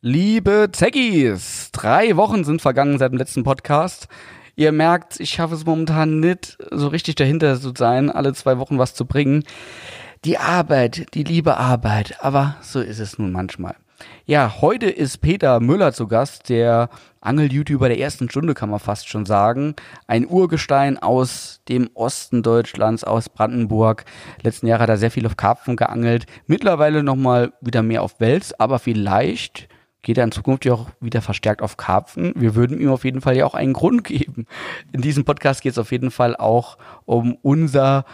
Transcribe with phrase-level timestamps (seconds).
[0.00, 4.06] Liebe Zeggis, drei Wochen sind vergangen seit dem letzten Podcast.
[4.54, 8.78] Ihr merkt, ich schaffe es momentan nicht, so richtig dahinter zu sein, alle zwei Wochen
[8.78, 9.42] was zu bringen.
[10.24, 13.74] Die Arbeit, die liebe Arbeit, aber so ist es nun manchmal.
[14.24, 16.90] Ja, heute ist Peter Müller zu Gast, der
[17.20, 19.74] Angel-YouTuber der ersten Stunde, kann man fast schon sagen.
[20.06, 24.04] Ein Urgestein aus dem Osten Deutschlands, aus Brandenburg.
[24.42, 26.26] Letzten Jahre hat er sehr viel auf Karpfen geangelt.
[26.46, 29.68] Mittlerweile nochmal wieder mehr auf Wels, aber vielleicht
[30.02, 32.32] geht er in Zukunft ja auch wieder verstärkt auf Karpfen.
[32.36, 34.46] Wir würden ihm auf jeden Fall ja auch einen Grund geben.
[34.92, 38.04] In diesem Podcast geht es auf jeden Fall auch um unser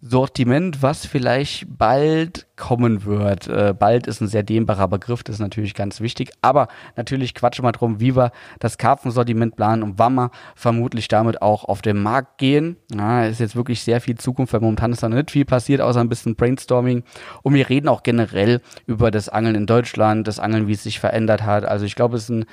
[0.00, 3.48] Sortiment, was vielleicht bald kommen wird.
[3.48, 6.30] Äh, bald ist ein sehr dehnbarer Begriff, das ist natürlich ganz wichtig.
[6.40, 8.30] Aber natürlich quatschen wir drum, wie wir
[8.60, 12.76] das Karpfensortiment planen und wann wir vermutlich damit auch auf den Markt gehen.
[12.94, 16.00] Ja, ist jetzt wirklich sehr viel Zukunft, weil momentan ist da nicht viel passiert, außer
[16.00, 17.02] ein bisschen Brainstorming.
[17.42, 21.00] Und wir reden auch generell über das Angeln in Deutschland, das Angeln, wie es sich
[21.00, 21.64] verändert hat.
[21.64, 22.44] Also ich glaube, es ist ein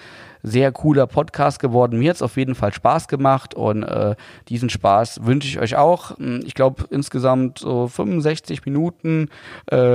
[0.43, 1.99] sehr cooler Podcast geworden.
[1.99, 4.15] Mir hat es auf jeden Fall Spaß gemacht und äh,
[4.49, 6.17] diesen Spaß wünsche ich euch auch.
[6.43, 9.29] Ich glaube insgesamt so 65 Minuten.
[9.67, 9.90] Äh,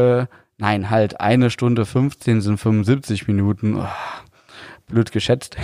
[0.59, 3.77] nein, halt eine Stunde 15 sind 75 Minuten.
[3.77, 3.87] Oh,
[4.87, 5.57] blöd geschätzt.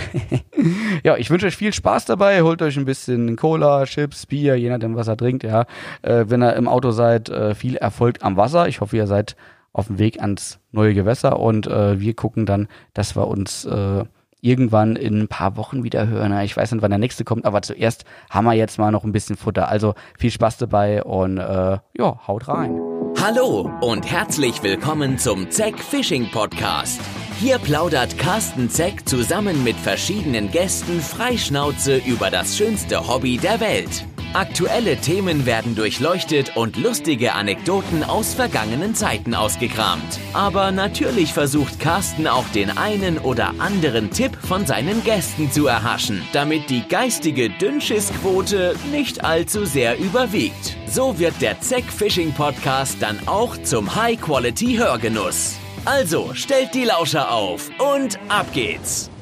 [1.03, 2.41] ja, ich wünsche euch viel Spaß dabei.
[2.41, 5.43] Holt euch ein bisschen Cola, Chips, Bier, je nachdem, was er trinkt.
[5.43, 5.65] Ja,
[6.01, 8.67] äh, wenn ihr im Auto seid, äh, viel Erfolg am Wasser.
[8.67, 9.35] Ich hoffe, ihr seid
[9.71, 14.03] auf dem Weg ans neue Gewässer und äh, wir gucken dann, dass wir uns äh,
[14.43, 16.37] irgendwann in ein paar Wochen wieder hören.
[16.41, 19.13] Ich weiß nicht, wann der nächste kommt, aber zuerst haben wir jetzt mal noch ein
[19.13, 19.69] bisschen Futter.
[19.69, 22.79] Also viel Spaß dabei und äh, ja, haut rein.
[23.21, 26.99] Hallo und herzlich willkommen zum Zeck Fishing Podcast.
[27.39, 34.05] Hier plaudert Carsten Zeck zusammen mit verschiedenen Gästen freischnauze über das schönste Hobby der Welt.
[34.33, 40.19] Aktuelle Themen werden durchleuchtet und lustige Anekdoten aus vergangenen Zeiten ausgekramt.
[40.33, 46.23] Aber natürlich versucht Carsten auch den einen oder anderen Tipp von seinen Gästen zu erhaschen,
[46.33, 50.77] damit die geistige Dünnschissquote nicht allzu sehr überwiegt.
[50.87, 55.57] So wird der Zeck Fishing Podcast dann auch zum High-Quality-Hörgenuss.
[55.85, 59.12] Also stellt die Lauscher auf und ab geht's!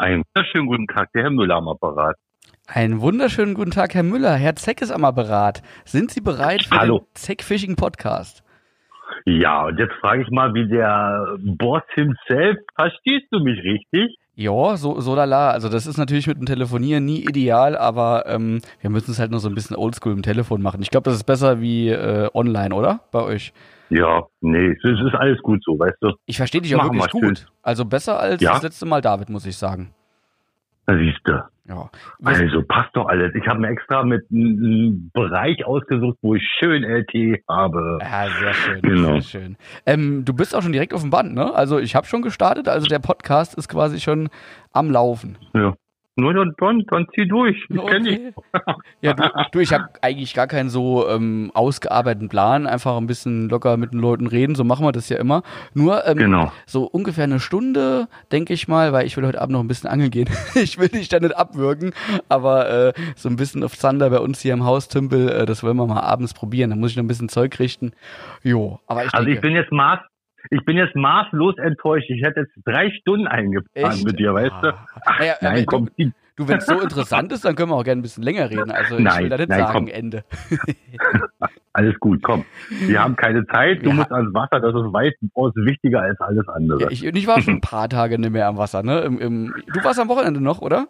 [0.00, 2.16] Einen wunderschönen guten Tag, der Herr Müller am Apparat.
[2.66, 4.32] Einen wunderschönen guten Tag, Herr Müller.
[4.32, 5.60] Herr Zeck ist am Apparat.
[5.84, 7.00] Sind Sie bereit für Hallo.
[7.00, 8.42] den Zeck Fishing Podcast?
[9.26, 14.16] Ja, und jetzt frage ich mal, wie der Boss himself, verstehst du mich richtig?
[14.36, 15.50] Ja, so, so lala.
[15.50, 19.30] Also das ist natürlich mit dem Telefonieren nie ideal, aber ähm, wir müssen es halt
[19.30, 20.80] nur so ein bisschen oldschool im Telefon machen.
[20.80, 23.00] Ich glaube, das ist besser wie äh, online, oder?
[23.12, 23.52] Bei euch.
[23.90, 26.12] Ja, nee, es ist alles gut so, weißt du.
[26.26, 27.38] Ich verstehe dich auch Machen wirklich wir gut.
[27.38, 27.48] schön.
[27.62, 28.52] Also besser als Ja?
[28.54, 29.92] das letzte Mal David, muss ich sagen.
[30.86, 31.32] Da siehst du.
[31.68, 31.88] Ja.
[32.24, 33.32] Also passt doch alles.
[33.36, 37.98] Ich habe mir extra mit einem Bereich ausgesucht, wo ich schön LT habe.
[38.00, 39.12] Ja, sehr schön, Genau.
[39.12, 39.56] sehr schön.
[39.86, 41.54] Ähm, du bist auch schon direkt auf dem Band, ne?
[41.54, 44.30] Also ich habe schon gestartet, also der Podcast ist quasi schon
[44.72, 45.38] am Laufen.
[45.54, 45.74] Ja.
[46.20, 47.56] Nur dann, dann, dann zieh durch.
[47.68, 48.20] Ich kenn dich.
[48.34, 48.72] Okay.
[49.00, 49.22] Ja, du,
[49.52, 53.92] du ich habe eigentlich gar keinen so ähm, ausgearbeiteten Plan, einfach ein bisschen locker mit
[53.92, 55.42] den Leuten reden, so machen wir das ja immer.
[55.74, 56.52] Nur ähm, Genau.
[56.66, 59.88] so ungefähr eine Stunde, denke ich mal, weil ich will heute Abend noch ein bisschen
[59.90, 60.28] angeln gehen.
[60.54, 61.92] ich will dich da nicht abwürgen,
[62.28, 65.76] aber äh, so ein bisschen auf Zander bei uns hier im Haustümpel, äh, das wollen
[65.76, 66.70] wir mal abends probieren.
[66.70, 67.92] Da muss ich noch ein bisschen Zeug richten.
[68.42, 70.00] Jo, aber ich Also denke, ich bin jetzt maß,
[70.50, 72.08] ich bin jetzt maßlos enttäuscht.
[72.10, 74.04] Ich hätte jetzt drei Stunden eingeplant Echt?
[74.04, 74.68] mit dir, weißt du?
[74.68, 75.14] Ah.
[75.18, 77.84] Naja, aber Nein, komm, du, du wenn es so interessant ist, dann können wir auch
[77.84, 78.70] gerne ein bisschen länger reden.
[78.70, 79.88] Also ich Nein, will da nicht nein, sagen, komm.
[79.88, 80.24] Ende.
[81.72, 82.44] alles gut, komm.
[82.86, 83.94] Wir haben keine Zeit, du Ja.
[83.94, 86.82] musst ans Wasser, das ist weitaus wichtiger als alles andere.
[86.82, 89.00] Ja, ich, ich war schon ein paar Tage nicht mehr am Wasser, ne?
[89.00, 90.88] Im, im, du warst am Wochenende noch, oder?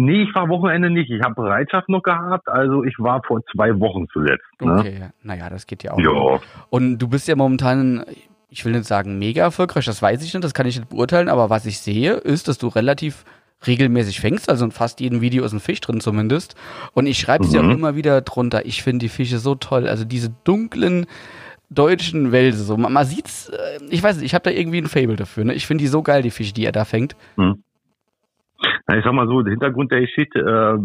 [0.00, 1.10] nee, ich war Wochenende nicht.
[1.10, 4.44] Ich habe Bereitschaft noch gehabt, also ich war vor zwei Wochen zuletzt.
[4.60, 4.78] Ne?
[4.78, 5.98] Okay, naja, das geht ja auch.
[5.98, 6.38] Ja,
[6.70, 8.04] Und du bist ja momentan,
[8.50, 11.28] ich will nicht sagen mega erfolgreich, das weiß ich nicht, das kann ich nicht beurteilen,
[11.28, 13.24] aber was ich sehe, ist, dass du relativ
[13.66, 16.54] regelmäßig fängst, also in fast jedem Video ist ein Fisch drin zumindest.
[16.94, 17.72] Und ich schreibe es ja auch Mhm.
[17.72, 21.06] immer wieder drunter, ich finde die Fische so toll, also diese dunklen
[21.68, 22.76] deutschen Wälse, so.
[22.76, 25.54] Man, man sieht's, äh, ich weiß nicht, ich habe da irgendwie ein Fable dafür, ne?
[25.54, 27.16] Ich finde die so geil, die Fische, die er da fängt.
[27.36, 30.78] Na, ich sag mal so, der Hintergrund der Geschichte, äh,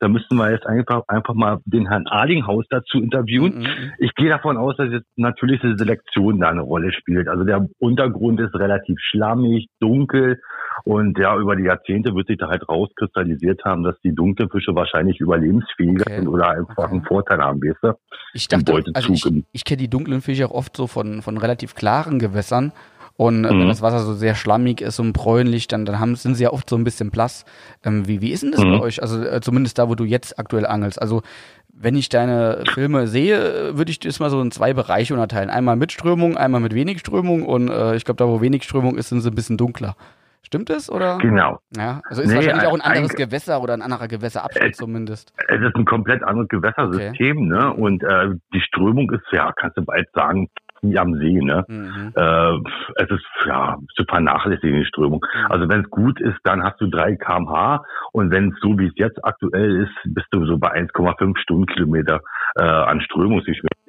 [0.00, 3.58] da müssten wir jetzt einfach, einfach mal den Herrn Adinghaus dazu interviewen.
[3.60, 3.92] Mhm.
[3.98, 7.28] Ich gehe davon aus, dass jetzt natürlich die Selektion da eine Rolle spielt.
[7.28, 10.40] Also der Untergrund ist relativ schlammig, dunkel
[10.84, 14.74] und ja, über die Jahrzehnte wird sich da halt rauskristallisiert haben, dass die dunklen Fische
[14.74, 16.16] wahrscheinlich überlebensfähiger Okay.
[16.16, 16.92] sind oder einfach Okay.
[16.92, 17.92] einen Vorteil haben, weißt du?
[18.32, 21.74] Ich dachte, also ich, ich kenne die dunklen Fische auch oft so von, von relativ
[21.74, 22.72] klaren Gewässern.
[23.20, 23.60] Und äh, mhm.
[23.60, 26.54] wenn das Wasser so sehr schlammig ist und bräunlich, dann, dann haben, sind sie ja
[26.54, 27.44] oft so ein bisschen blass.
[27.84, 28.78] Ähm, wie, wie ist denn das mhm.
[28.78, 29.02] bei euch?
[29.02, 31.02] Also äh, zumindest da, wo du jetzt aktuell angelst.
[31.02, 31.20] Also
[31.68, 35.50] wenn ich deine Filme sehe, würde ich das mal so in zwei Bereiche unterteilen.
[35.50, 38.96] Einmal mit Strömung, einmal mit wenig Strömung und äh, ich glaube, da wo wenig Strömung
[38.96, 39.96] ist, sind sie ein bisschen dunkler.
[40.40, 41.18] Stimmt das oder?
[41.18, 41.60] Genau.
[41.76, 45.34] Ja, also ist nee, wahrscheinlich auch ein anderes ein, Gewässer oder ein anderer Gewässerabschnitt zumindest.
[45.48, 47.46] Es ist ein komplett anderes Gewässersystem, okay.
[47.46, 47.70] ne?
[47.74, 50.48] Und äh, die Strömung ist ja, kannst du bald sagen,
[50.82, 51.64] wie am See, ne?
[51.68, 52.12] Mhm.
[52.14, 55.24] Äh, es ist ja zu vernachlässigen die Strömung.
[55.24, 55.46] Mhm.
[55.50, 57.82] Also wenn es gut ist, dann hast du 3 kmh
[58.12, 62.20] und wenn es so wie es jetzt aktuell ist, bist du so bei 1,5 Stundenkilometer
[62.56, 63.00] äh, an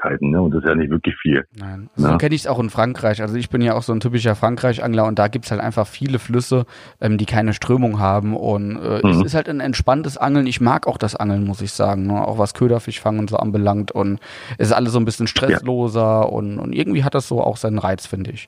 [0.01, 0.41] Strömungsgeschwindigkeiten, ne?
[0.41, 1.45] Und das ist ja nicht wirklich viel.
[1.57, 1.89] Nein.
[1.95, 2.17] So ne?
[2.17, 3.21] kenne ich es auch in Frankreich.
[3.21, 5.87] Also ich bin ja auch so ein typischer Frankreich-Angler und da gibt es halt einfach
[5.87, 6.65] viele Flüsse,
[6.99, 8.35] ähm, die keine Strömung haben.
[8.35, 9.09] Und äh, mhm.
[9.09, 10.47] es ist halt ein entspanntes Angeln.
[10.47, 12.07] Ich mag auch das Angeln, muss ich sagen.
[12.07, 12.25] Ne?
[12.25, 13.91] Auch was Köderfischfang und so anbelangt.
[13.91, 14.19] Und
[14.57, 16.21] es ist alles so ein bisschen stressloser ja.
[16.21, 18.47] und, und irgendwie hat das so auch seinen Reiz, finde ich.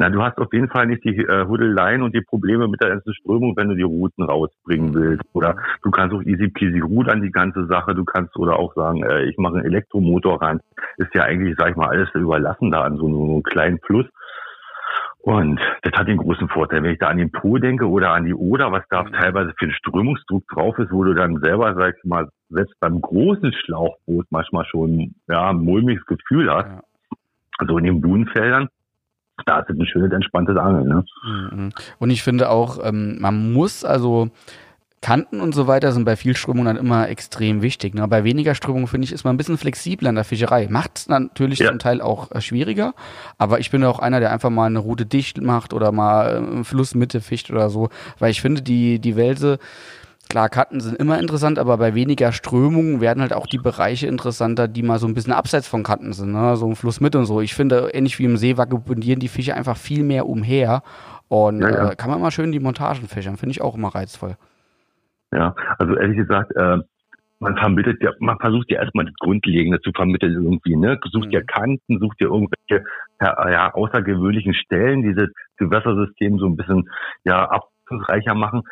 [0.00, 2.88] Na, du hast auf jeden Fall nicht die äh, Huddeleien und die Probleme mit der
[2.88, 5.24] ersten Strömung, wenn du die Routen rausbringen willst.
[5.34, 7.94] Oder du kannst auch easy peasy rudern die ganze Sache.
[7.94, 10.60] Du kannst oder auch sagen, äh, ich mache einen Elektromotor rein.
[10.96, 14.06] Ist ja eigentlich, sag ich mal, alles überlassen da an so, so einem kleinen Fluss.
[15.18, 18.24] Und das hat den großen Vorteil, wenn ich da an den Po denke oder an
[18.24, 21.94] die Oder, was da teilweise für ein Strömungsdruck drauf ist, wo du dann selber, sag
[21.98, 26.68] ich mal, selbst beim großen Schlauchboot manchmal schon ja, ein mulmiges Gefühl hast.
[26.68, 26.80] Ja
[27.60, 28.68] also in den Buhnfeldern,
[29.46, 30.88] da ist es ein schönes, entspanntes Angeln.
[30.88, 31.04] Ne?
[31.24, 31.70] Mhm.
[31.98, 34.30] Und ich finde auch, ähm, man muss also
[35.02, 37.94] Kanten und so weiter sind bei viel Strömung dann immer extrem wichtig.
[37.94, 38.06] Ne?
[38.06, 40.68] Bei weniger Strömung, finde ich, ist man ein bisschen flexibler in der Fischerei.
[40.68, 41.68] Macht es natürlich ja.
[41.68, 42.92] zum Teil auch äh, schwieriger,
[43.38, 46.64] aber ich bin auch einer, der einfach mal eine Route dicht macht oder mal äh,
[46.64, 47.88] Flussmitte fischt oder so,
[48.18, 49.58] weil ich finde, die, die Welse,
[50.30, 54.68] Klar, Karten sind immer interessant, aber bei weniger Strömung werden halt auch die Bereiche interessanter,
[54.68, 56.54] die mal so ein bisschen abseits von Kanten sind, ne?
[56.54, 57.40] so ein Fluss mit und so.
[57.40, 60.82] Ich finde, ähnlich wie im See vagabundieren die Fische einfach viel mehr umher
[61.26, 61.90] und ja, ja.
[61.90, 64.36] Äh, kann man mal schön die Montagen fischern, finde ich auch immer reizvoll.
[65.32, 66.78] Ja, also ehrlich gesagt, äh,
[67.40, 70.96] man vermittelt ja, man versucht ja erstmal das Grundlegende zu vermitteln irgendwie, ne?
[71.10, 71.32] Sucht mhm.
[71.32, 72.84] ja Kanten, sucht ja irgendwelche
[73.20, 76.88] ja, ja, außergewöhnlichen Stellen, dieses Gewässersystem so ein bisschen
[77.24, 77.48] ja
[77.90, 78.62] abwechslungsreicher machen.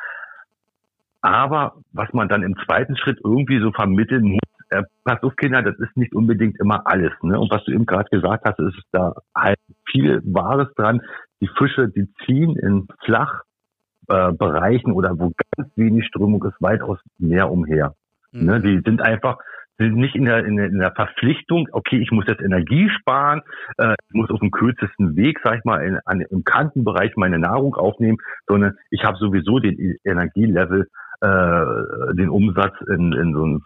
[1.29, 4.41] Aber was man dann im zweiten Schritt irgendwie so vermitteln muss,
[4.71, 7.13] äh, pass auf Kinder, das ist nicht unbedingt immer alles.
[7.21, 7.39] Ne?
[7.39, 9.59] Und was du eben gerade gesagt hast, ist da halt
[9.91, 11.03] viel Wahres dran.
[11.43, 17.51] Die Fische, die ziehen in Flachbereichen äh, oder wo ganz wenig Strömung ist, weitaus mehr
[17.51, 17.95] umher.
[18.33, 18.47] Mhm.
[18.47, 18.61] Ne?
[18.63, 19.37] Die sind einfach
[19.79, 23.43] sind nicht in der, in der, in der Verpflichtung, okay, ich muss jetzt Energie sparen,
[23.77, 27.39] äh, ich muss auf dem kürzesten Weg, sag ich mal, in, an, im Kantenbereich meine
[27.39, 30.89] Nahrung aufnehmen, sondern ich habe sowieso den Energielevel
[31.21, 33.63] äh, den Umsatz in, in so ein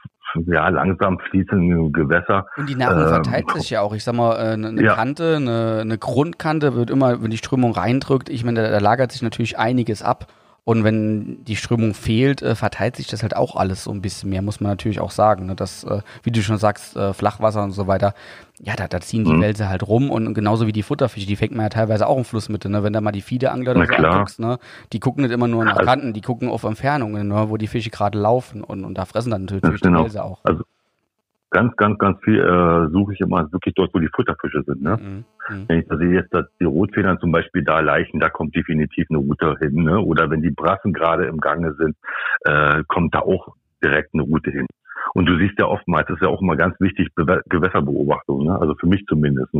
[0.46, 2.46] ja, langsam fließenden Gewässer.
[2.56, 3.94] Und die Nahrung verteilt ähm, sich ja auch.
[3.94, 4.94] Ich sag mal, eine, eine ja.
[4.94, 9.12] Kante, eine, eine Grundkante wird immer, wenn die Strömung reindrückt, ich meine, da, da lagert
[9.12, 10.26] sich natürlich einiges ab.
[10.64, 14.30] Und wenn die Strömung fehlt, äh, verteilt sich das halt auch alles so ein bisschen
[14.30, 15.46] mehr, muss man natürlich auch sagen.
[15.46, 15.56] Ne?
[15.56, 18.14] Das, äh, wie du schon sagst, äh, Flachwasser und so weiter,
[18.60, 19.42] ja, da, da ziehen die mhm.
[19.42, 22.24] Wälse halt rum und genauso wie die Futterfische, die fängt man ja teilweise auch im
[22.24, 22.84] Flussmitte, ne?
[22.84, 24.58] Wenn da mal die Fiederangler oder so anguckst, ne?
[24.92, 27.46] Die gucken nicht immer nur nach also Kanten, die gucken auf Entfernungen, ne?
[27.48, 29.98] wo die Fische gerade laufen und, und da fressen dann natürlich genau.
[29.98, 30.38] die Wälse auch.
[30.44, 30.62] Also
[31.52, 34.82] ganz, ganz, ganz viel äh, suche ich immer wirklich dort, wo die Futterfische sind.
[34.82, 34.96] Ne?
[34.96, 35.24] Mhm.
[35.48, 35.64] mhm.
[35.68, 39.06] Wenn ich da sehe jetzt, dass die Rotfedern zum Beispiel da leichen, da kommt definitiv
[39.10, 39.84] eine Route hin.
[39.84, 40.00] Ne?
[40.00, 41.96] Oder wenn die Brassen gerade im Gange sind,
[42.44, 44.66] äh, kommt da auch direkt eine Route hin.
[45.14, 48.58] Und du siehst ja oftmals, das ist ja auch immer ganz wichtig, Be Gewässerbeobachtung, ne?
[48.58, 49.52] also für mich zumindest.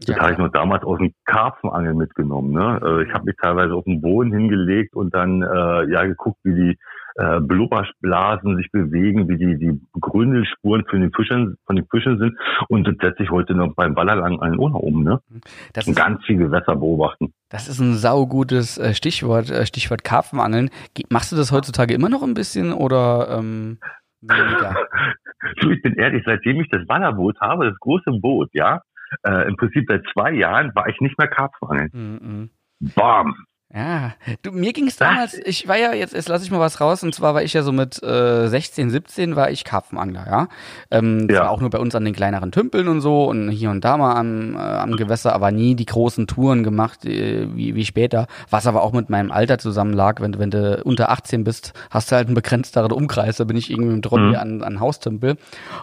[0.00, 0.22] Das ja.
[0.22, 2.52] habe ich noch damals aus dem Karpfenangeln mitgenommen.
[2.52, 2.80] Ne?
[2.84, 6.54] Äh, ich habe mich teilweise auf den Boden hingelegt und dann äh, ja geguckt, wie
[6.54, 6.78] die
[7.18, 12.38] äh, Blubberblasen sich bewegen, wie die, die Gründelspuren von den Fischen, von den Fischen sind.
[12.68, 15.20] Und das setze ich heute noch beim Ballerlang einen Ohne um, ne?
[15.72, 17.32] Das und ist, ganz viel Gewässer beobachten.
[17.48, 20.70] Das ist ein saugutes äh, Stichwort, äh, Stichwort Karpfenangeln.
[21.10, 23.78] Machst du das heutzutage immer noch ein bisschen oder ähm,
[24.20, 24.76] weniger?
[25.60, 28.80] du, ich bin ehrlich, seitdem ich das Ballerboot habe, das große Boot, ja,
[29.24, 31.90] äh, im Prinzip seit zwei Jahren war ich nicht mehr Karpfenangeln.
[31.92, 32.94] Mm -mm.
[32.94, 33.34] Bam!
[33.74, 36.80] Ja, du, mir ging es damals, ich war ja, jetzt, jetzt lasse ich mal was
[36.80, 40.48] raus, und zwar war ich ja so mit äh, 16, 17 war ich Karpfenangler, ja.
[40.90, 41.40] Ähm, ja.
[41.40, 43.98] war auch nur bei uns an den kleineren Tümpeln und so und hier und da
[43.98, 48.26] mal am, äh, am Gewässer, aber nie die großen Touren gemacht, äh, wie, wie später,
[48.48, 50.22] was aber auch mit meinem Alter zusammen lag.
[50.22, 53.70] Wenn, wenn du unter 18 bist, hast du halt einen begrenzteren Umkreis, da bin ich
[53.70, 54.36] irgendwie im Trolley mhm.
[54.36, 55.36] an, an Haustümpel.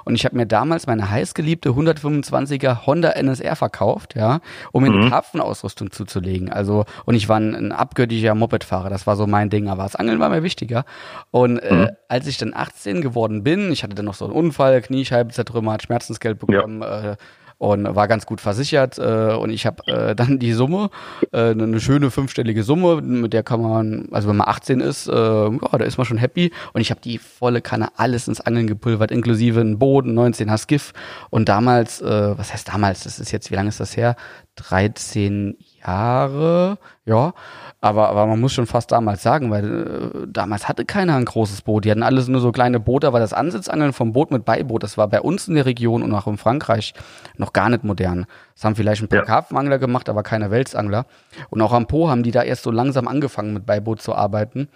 [0.06, 4.40] Und ich habe mir damals meine heißgeliebte 125er Honda NSR verkauft, ja,
[4.72, 5.02] um mir mhm.
[5.02, 6.52] eine Karpfenausrüstung zuzulegen.
[6.52, 8.90] Also, und ich war ein abgöttischer Mopedfahrer.
[8.90, 9.70] Das war so mein Ding.
[9.70, 10.86] Aber das Angeln war mir wichtiger.
[11.32, 11.90] Und äh, mhm.
[12.08, 15.84] als ich dann 18 geworden bin, ich hatte dann noch so einen Unfall, Kniescheibe zertrümmert,
[15.84, 17.12] Schmerzensgeld bekommen, ja.
[17.12, 17.16] äh,
[17.58, 20.90] und war ganz gut versichert äh, und ich habe äh, dann die Summe,
[21.32, 25.14] äh, eine schöne fünfstellige Summe, mit der kann man, also wenn man 18 ist, äh,
[25.14, 28.68] ja, da ist man schon happy und ich habe die volle Kanne alles ins Angeln
[28.68, 30.94] gepulvert, inklusive ein Boden, 19 Skiff
[31.30, 34.16] und damals, äh, was heißt damals, das ist jetzt, wie lange ist das her?
[34.56, 37.34] 13 Jahre, ja,
[37.82, 41.62] aber, aber man muss schon fast damals sagen, weil äh, damals hatte keiner ein großes
[41.62, 41.86] Boot.
[41.86, 44.98] Die hatten alles nur so kleine Boote, aber das Ansitzangeln vom Boot mit Beiboot, das
[44.98, 46.94] war bei uns in der Region und auch in Frankreich
[47.38, 48.26] noch gar nicht modern.
[48.56, 49.26] Das haben vielleicht ein paar ja.
[49.26, 51.06] Karpfenangler gemacht, aber keine Welsangler.
[51.50, 54.70] Und auch am Po haben die da erst so langsam angefangen mit Beiboot zu arbeiten.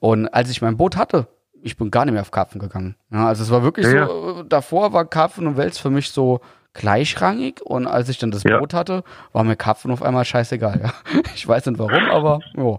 [0.00, 1.28] Und als ich mein Boot hatte,
[1.62, 2.94] ich bin gar nicht mehr auf Karpfen gegangen.
[3.10, 6.40] Ja, also es war wirklich ja, so, davor war Karpfen und Wels für mich so
[6.76, 8.58] gleichrangig und als ich dann das ja.
[8.58, 9.02] Boot hatte,
[9.32, 10.80] war mir Karpfen auf einmal scheißegal.
[10.82, 10.92] Ja.
[11.34, 12.78] Ich weiß nicht warum, aber jo.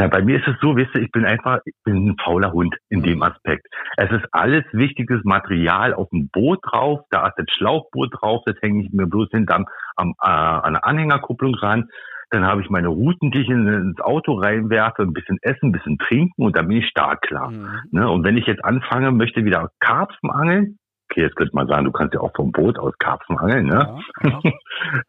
[0.00, 2.52] Na, bei mir ist es so, wisst ihr, ich bin einfach, ich bin ein fauler
[2.52, 3.66] Hund in dem Aspekt.
[3.98, 8.56] Es ist alles wichtiges Material auf dem Boot drauf, da ist das Schlauchboot drauf, das
[8.62, 9.66] hänge ich mir bloß hinterm
[9.96, 11.90] am, äh, an der Anhängerkupplung ran.
[12.30, 15.98] Dann habe ich meine Routen, die ich ins Auto reinwerfe, ein bisschen essen, ein bisschen
[15.98, 17.50] trinken und dann bin ich stark klar.
[17.50, 17.80] Mhm.
[17.90, 18.08] Ne?
[18.08, 20.78] Und wenn ich jetzt anfange, möchte wieder Karpfen angeln,
[21.10, 24.00] okay, jetzt könnte man sagen, du kannst ja auch vom Boot aus Karpfen angeln, ne?
[24.22, 24.52] Ja, ja.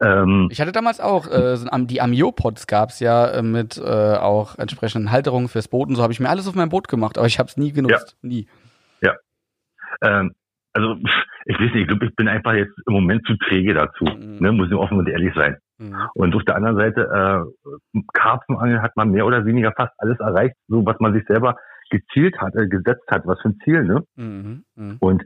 [0.22, 1.56] ähm, ich hatte damals auch, äh,
[1.86, 6.12] die Amiopods gab's ja äh, mit äh, auch entsprechenden Halterungen fürs Boot und so habe
[6.12, 8.28] ich mir alles auf meinem Boot gemacht, aber ich habe es nie genutzt, ja.
[8.28, 8.48] nie.
[9.00, 9.14] Ja.
[10.02, 10.32] Ähm,
[10.72, 10.96] also
[11.44, 14.38] ich weiß nicht, ich glaube, ich bin einfach jetzt im Moment zu träge dazu, mhm.
[14.40, 14.52] ne?
[14.52, 15.56] muss ich offen und ehrlich sein.
[15.78, 15.96] Mhm.
[16.14, 20.54] Und auf der anderen Seite, äh, Karpfenangeln hat man mehr oder weniger fast alles erreicht,
[20.68, 21.56] so was man sich selber
[21.90, 24.02] gezielt hat, äh, gesetzt hat, was für ein Ziel, ne?
[24.16, 24.96] Mhm, mh.
[25.00, 25.22] Und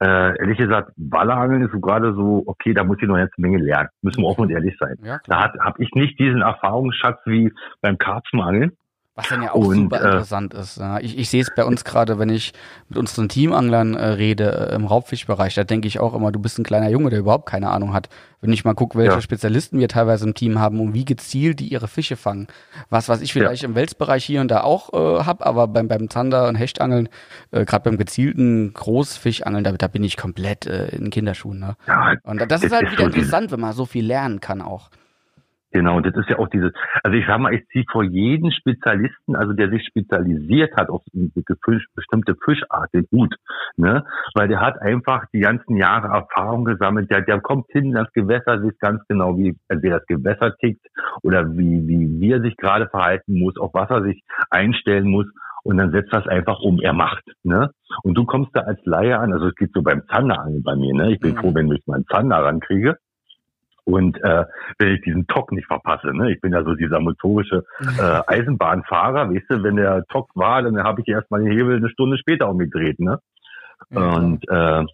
[0.00, 3.58] äh, ehrlich gesagt, Wallerangeln ist so gerade so, okay, da muss ich noch eine Menge
[3.58, 3.88] lernen.
[4.02, 4.96] Müssen wir offen und ehrlich sein.
[5.02, 8.76] Ja, da habe ich nicht diesen Erfahrungsschatz wie beim Karpfenangeln.
[9.18, 10.76] Was dann ja auch und, super äh, interessant ist.
[10.76, 11.00] Ja.
[11.00, 12.52] Ich, ich sehe es bei uns gerade, wenn ich
[12.88, 16.56] mit unseren Teamanglern äh, rede äh, im Raubfischbereich, da denke ich auch immer, du bist
[16.56, 18.08] ein kleiner Junge, der überhaupt keine Ahnung hat.
[18.40, 19.20] Wenn ich mal gucke, welche ja.
[19.20, 22.46] Spezialisten wir teilweise im Team haben und wie gezielt die ihre Fische fangen.
[22.90, 23.68] Was, was ich vielleicht ja.
[23.68, 27.08] im Welsbereich hier und da auch äh, habe, aber beim, beim Zander- und Hechtangeln,
[27.50, 31.58] äh, gerade beim gezielten Großfischangeln, da, da bin ich komplett äh, in Kinderschuhen.
[31.58, 31.76] Ne?
[31.88, 34.90] Ja, und das ist halt wieder interessant, wenn man so viel lernen kann auch.
[35.70, 36.72] Genau, und das ist ja auch dieses,
[37.02, 41.02] also ich sag mal, ich ziehe vor jeden Spezialisten, also der sich spezialisiert hat auf
[41.94, 43.34] bestimmte Fischart, den Hut,
[43.76, 44.02] ne?
[44.34, 48.10] Weil der hat einfach die ganzen Jahre Erfahrung gesammelt, der, der kommt hin in das
[48.14, 50.86] Gewässer, sieht ganz genau, wie, wie das Gewässer tickt
[51.22, 55.26] oder wie, wie, wie er sich gerade verhalten muss, auf was er sich einstellen muss
[55.64, 57.70] und dann setzt das einfach um, er macht, ne?
[58.02, 60.94] Und du kommst da als Laie an, also es geht so beim Zanderangeln bei mir,
[60.94, 61.12] ne?
[61.12, 61.38] Ich bin mhm.
[61.38, 62.96] froh, wenn ich meinen Zander rankriege.
[63.88, 64.44] Und äh,
[64.78, 66.30] wenn ich diesen Tock nicht verpasse, ne?
[66.30, 67.64] ich bin ja so dieser motorische
[67.98, 71.88] äh, Eisenbahnfahrer, weißt du, wenn der Tock war, dann habe ich erstmal den Hebel eine
[71.88, 73.18] Stunde später umgedreht, ne?
[73.88, 74.16] Ja.
[74.16, 74.84] Und äh,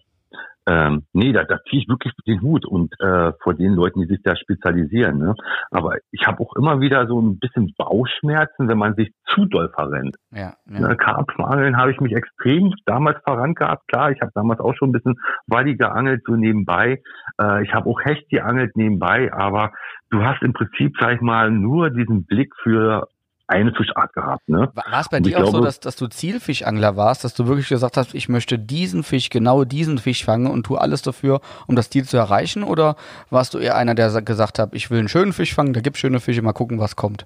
[0.67, 4.07] ähm, nee, da, da ziehe ich wirklich den Hut und äh, vor den Leuten, die
[4.07, 5.19] sich da spezialisieren.
[5.19, 5.35] Ne?
[5.69, 9.69] Aber ich habe auch immer wieder so ein bisschen Bauchschmerzen, wenn man sich zu doll
[9.69, 10.15] verrennt.
[10.31, 10.79] Ja, ja.
[10.79, 13.87] Ne, Karpfenangeln habe ich mich extrem damals verrannt gehabt.
[13.87, 17.01] Klar, ich habe damals auch schon ein bisschen Waddy geangelt, so nebenbei.
[17.39, 19.71] Äh, ich habe auch Hecht geangelt nebenbei, aber
[20.09, 23.07] du hast im Prinzip, sag ich mal, nur diesen Blick für
[23.47, 24.47] eine Fischart gehabt.
[24.49, 24.71] Ne?
[24.73, 27.69] War es bei dir auch glaube, so, dass, dass du Zielfischangler warst, dass du wirklich
[27.69, 31.75] gesagt hast, ich möchte diesen Fisch, genau diesen Fisch fangen und tu alles dafür, um
[31.75, 32.63] das Ziel zu erreichen?
[32.63, 32.95] Oder
[33.29, 35.97] warst du eher einer, der gesagt hat, ich will einen schönen Fisch fangen, da gibt
[35.97, 37.25] schöne Fische, mal gucken, was kommt?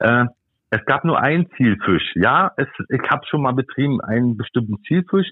[0.00, 0.26] Äh,
[0.70, 2.12] es gab nur einen Zielfisch.
[2.14, 5.28] Ja, es, ich habe schon mal betrieben einen bestimmten Zielfisch.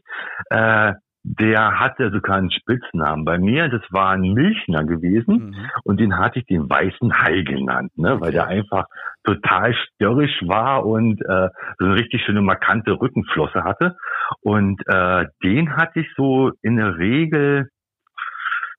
[0.49, 0.95] Äh,
[1.29, 3.69] der hatte sogar einen Spitznamen bei mir.
[3.69, 5.71] Das war ein Milchner gewesen mhm.
[5.83, 8.21] und den hatte ich den weißen Hai genannt, ne?
[8.21, 8.87] weil der einfach
[9.25, 13.97] total störrisch war und äh, so eine richtig schöne markante Rückenflosse hatte.
[14.41, 17.71] Und äh, den hatte ich so in der Regel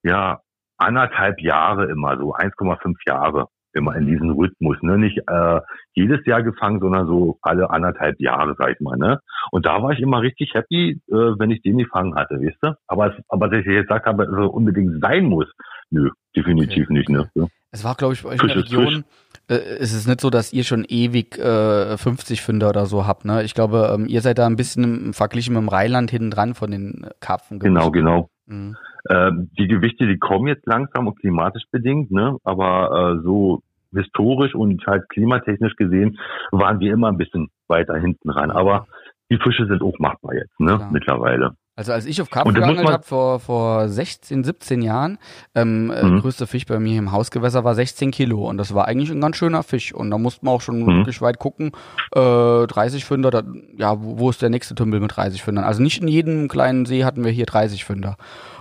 [0.03, 0.39] ja
[0.77, 4.97] anderthalb Jahre immer so, 1,5 Jahre immer in diesem Rhythmus, ne?
[4.97, 5.61] Nicht äh,
[5.93, 9.19] jedes Jahr gefangen, sondern so alle anderthalb Jahre, sag ich mal, ne?
[9.51, 12.73] Und da war ich immer richtig happy, äh, wenn ich den gefangen hatte, weißt du?
[12.87, 15.47] Aber, es, aber dass ich jetzt gesagt habe, so unbedingt sein muss,
[15.89, 16.93] nö, definitiv okay.
[16.93, 17.29] nicht, ne?
[17.35, 17.47] Ja.
[17.71, 19.03] Es war, glaube ich, bei euch in der Region,
[19.49, 23.25] äh, es ist nicht so, dass ihr schon ewig äh, 50 Fünder oder so habt,
[23.25, 23.43] ne?
[23.43, 26.53] Ich glaube, ähm, ihr seid da ein bisschen im, verglichen mit dem Rheinland hinten dran
[26.53, 27.59] von den Karpfen.
[27.59, 28.29] Genau, genau.
[28.45, 28.75] Mhm.
[29.09, 32.37] Ähm, die Gewichte, die kommen jetzt langsam und klimatisch bedingt, ne?
[32.43, 33.61] Aber äh, so
[33.93, 36.17] historisch und halt klimatechnisch gesehen
[36.51, 38.51] waren wir immer ein bisschen weiter hinten ran.
[38.51, 38.87] Aber
[39.29, 40.75] die Fische sind auch machbar jetzt, ne?
[40.75, 40.91] Klar.
[40.91, 41.55] Mittlerweile.
[41.77, 45.19] Also als ich auf Karpfen geangelt habe vor, vor 16, 17 Jahren,
[45.53, 46.21] ähm, äh, mhm.
[46.21, 49.37] größte Fisch bei mir im Hausgewässer war 16 Kilo und das war eigentlich ein ganz
[49.37, 50.87] schöner Fisch und da musste man auch schon mhm.
[50.87, 51.71] wirklich weit gucken,
[52.15, 53.43] äh, 30 Fünder, da,
[53.77, 55.65] ja, wo, wo ist der nächste Tümpel mit 30 Fündern?
[55.65, 58.17] Also nicht in jedem kleinen See hatten wir hier 30 Fünder.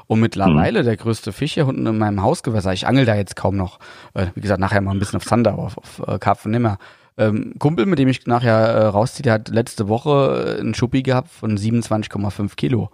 [0.07, 0.85] Und mittlerweile mhm.
[0.85, 3.79] der größte Fisch hier unten in meinem Hausgewässer, ich angel da jetzt kaum noch,
[4.15, 6.79] äh, wie gesagt, nachher mal ein bisschen auf Zander, aber auf, auf äh, Karpfen nimmer.
[7.19, 11.31] Ähm, Kumpel, mit dem ich nachher äh, rausziehe, der hat letzte Woche einen Schuppi gehabt
[11.31, 12.91] von 27,5 Kilo.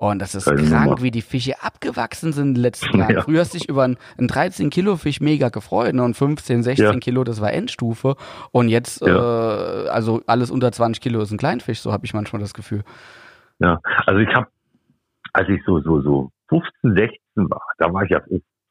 [0.00, 1.02] Und das ist Keine krank, Nummer.
[1.02, 3.16] wie die Fische abgewachsen sind in den letzten Jahren.
[3.16, 3.22] Ja.
[3.22, 6.04] Früher hast du dich über einen, 13 Kilo Fisch mega gefreut ne?
[6.04, 6.98] und 15, 16 ja.
[6.98, 8.14] Kilo, das war Endstufe.
[8.52, 9.86] Und jetzt, ja.
[9.86, 12.84] äh, also alles unter 20 Kilo ist ein Kleinfisch, so habe ich manchmal das Gefühl.
[13.58, 14.46] Ja, also ich habe,
[15.32, 17.18] als ich so, so, so 15, 16
[17.50, 18.20] war, da war ich ja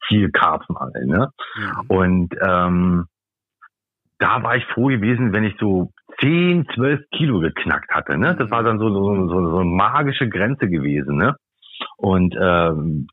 [0.06, 1.28] viel Karpfenangeln, ne?
[1.56, 1.80] Mhm.
[1.88, 3.06] Und ähm,
[4.18, 8.18] da war ich froh gewesen, wenn ich so 10, 12 Kilo geknackt hatte.
[8.18, 8.34] Ne?
[8.36, 11.16] Das war dann so, so, so, so eine magische Grenze gewesen.
[11.16, 11.36] Ne?
[11.96, 13.06] Und ähm,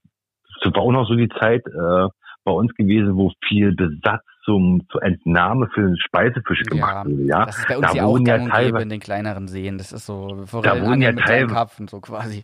[0.64, 2.08] das war auch noch so die Zeit äh,
[2.44, 7.24] bei uns gewesen, wo viel Besatz zum, zur Entnahme für den Speisefisch gemacht wurde.
[7.24, 9.78] Ja, das ist bei uns da ja auch ja teilweise in den kleineren Seen.
[9.78, 12.44] Das ist so, bevor da wurden ja teilweise so quasi.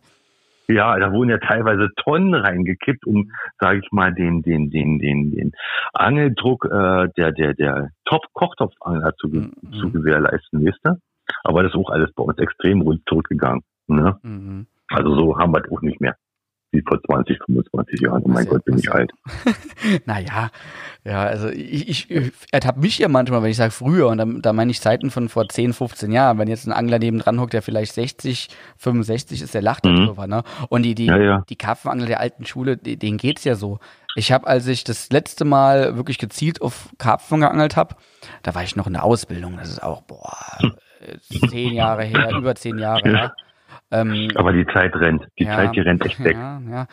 [0.74, 5.32] Ja, da wurden ja teilweise Tonnen reingekippt, um, sage ich mal, den den den den
[5.32, 5.52] den
[5.94, 9.52] Angeldruck äh, der der der Top-Kochtopfangler zu, mhm.
[9.80, 10.98] zu gewährleisten, wisst ihr?
[11.44, 13.64] Aber das ist auch alles bei uns extrem rund zurückgegangen.
[13.88, 14.18] Ne?
[14.24, 14.68] Mhm.
[14.90, 16.16] Also so haben wir es auch nicht mehr
[16.72, 18.22] wie vor 20, 25 Jahren.
[18.24, 19.12] Oh mein Gott, bin ich alt.
[20.06, 20.50] naja,
[21.04, 24.54] ja, also ich, ich ertappe mich ja manchmal, wenn ich sage früher, und da, da
[24.54, 27.54] meine ich Zeiten von vor 10, 15 Jahren, wenn jetzt ein Angler neben dran hockt,
[27.54, 29.98] der vielleicht 60, 65 ist, der lacht mhm.
[29.98, 30.44] darüber, ne?
[30.70, 31.46] Und die, die, ja, ja.
[31.50, 33.80] die Karpfenangler der alten Schule, denen geht's ja so.
[34.16, 37.96] Ich habe, als ich das letzte Mal wirklich gezielt auf Karpfen geangelt habe,
[38.44, 39.58] da war ich noch in der Ausbildung.
[39.58, 40.36] Das ist auch, boah,
[41.50, 43.36] zehn Jahre her, über zehn Jahre her.
[43.92, 45.28] Ähm, Aber die Zeit rennt.
[45.38, 46.38] Die ja, Zeit, die rennt echt weg.
[46.38, 46.88] Ja, ja.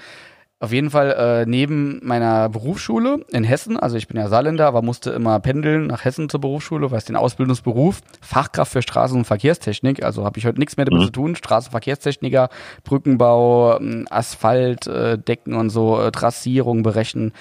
[0.60, 4.82] Auf jeden Fall äh, neben meiner Berufsschule in Hessen, also ich bin ja Saarländer, aber
[4.82, 9.24] musste immer pendeln nach Hessen zur Berufsschule, weil es den Ausbildungsberuf Fachkraft für Straßen- und
[9.24, 11.06] Verkehrstechnik, also habe ich heute nichts mehr damit mhm.
[11.06, 12.48] zu tun, Straßenverkehrstechniker,
[12.82, 17.34] Brückenbau, ähm, Asphalt, äh, Decken und so, äh, Trassierung berechnen,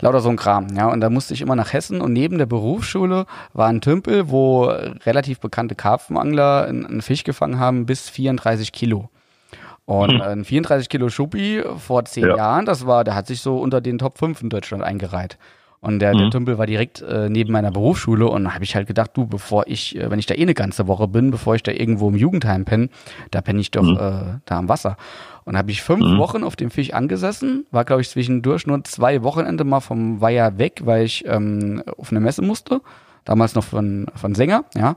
[0.00, 2.46] lauter so ein Kram, ja, und da musste ich immer nach Hessen und neben der
[2.46, 4.64] Berufsschule war ein Tümpel, wo
[5.04, 9.10] relativ bekannte Karpfenangler einen Fisch gefangen haben bis 34 Kilo.
[9.84, 10.20] Und hm.
[10.20, 12.36] ein 34 Kilo Schuppi vor zehn ja.
[12.36, 15.38] Jahren, das war, der hat sich so unter den Top 5 in Deutschland eingereiht.
[15.82, 16.18] Und der, mhm.
[16.18, 19.26] der Tümpel war direkt äh, neben meiner Berufsschule und da habe ich halt gedacht, du,
[19.26, 22.08] bevor ich, äh, wenn ich da eh eine ganze Woche bin, bevor ich da irgendwo
[22.08, 22.88] im Jugendheim penne,
[23.32, 23.96] da penne ich doch mhm.
[23.96, 24.96] äh, da am Wasser.
[25.42, 26.18] Und habe ich fünf mhm.
[26.18, 30.56] Wochen auf dem Fisch angesessen, war, glaube ich, zwischendurch nur zwei Wochenende mal vom Weiher
[30.56, 32.80] weg, weil ich ähm, auf eine Messe musste
[33.24, 34.96] damals noch von, von Sänger, ja.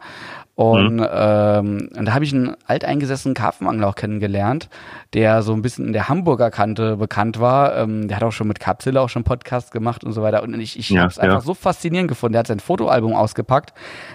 [0.55, 1.07] Und, mhm.
[1.11, 4.69] ähm, und da habe ich einen alteingesessenen Karpfenangler auch kennengelernt,
[5.13, 7.75] der so ein bisschen in der Hamburger Kante bekannt war.
[7.75, 10.43] Ähm, der hat auch schon mit Capzilla auch schon Podcast gemacht und so weiter.
[10.43, 11.23] Und ich, ich ja, habe es ja.
[11.23, 12.33] einfach so faszinierend gefunden.
[12.33, 13.73] Der hat sein Fotoalbum ausgepackt.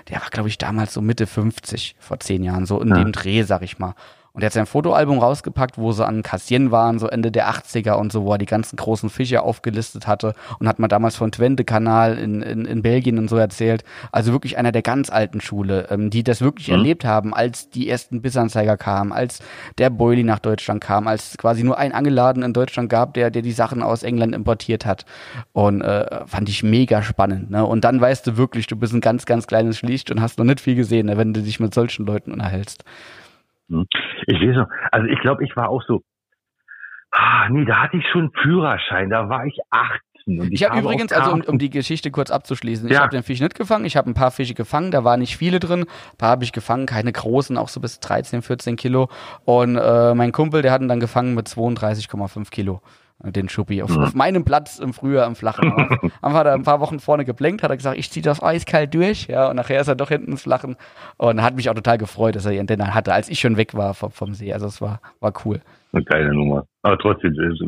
[0.09, 2.96] Der war, glaube ich, damals so Mitte 50, vor zehn Jahren, so in ja.
[2.96, 3.94] dem Dreh, sag ich mal.
[4.32, 7.94] Und er hat sein Fotoalbum rausgepackt, wo sie an Cassien waren, so Ende der 80er
[7.94, 11.32] und so, wo er die ganzen großen Fische aufgelistet hatte und hat mal damals von
[11.32, 13.82] Twente-Kanal in, in, in Belgien und so erzählt.
[14.12, 16.74] Also wirklich einer der ganz alten Schule, ähm, die das wirklich mhm.
[16.74, 19.40] erlebt haben, als die ersten Bissanzeiger kamen, als
[19.78, 23.30] der Boilie nach Deutschland kam, als es quasi nur ein Angeladen in Deutschland gab, der,
[23.30, 25.04] der die Sachen aus England importiert hat.
[25.52, 27.50] Und äh, fand ich mega spannend.
[27.50, 27.64] Ne?
[27.64, 30.44] Und dann weißt du wirklich, du bist ein ganz, ganz kleines Schlicht und hast noch
[30.44, 32.84] nicht viel gesehen, ne, wenn du dich mit solchen Leuten unterhältst.
[33.70, 33.87] Hm.
[34.26, 36.02] Ich weiß noch, also ich glaube, ich war auch so,
[37.12, 40.40] ah, nee, da hatte ich schon Führerschein, da war ich 18.
[40.40, 42.94] Und ich, ich habe übrigens, also um, um, die Geschichte kurz abzuschließen, ja.
[42.94, 45.37] ich habe den Fisch nicht gefangen, ich habe ein paar Fische gefangen, da waren nicht
[45.37, 49.09] viele drin, ein paar habe ich gefangen, keine großen, auch so bis 13, 14 Kilo.
[49.44, 52.83] Und äh, mein Kumpel, der hat ihn dann gefangen mit 32,5 Kilo
[53.22, 55.72] den Schuppi auf, auf, meinem Platz im Frühjahr im Flachen.
[56.22, 58.94] Haben wir da ein paar Wochen vorne geblenkt, hat er gesagt, ich ziehe das eiskalt
[58.94, 60.76] durch, ja, und nachher ist er doch hinten ins Flachen
[61.18, 63.74] und hat mich auch total gefreut, dass er ihren Denner hatte, als ich schon weg
[63.74, 64.52] war vom, vom See.
[64.52, 65.61] Also es war, war cool.
[65.92, 66.64] Eine geile Nummer.
[66.83, 67.61] Aber trotzdem, ist,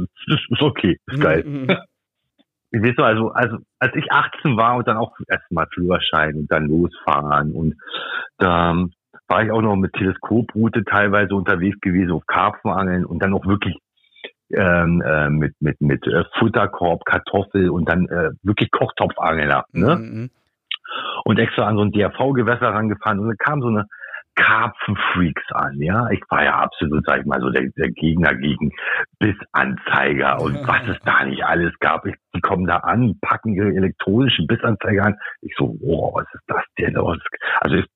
[0.48, 1.44] ist okay, ist geil.
[1.44, 1.68] Mhm.
[2.70, 6.50] ich weiß noch, also, also, als ich 18 war und dann auch erstmal Führerschein und
[6.50, 7.74] dann losfahren und
[8.38, 8.74] da
[9.28, 13.76] war ich auch noch mit Teleskoproute teilweise unterwegs gewesen auf Karpfenangeln und dann auch wirklich
[14.52, 19.64] ähm, äh, mit mit mit äh, Futterkorb, Kartoffel und dann äh, wirklich Kochtopfangler.
[19.72, 19.96] Ne?
[19.96, 20.30] Mhm.
[21.24, 23.86] Und extra an so ein DRV-Gewässer rangefahren und dann kam so eine
[24.34, 26.08] Karpfenfreaks an, ja.
[26.10, 28.72] Ich war ja absolut, sag ich mal, so der, der Gegner gegen
[29.18, 32.06] Bissanzeiger und was es da nicht alles gab.
[32.06, 35.18] Ich, die kommen da an, packen ihre elektronischen Bissanzeiger an.
[35.42, 36.96] Ich so, wow, was ist das denn?
[36.96, 37.86] Also ich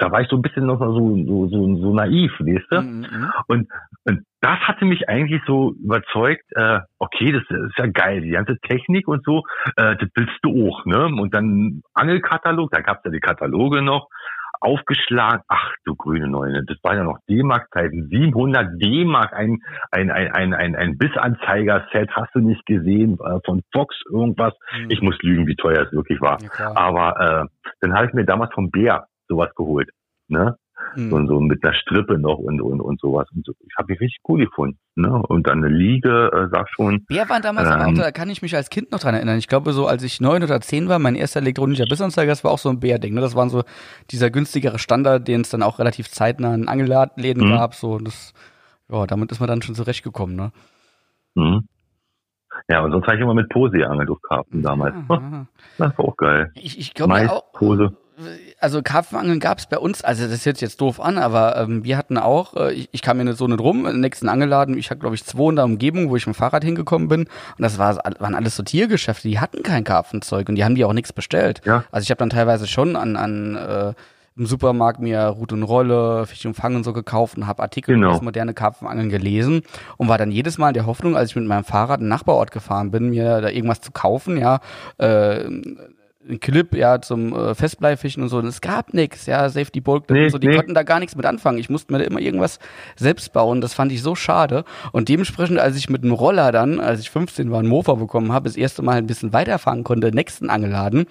[0.00, 2.80] da war ich so ein bisschen noch so, so, so, so naiv, weißt du?
[2.80, 3.06] Mhm.
[3.10, 3.32] mhm.
[3.46, 3.68] Und,
[4.04, 8.56] und das hatte mich eigentlich so überzeugt, äh, okay, das ist ja geil, die ganze
[8.60, 9.42] Technik und so,
[9.76, 11.04] äh, das willst du auch, ne?
[11.06, 14.08] Und dann Angelkatalog, da gab's ja die Kataloge noch,
[14.60, 19.58] aufgeschlagen, ach du grüne Neune, das waren ja noch D-Mark-Zeiten, 700 D-Mark, ein,
[19.90, 24.90] ein, ein, ein, ein, ein Bissanzeiger-Set, hast du nicht gesehen, äh, von Fox irgendwas, mhm.
[24.90, 28.24] ich muss lügen, wie teuer es wirklich war, ja, aber äh, dann habe ich mir
[28.24, 29.88] damals vom Bär sowas geholt,
[30.28, 30.56] ne?
[30.96, 31.12] Mhm.
[31.12, 33.28] Und so mit einer Strippe noch und, und, und sowas.
[33.34, 33.52] Und so.
[33.60, 34.78] Ich habe mich richtig cool gefunden.
[34.96, 35.10] Ne?
[35.10, 37.04] Und dann eine Liege, äh, sag schon.
[37.04, 39.38] Bär waren damals ähm, auch, da kann ich mich als Kind noch dran erinnern.
[39.38, 42.50] Ich glaube, so als ich neun oder zehn war, mein erster elektronischer Bissanzeiger, das war
[42.50, 43.14] auch so ein Bär-Ding.
[43.14, 43.20] Ne?
[43.20, 43.62] Das waren so
[44.10, 47.50] dieser günstigere Standard, den es dann auch relativ zeitnah in Angelläden mhm.
[47.50, 47.74] gab.
[47.74, 48.32] So, das,
[48.90, 50.34] ja, damit ist man dann schon zurechtgekommen.
[50.34, 50.50] Ne?
[51.34, 51.68] Mhm.
[52.68, 54.94] Ja, und sonst habe ich immer mit Pose angelt auf Karten damals.
[55.08, 55.46] Ja,
[55.78, 56.50] das war auch geil.
[56.54, 57.52] Ich, ich glaube auch.
[57.52, 57.96] Pose
[58.60, 61.82] also Karpfenangeln gab es bei uns, also das hört sich jetzt doof an, aber ähm,
[61.84, 64.90] wir hatten auch, äh, ich, ich kam mir so nicht rum, im nächsten Angeladen, ich
[64.90, 67.30] hatte glaube ich zwei in der Umgebung, wo ich mit dem Fahrrad hingekommen bin und
[67.58, 70.92] das war, waren alles so Tiergeschäfte, die hatten kein Karpfenzeug und die haben die auch
[70.92, 71.62] nichts bestellt.
[71.64, 71.84] Ja.
[71.90, 73.94] Also ich habe dann teilweise schon an, an äh,
[74.36, 77.94] im Supermarkt mir Rute und Rolle, Fisch und Fang und so gekauft und habe Artikel
[77.94, 78.08] genau.
[78.08, 79.62] über das moderne Karpfenangeln gelesen
[79.96, 82.10] und war dann jedes Mal in der Hoffnung, als ich mit meinem Fahrrad in den
[82.10, 84.60] Nachbarort gefahren bin, mir da irgendwas zu kaufen, ja,
[84.98, 85.44] äh,
[86.28, 88.38] ein Clip ja zum äh, Festbleifischen und so.
[88.38, 90.56] Und es gab nichts, ja, Safety Bulk nee, und so, die nee.
[90.56, 91.58] konnten da gar nichts mit anfangen.
[91.58, 92.58] Ich musste mir da immer irgendwas
[92.96, 93.60] selbst bauen.
[93.60, 94.64] Das fand ich so schade.
[94.92, 98.32] Und dementsprechend, als ich mit einem Roller dann, als ich 15 war, einen Mofa bekommen
[98.32, 101.06] habe, das erste Mal ein bisschen weiterfahren konnte, nächsten Angeladen.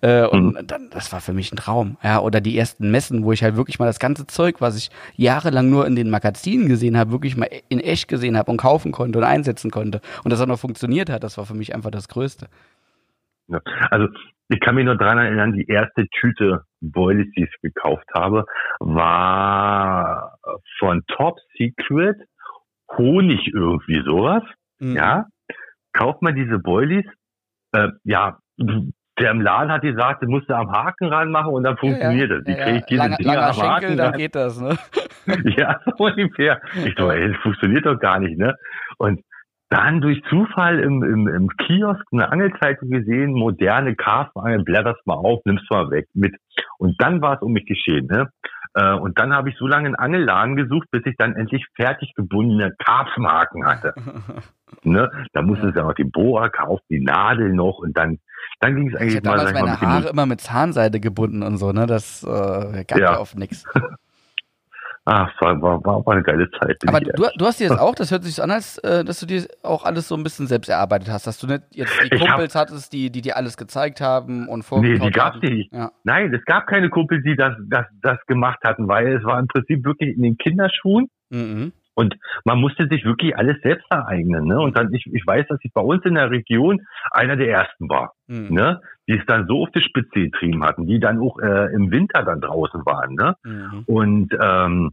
[0.00, 0.66] Äh, und mhm.
[0.66, 1.98] dann, das war für mich ein Traum.
[2.02, 4.90] Ja, oder die ersten Messen, wo ich halt wirklich mal das ganze Zeug, was ich
[5.16, 8.92] jahrelang nur in den Magazinen gesehen habe, wirklich mal in echt gesehen habe und kaufen
[8.92, 10.00] konnte und einsetzen konnte.
[10.24, 12.48] Und das auch noch funktioniert hat, das war für mich einfach das Größte.
[13.48, 14.08] Ja, also
[14.48, 18.44] ich kann mich nur dran erinnern, die erste Tüte Boilies, die ich gekauft habe,
[18.78, 20.38] war
[20.78, 22.16] von Top Secret
[22.96, 24.42] Honig irgendwie sowas.
[24.78, 24.96] Mhm.
[24.96, 25.26] Ja,
[25.92, 27.06] kauft man diese Boilies.
[27.72, 28.38] Äh, ja,
[29.18, 32.36] der im Laden hat gesagt, du musst da am Haken ranmachen und dann funktioniert ja,
[32.36, 32.42] ja.
[32.42, 32.44] das.
[32.44, 33.80] Die kriege ich diese Lange, Dinger am Haken.
[33.80, 34.76] Schenkel, dann geht das, ne?
[35.56, 36.60] ja, so ungefähr.
[36.84, 38.54] Ich so, ey, das funktioniert doch gar nicht, ne?
[38.98, 39.22] Und
[39.70, 45.40] dann durch Zufall im, im, im Kiosk eine Angelzeitung gesehen, moderne Karpfenangel, blätterst mal auf,
[45.44, 46.34] nimmst mal weg mit.
[46.78, 48.06] Und dann war es um mich geschehen.
[48.06, 48.28] Ne?
[48.74, 52.12] Äh, und dann habe ich so lange einen Angelladen gesucht, bis ich dann endlich fertig
[52.14, 53.94] gebundene Karpfenhaken hatte.
[54.82, 55.10] ne?
[55.32, 58.18] Da musste es ja noch die Boa kaufen, die Nadel noch und dann
[58.60, 59.36] dann ging es eigentlich ich mal.
[59.36, 61.86] Ich habe meine Haare immer mit Zahnseide gebunden und so, ne?
[61.86, 63.64] Das äh, gab ja, ja oft nichts.
[65.06, 66.78] Ah, war, war, war, eine geile Zeit.
[66.86, 69.20] Aber du, du hast dir das auch, das hört sich so an, als äh, dass
[69.20, 72.16] du dir auch alles so ein bisschen selbst erarbeitet hast, dass du nicht jetzt die
[72.16, 75.72] Kumpels hab, hattest, die, die dir alles gezeigt haben und vorgestellt Nee, die gab's nicht.
[75.72, 75.92] Ja.
[76.04, 79.46] Nein, es gab keine Kumpels, die das, das, das gemacht hatten, weil es war im
[79.46, 81.10] Prinzip wirklich in den Kinderschuhen.
[81.28, 81.72] Mhm.
[81.94, 84.44] Und man musste sich wirklich alles selbst ereignen.
[84.46, 84.60] Ne?
[84.60, 87.88] Und dann, ich, ich weiß, dass ich bei uns in der Region einer der ersten
[87.88, 88.48] war, mhm.
[88.50, 88.80] ne?
[89.08, 92.22] die es dann so auf die Spitze getrieben hatten, die dann auch äh, im Winter
[92.24, 93.14] dann draußen waren.
[93.14, 93.34] Ne?
[93.44, 93.84] Mhm.
[93.86, 94.90] Und ähm,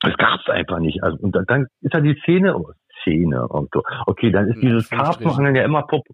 [0.00, 1.02] das gab es einfach nicht.
[1.02, 3.82] Also, und dann ist da die Szene, oh, Szene und so.
[4.06, 6.04] Okay, dann ist dieses Karpfenangeln ja immer pop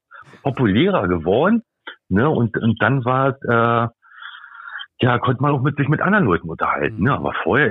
[0.43, 1.63] populärer geworden.
[2.09, 2.29] Ne?
[2.29, 3.89] Und, und dann war äh,
[5.01, 7.05] ja, konnte man auch mit sich mit anderen Leuten unterhalten.
[7.05, 7.13] Ne?
[7.13, 7.71] Aber vorher,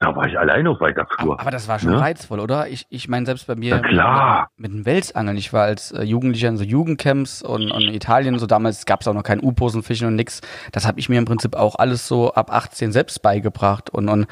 [0.00, 1.32] da war ich alleine auf weiter Flur.
[1.32, 2.00] Aber, aber das war schon ne?
[2.00, 2.68] reizvoll, oder?
[2.68, 4.50] Ich, ich meine, selbst bei mir Na klar.
[4.58, 7.94] mit, mit dem Welsangeln, ich war als äh, Jugendlicher in so Jugendcamps und, und in
[7.94, 10.42] Italien, so damals gab es auch noch kein U-Posenfischen und nix.
[10.72, 14.26] Das habe ich mir im Prinzip auch alles so ab 18 selbst beigebracht und, und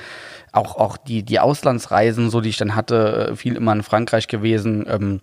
[0.52, 4.28] auch, auch die, die Auslandsreisen, so die ich dann hatte, äh, viel immer in Frankreich
[4.28, 4.84] gewesen.
[4.86, 5.20] Ähm,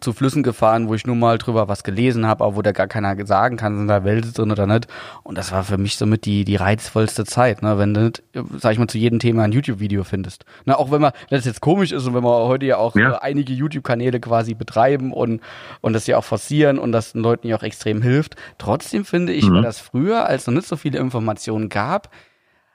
[0.00, 2.88] zu Flüssen gefahren, wo ich nur mal drüber was gelesen habe, aber wo da gar
[2.88, 4.86] keiner sagen kann, sind da Wälder drin oder nicht.
[5.22, 7.78] Und das war für mich somit die, die reizvollste Zeit, ne?
[7.78, 8.22] wenn du nicht,
[8.58, 10.44] sag ich mal, zu jedem Thema ein YouTube-Video findest.
[10.66, 10.78] Ne?
[10.78, 13.18] Auch wenn man, wenn das jetzt komisch ist und wenn wir heute ja auch ja.
[13.18, 15.40] einige YouTube-Kanäle quasi betreiben und,
[15.80, 18.36] und das ja auch forcieren und das den Leuten ja auch extrem hilft.
[18.58, 19.56] Trotzdem finde ich, mhm.
[19.56, 22.10] weil das früher, als noch nicht so viele Informationen gab,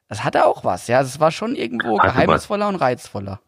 [0.10, 1.02] das hatte auch was, ja.
[1.02, 3.40] Es war schon irgendwo geheimnisvoller und reizvoller.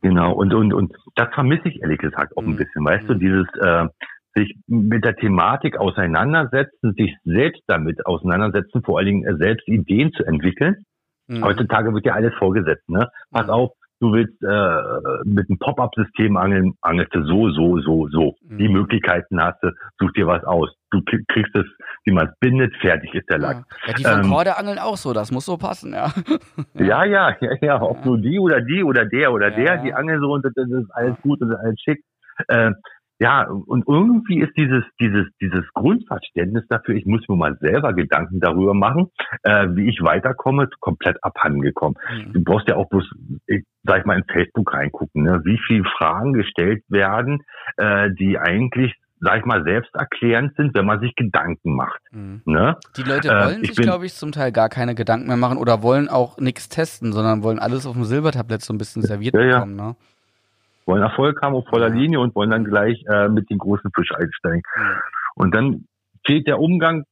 [0.00, 2.56] Genau, und, und, und das vermisse ich ehrlich gesagt auch ein mhm.
[2.56, 3.08] bisschen, weißt mhm.
[3.08, 3.88] du, dieses äh,
[4.34, 10.12] sich mit der Thematik auseinandersetzen, sich selbst damit auseinandersetzen, vor allen Dingen äh, selbst Ideen
[10.12, 10.84] zu entwickeln.
[11.26, 11.44] Mhm.
[11.44, 13.08] Heutzutage wird ja alles vorgesetzt, ne?
[13.30, 13.52] Pass mhm.
[13.52, 18.36] auf, du willst äh, mit einem Pop-up-System angeln, angelst du so, so, so, so.
[18.42, 18.58] Mhm.
[18.58, 20.72] Die Möglichkeiten hast du, such dir was aus.
[20.90, 21.66] Du kriegst es,
[22.04, 23.56] wie man es bindet, fertig ist der Lack.
[23.56, 26.12] Ja, ja die von ähm, Korde angeln auch so, das muss so passen, ja.
[26.74, 28.04] ja, ja, ja, ja, ob ja.
[28.06, 31.16] nur die oder die oder der oder der, die angeln so und das ist alles
[31.22, 32.04] gut und das ist alles schick.
[32.48, 32.72] Äh,
[33.20, 38.38] ja, und irgendwie ist dieses, dieses, dieses Grundverständnis dafür, ich muss mir mal selber Gedanken
[38.38, 39.10] darüber machen,
[39.42, 41.98] äh, wie ich weiterkomme, komplett abhandengekommen.
[42.12, 42.32] Mhm.
[42.32, 43.10] Du brauchst ja auch bloß,
[43.46, 45.40] ich, sag ich mal, in Facebook reingucken, ne?
[45.44, 47.42] wie viele Fragen gestellt werden,
[47.76, 52.00] äh, die eigentlich sag ich mal, selbsterklärend sind, wenn man sich Gedanken macht.
[52.12, 52.42] Mhm.
[52.44, 52.76] Ne?
[52.96, 55.58] Die Leute äh, wollen äh, sich, glaube ich, zum Teil gar keine Gedanken mehr machen
[55.58, 59.34] oder wollen auch nichts testen, sondern wollen alles auf dem Silbertablett so ein bisschen serviert
[59.34, 59.76] ja, bekommen.
[59.76, 59.96] Ne?
[60.88, 64.10] wollen Erfolg haben auf voller Linie und wollen dann gleich äh, mit dem großen Fisch
[64.12, 64.62] einsteigen.
[65.34, 65.84] Und dann
[66.26, 67.04] fehlt der Umgang,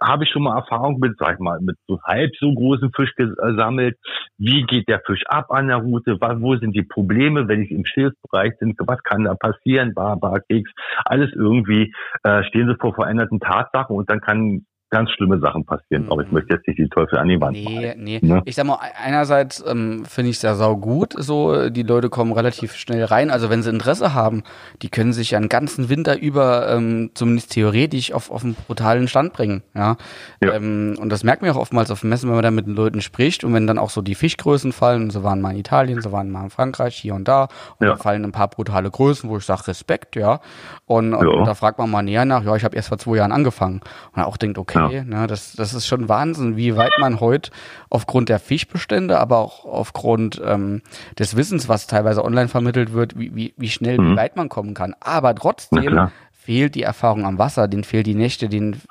[0.00, 3.14] habe ich schon mal Erfahrung mit, sag ich mal, mit so halb so großen Fisch
[3.14, 3.96] gesammelt.
[4.38, 6.18] Wie geht der Fisch ab an der Route?
[6.20, 8.74] Wo sind die Probleme, wenn ich im Schilfbereich bin?
[8.78, 9.94] Was kann da passieren?
[9.94, 10.70] Bar, Bar, Keks,
[11.04, 16.04] alles irgendwie äh, stehen sie vor veränderten Tatsachen und dann kann ganz schlimme Sachen passieren.
[16.04, 16.12] Mhm.
[16.12, 18.20] Aber ich möchte jetzt nicht die Teufel an die Wand Nee, nee.
[18.22, 18.42] Ne?
[18.44, 22.32] Ich sag mal, einerseits ähm, finde ich es ja sau gut, so, die Leute kommen
[22.32, 23.30] relativ schnell rein.
[23.30, 24.42] Also wenn sie Interesse haben,
[24.82, 29.08] die können sich ja einen ganzen Winter über, ähm, zumindest theoretisch, auf, auf einen brutalen
[29.08, 29.62] Stand bringen.
[29.74, 29.96] Ja.
[30.42, 30.52] ja.
[30.52, 33.00] Ähm, und das merkt man auch oftmals auf Messen, wenn man dann mit den Leuten
[33.00, 36.12] spricht und wenn dann auch so die Fischgrößen fallen, so waren mal in Italien, so
[36.12, 37.44] waren mal in Frankreich, hier und da,
[37.78, 37.92] und ja.
[37.92, 40.40] dann fallen ein paar brutale Größen, wo ich sage, Respekt, ja.
[40.84, 41.32] Und, und, ja.
[41.32, 43.80] und da fragt man mal näher nach, ja, ich habe erst vor zwei Jahren angefangen.
[44.14, 45.04] Und auch denkt, okay, ja.
[45.04, 47.50] ne, das, das ist schon Wahnsinn, wie weit man heute
[47.90, 50.82] aufgrund der Fischbestände, aber auch aufgrund ähm,
[51.18, 54.12] des Wissens, was teilweise online vermittelt wird, wie, wie, wie schnell, mhm.
[54.12, 54.94] wie weit man kommen kann.
[55.00, 56.08] Aber trotzdem
[56.42, 58.82] fehlt die Erfahrung am Wasser, denen fehlt die Nächte, denen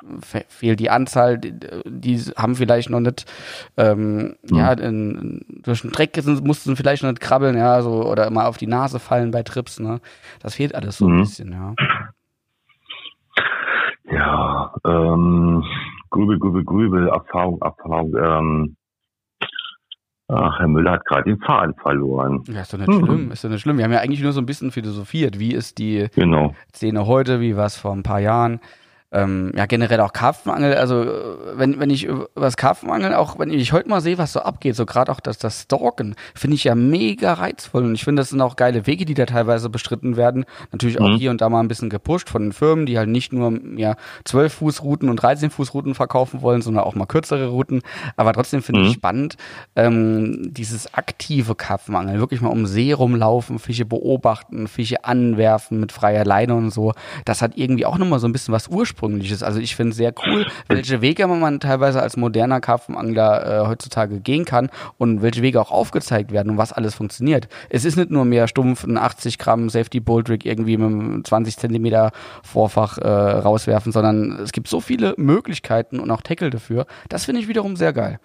[0.48, 1.52] fehlt die Anzahl, die,
[1.86, 3.26] die haben vielleicht noch nicht,
[3.76, 4.58] ähm, mhm.
[4.58, 8.58] ja, in, durch den Dreck mussten vielleicht noch nicht krabbeln, ja, so, oder immer auf
[8.58, 10.00] die Nase fallen bei Trips, ne.
[10.40, 11.18] Das fehlt alles so mhm.
[11.18, 11.76] ein bisschen, ja.
[14.12, 15.64] Ja, ähm,
[16.10, 18.14] Grübel, Grübel, Grübel, Erfahrung, Erfahrung.
[18.16, 18.76] Ähm,
[20.28, 22.44] ach, Herr Müller hat gerade den Faden verloren.
[22.48, 23.06] Ja, ist doch nicht mhm.
[23.06, 23.78] schlimm, ist doch nicht schlimm.
[23.78, 25.40] Wir haben ja eigentlich nur so ein bisschen philosophiert.
[25.40, 26.54] Wie ist die genau.
[26.74, 28.60] Szene heute, wie war es vor ein paar Jahren?
[29.12, 31.06] Ähm, ja generell auch Karpfenangel, also
[31.54, 34.76] wenn, wenn ich über das Karpfenangeln, auch wenn ich heute mal sehe, was so abgeht,
[34.76, 38.30] so gerade auch das, das Stalken, finde ich ja mega reizvoll und ich finde, das
[38.30, 40.46] sind auch geile Wege, die da teilweise bestritten werden.
[40.72, 41.18] Natürlich auch mhm.
[41.18, 43.96] hier und da mal ein bisschen gepusht von den Firmen, die halt nicht nur ja,
[44.24, 47.82] 12 Fußrouten und 13 Fußrouten verkaufen wollen, sondern auch mal kürzere Routen.
[48.16, 48.88] Aber trotzdem finde mhm.
[48.88, 49.36] ich spannend,
[49.76, 56.24] ähm, dieses aktive Karpfenangeln, wirklich mal um See rumlaufen, Fische beobachten, Fische anwerfen mit freier
[56.24, 56.94] Leine und so.
[57.26, 59.44] Das hat irgendwie auch nochmal so ein bisschen was Ursprüngliches ursprüngliches.
[59.44, 64.46] Also ich finde sehr cool, welche Wege man teilweise als moderner Karpfenangler äh, heutzutage gehen
[64.46, 67.48] kann und welche Wege auch aufgezeigt werden und was alles funktioniert.
[67.70, 71.58] Es ist nicht nur mehr stumpf ein 80 Gramm Safety Bolt irgendwie mit einem 20
[71.58, 72.12] Zentimeter
[72.44, 76.86] Vorfach äh, rauswerfen, sondern es gibt so viele Möglichkeiten und auch Tackle dafür.
[77.10, 78.20] Das finde ich wiederum sehr geil.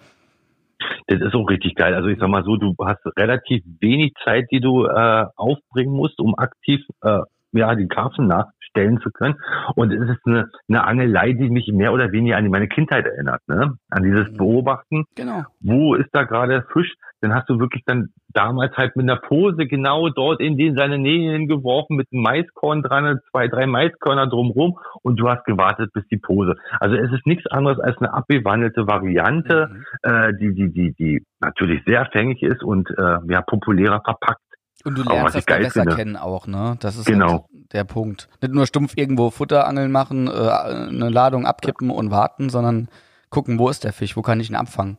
[1.07, 1.95] Das ist auch richtig geil.
[1.95, 6.19] Also ich sag mal so, du hast relativ wenig Zeit, die du äh, aufbringen musst,
[6.19, 7.21] um aktiv äh,
[7.53, 9.35] ja, die Karpfen nach, stellen zu können.
[9.75, 13.41] Und es ist eine, eine Angelei, die mich mehr oder weniger an meine Kindheit erinnert,
[13.47, 13.77] ne?
[13.89, 14.37] An dieses mhm.
[14.37, 15.05] Beobachten.
[15.15, 15.43] Genau.
[15.61, 16.93] Wo ist da gerade Fisch?
[17.21, 20.99] Dann hast du wirklich dann damals halt mit einer Pose genau dort in den seine
[20.99, 26.05] Nähe hingeworfen mit einem Maiskorn dran, zwei, drei Maiskörner drumrum und du hast gewartet bis
[26.09, 26.55] die Pose.
[26.79, 29.83] Also es ist nichts anderes als eine abgewandelte Variante, mhm.
[30.03, 34.41] äh, die, die, die, die natürlich sehr fängig ist und äh, ja populärer verpackt.
[34.87, 35.95] Und du lernst das besser finde.
[35.95, 36.77] kennen auch, ne?
[36.79, 37.31] Das ist genau.
[37.31, 38.29] Halt der Punkt.
[38.41, 42.87] Nicht nur stumpf irgendwo Futterangeln machen, äh, eine Ladung abkippen und warten, sondern
[43.29, 44.97] gucken, wo ist der Fisch, wo kann ich ihn abfangen.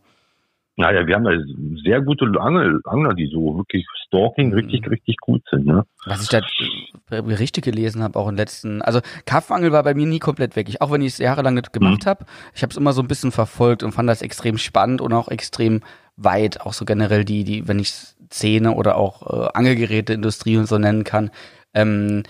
[0.76, 1.32] Naja, wir haben da
[1.82, 4.54] sehr gute Angel, Angler, die so wirklich Stalking mhm.
[4.54, 5.66] richtig, richtig gut sind.
[5.66, 5.84] Ne?
[6.06, 6.40] Was ich da
[7.08, 10.68] Berichte gelesen habe, auch in letzten, also Karpfenangel war bei mir nie komplett weg.
[10.68, 12.08] Ich, auch wenn ich es jahrelang nicht gemacht mhm.
[12.10, 15.12] habe, ich habe es immer so ein bisschen verfolgt und fand das extrem spannend und
[15.14, 15.80] auch extrem
[16.16, 17.92] weit, auch so generell die, die, wenn ich
[18.30, 21.30] Szene oder auch äh, Angelgeräteindustrie und so nennen kann.
[21.74, 22.22] Ähm,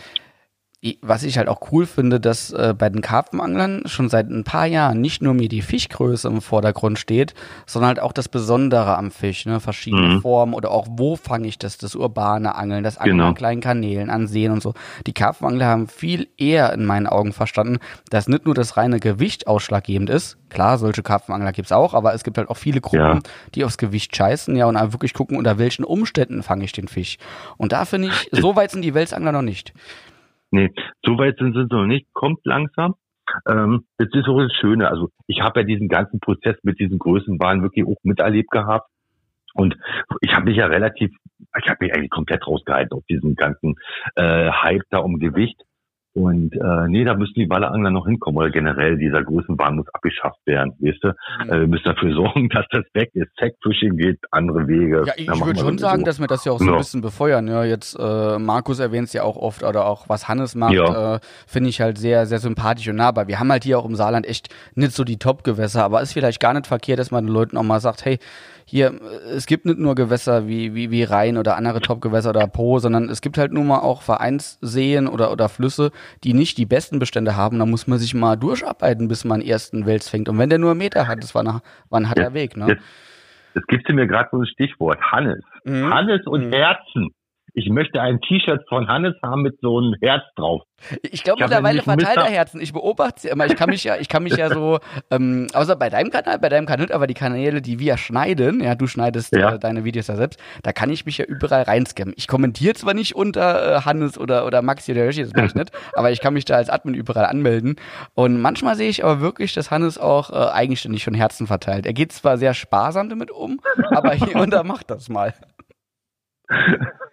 [1.03, 4.67] was ich halt auch cool finde, dass äh, bei den Karpfenanglern schon seit ein paar
[4.67, 7.35] Jahren nicht nur mir die Fischgröße im Vordergrund steht,
[7.67, 9.59] sondern halt auch das Besondere am Fisch, ne?
[9.59, 10.21] verschiedene mhm.
[10.21, 13.29] Formen oder auch wo fange ich das, das urbane Angeln, das Angeln genau.
[13.31, 14.75] an kleinen Kanälen, an Seen und so.
[15.09, 17.79] Die Karpfenangler haben viel eher in meinen Augen verstanden,
[18.11, 20.39] dass nicht nur das reine Gewicht ausschlaggebend ist.
[20.49, 23.19] Klar, solche Karpfenangler gibt's auch, aber es gibt halt auch viele Gruppen, ja.
[23.57, 27.19] die aufs Gewicht scheißen, ja, und wirklich gucken, unter welchen Umständen fange ich den Fisch.
[27.57, 29.75] Und da finde ich, so weit sind die Welsangler noch nicht.
[30.51, 30.73] Nee,
[31.05, 32.95] so weit sind sie noch nicht, kommt langsam.
[33.47, 34.89] Ähm, das ist auch das Schöne.
[34.89, 38.91] Also ich habe ja diesen ganzen Prozess mit diesen Größenwahlen wirklich auch miterlebt gehabt.
[39.55, 39.77] Und
[40.21, 43.75] ich habe mich ja relativ, ich habe mich eigentlich komplett rausgehalten auf diesen ganzen
[44.15, 45.61] äh, Hype da um Gewicht.
[46.15, 50.41] Und äh, nee, da müssen die Wallerangler noch hinkommen oder generell dieser Größenwahn muss abgeschafft
[50.47, 51.09] werden, weißt du?
[51.09, 51.51] Mhm.
[51.51, 53.29] Äh, wir müssen dafür sorgen, dass das weg ist.
[53.39, 55.05] Sackfishing geht andere Wege.
[55.07, 56.07] Ja, ich würde schon sagen, so.
[56.07, 56.73] dass wir das ja auch so ja.
[56.73, 57.47] ein bisschen befeuern.
[57.47, 61.17] Ja, jetzt äh, Markus erwähnt es ja auch oft oder auch was Hannes macht, ja.
[61.17, 63.29] äh, finde ich halt sehr, sehr sympathisch und nahbar.
[63.29, 66.41] Wir haben halt hier auch im Saarland echt nicht so die Top-Gewässer, aber ist vielleicht
[66.41, 68.19] gar nicht verkehrt, dass man den Leuten auch mal sagt, hey,
[68.71, 69.01] hier,
[69.35, 73.09] es gibt nicht nur Gewässer wie, wie, wie Rhein oder andere Top-Gewässer oder Po, sondern
[73.09, 75.91] es gibt halt nun mal auch Vereinsseen oder, oder Flüsse,
[76.23, 77.59] die nicht die besten Bestände haben.
[77.59, 80.29] Da muss man sich mal durcharbeiten, bis man ersten Wels fängt.
[80.29, 82.59] Und wenn der nur einen Meter hat, das war, nach, war ein harter Weg.
[82.59, 82.69] Ne?
[82.69, 82.83] Jetzt,
[83.55, 85.01] jetzt gibst du mir gerade so ein Stichwort.
[85.01, 85.43] Hannes.
[85.65, 85.91] Mhm.
[85.91, 86.53] Hannes und mhm.
[86.53, 87.09] Herzen
[87.59, 90.63] ich möchte ein T-Shirt von Hannes haben mit so einem Herz drauf.
[91.03, 92.61] Ich glaube mittlerweile verteilt er Herzen.
[92.61, 93.47] Ich beobachte sie immer.
[93.47, 94.79] Ich kann mich ja, ich kann mich ja so,
[95.11, 98.77] ähm, außer bei deinem Kanal, bei deinem Kanal, aber die Kanäle, die wir schneiden, ja,
[98.77, 99.55] du schneidest ja.
[99.55, 102.15] Äh, deine Videos ja selbst, da kann ich mich ja überall reinscammen.
[102.17, 105.55] Ich kommentiere zwar nicht unter äh, Hannes oder, oder Maxi oder Yoshi, das mache ich
[105.57, 107.75] nicht, aber ich kann mich da als Admin überall anmelden.
[108.15, 111.87] Und manchmal sehe ich aber wirklich, dass Hannes auch äh, eigenständig schon Herzen verteilt.
[111.87, 115.35] Er geht zwar sehr sparsam damit um, aber hier und da macht das mal.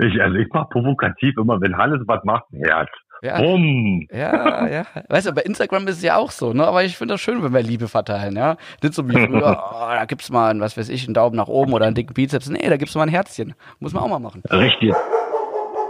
[0.00, 2.90] Ich, also ich mach provokativ immer, wenn Hannes was macht, ein Herz.
[3.22, 3.38] Ja.
[3.40, 4.06] Bumm.
[4.12, 4.84] Ja, ja.
[5.08, 6.66] Weißt du, bei Instagram ist es ja auch so, ne?
[6.66, 8.56] Aber ich finde das schön, wenn wir Liebe verteilen, ja.
[8.82, 11.48] Nicht so wie früher, oh, da gibt's mal einen, was weiß ich, einen Daumen nach
[11.48, 12.48] oben oder einen dicken Bizeps.
[12.48, 13.54] Nee, da gibt's mal ein Herzchen.
[13.78, 14.42] Muss man auch mal machen.
[14.50, 14.94] Richtig.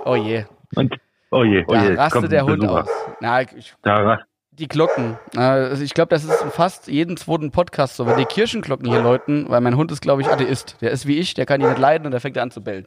[0.05, 0.44] Oh je.
[0.76, 0.94] Und,
[1.31, 1.94] oh je, oh je.
[1.94, 2.88] Da rastet der Hund aus.
[3.20, 4.20] Na, ich, da
[4.59, 5.18] die Glocken.
[5.37, 9.48] Also ich glaube, das ist fast jeden zweiten Podcast so, wenn die Kirchenglocken hier läuten,
[9.48, 10.81] weil mein Hund ist, glaube ich, Atheist.
[10.81, 12.87] Der ist wie ich, der kann die nicht leiden und der fängt an zu bellen.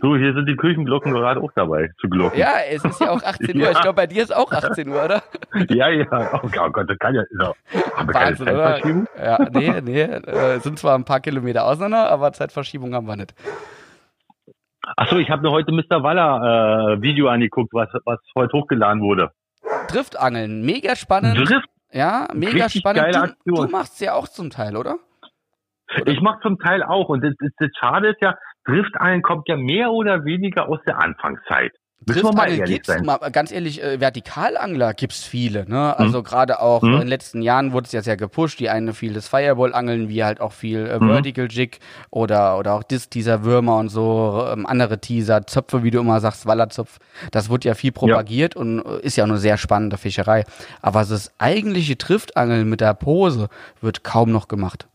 [0.00, 2.38] Du, hier sind die Kirchenglocken gerade auch dabei zu glocken.
[2.38, 3.62] Ja, es ist ja auch 18 Uhr.
[3.62, 3.70] Ja.
[3.78, 5.22] Ich glaube, bei dir ist auch 18 Uhr, oder?
[5.68, 6.40] Ja, ja.
[6.42, 7.22] Oh Gott, das kann ja.
[7.30, 7.54] So.
[7.96, 9.06] Haben wir Wahnsinn, keine Zeitverschiebung?
[9.14, 9.24] Oder?
[9.24, 10.00] Ja, nee, nee.
[10.02, 13.34] Äh, sind zwar ein paar Kilometer auseinander, aber Zeitverschiebung haben wir nicht.
[14.96, 16.02] Achso, ich habe mir heute Mr.
[16.02, 19.30] Waller äh, Video angeguckt, was, was heute hochgeladen wurde.
[19.88, 21.38] Driftangeln, mega spannend.
[21.38, 21.68] Drift?
[21.90, 23.02] Ja, mega Richtig spannend.
[23.02, 23.54] Geile Aktion.
[23.54, 24.96] Du, du machst ja auch zum Teil, oder?
[25.96, 26.12] oder?
[26.12, 27.08] Ich mach zum Teil auch.
[27.08, 28.36] Und das, das, das Schade ist ja,
[28.68, 31.72] Driftangeln kommt ja mehr oder weniger aus der Anfangszeit.
[32.06, 33.04] Müssen wir mal ehrlich sein.
[33.04, 35.68] Mal, ganz ehrlich, äh, Vertikalangler gibt's viele.
[35.68, 35.98] Ne?
[35.98, 36.92] Also gerade auch hm?
[36.92, 38.60] in den letzten Jahren wurde es ja sehr gepusht.
[38.60, 41.08] Die eine viel das Fireball-Angeln, wie halt auch viel äh, hm?
[41.08, 45.90] Vertical Jig oder, oder auch Dis dieser Würmer und so, ähm, andere Teaser, Zöpfe, wie
[45.90, 46.98] du immer sagst, Wallerzopf.
[47.32, 48.60] Das wird ja viel propagiert ja.
[48.60, 50.44] und äh, ist ja auch eine sehr spannende Fischerei.
[50.80, 53.48] Aber das eigentliche Triftangeln mit der Pose
[53.80, 54.86] wird kaum noch gemacht.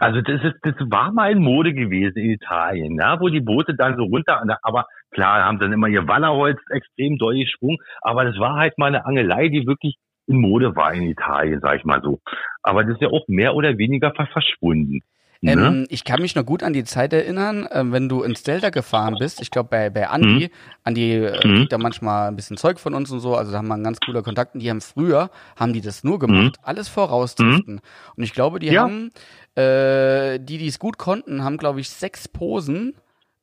[0.00, 3.74] Also das ist, das war mal in Mode gewesen in Italien, ja, wo die Boote
[3.74, 8.38] dann so runter, aber klar haben dann immer ihr Wallerholz extrem doll gesprungen, aber das
[8.38, 12.00] war halt mal eine Angelei, die wirklich in Mode war in Italien, sag ich mal
[12.02, 12.20] so.
[12.62, 15.00] Aber das ist ja auch mehr oder weniger verschwunden.
[15.44, 15.86] Ähm, ne?
[15.88, 19.16] ich kann mich noch gut an die Zeit erinnern, äh, wenn du ins Delta gefahren
[19.18, 19.40] bist.
[19.42, 20.50] Ich glaube bei bei Andi, mhm.
[20.84, 21.54] Andi äh, mhm.
[21.56, 23.34] kriegt da manchmal ein bisschen Zeug von uns und so.
[23.34, 24.54] Also da haben wir einen ganz cooler Kontakt.
[24.54, 26.62] Und die haben früher haben die das nur gemacht, mhm.
[26.62, 27.74] alles vorausdriften.
[27.74, 27.80] Mhm.
[28.16, 28.82] Und ich glaube, die ja.
[28.82, 29.10] haben
[29.56, 32.94] äh, die, die es gut konnten, haben glaube ich sechs Posen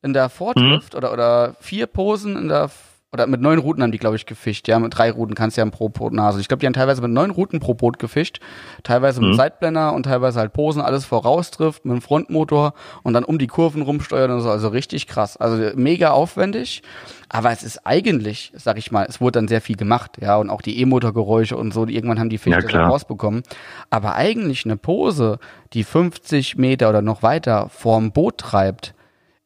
[0.01, 2.71] in der Vordrift oder oder vier Posen in der
[3.11, 4.67] oder mit neun Routen haben die, glaube ich, gefischt.
[4.67, 6.39] Ja, mit drei Routen kannst du ja pro Boot Nase.
[6.39, 8.39] Ich glaube, die haben teilweise mit neun Routen pro Boot gefischt,
[8.83, 9.35] teilweise mit mhm.
[9.35, 13.81] Seitblender und teilweise halt Posen, alles voraustrifft mit dem Frontmotor und dann um die Kurven
[13.81, 14.49] rumsteuern und so.
[14.49, 15.37] Also richtig krass.
[15.37, 16.83] Also mega aufwendig.
[17.29, 20.49] Aber es ist eigentlich, sag ich mal, es wurde dann sehr viel gemacht, ja, und
[20.49, 23.43] auch die E-Motorgeräusche und so, die irgendwann haben die Fische ja, rausbekommen.
[23.89, 25.39] Aber eigentlich eine Pose,
[25.73, 28.95] die 50 Meter oder noch weiter vorm Boot treibt,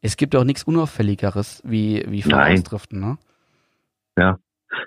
[0.02, 3.18] es gibt auch nichts Unauffälligeres wie, wie Vorausdriften, ne?
[4.18, 4.38] Ja.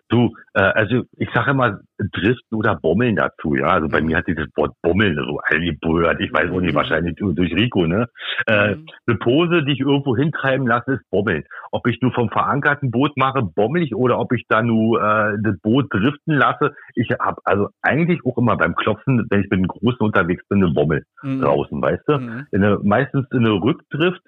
[0.09, 3.67] Du, äh, also ich sage immer Driften oder Bommeln dazu, ja.
[3.67, 6.21] Also bei mir hat dieses Wort Bommeln so eingebürgert.
[6.21, 6.77] Ich weiß auch nicht, mhm.
[6.77, 8.09] wahrscheinlich durch Rico, ne?
[8.47, 8.87] Äh, mhm.
[9.07, 11.45] Eine Pose, die ich irgendwo hintreiben lasse, ist Bommeln.
[11.73, 15.37] Ob ich nur vom verankerten Boot mache, bommel ich, oder ob ich da nur äh,
[15.43, 16.75] das Boot driften lasse.
[16.95, 20.63] Ich habe also eigentlich auch immer beim Klopfen, wenn ich mit einem Großen unterwegs bin,
[20.63, 21.41] eine Bommel mhm.
[21.41, 22.19] draußen, weißt du?
[22.19, 22.47] Mhm.
[22.51, 24.23] In eine, meistens eine Rückdrift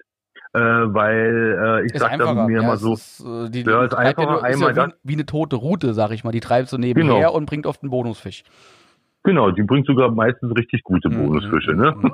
[0.53, 3.93] äh, weil äh, ich sag dann mir ja, mal so, ist, äh, die, ja, ist
[3.93, 6.31] einfacher, einmal ja wie, wie, eine tote Route, sag ich mal.
[6.31, 7.33] Die treibt so nebenher genau.
[7.33, 8.43] und bringt oft einen Bonusfisch.
[9.23, 11.27] Genau, die bringt sogar meistens richtig gute mhm.
[11.27, 11.93] Bonusfische, ne?
[11.95, 12.13] Mhm.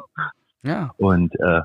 [0.64, 0.92] Ja.
[0.98, 1.62] Und äh,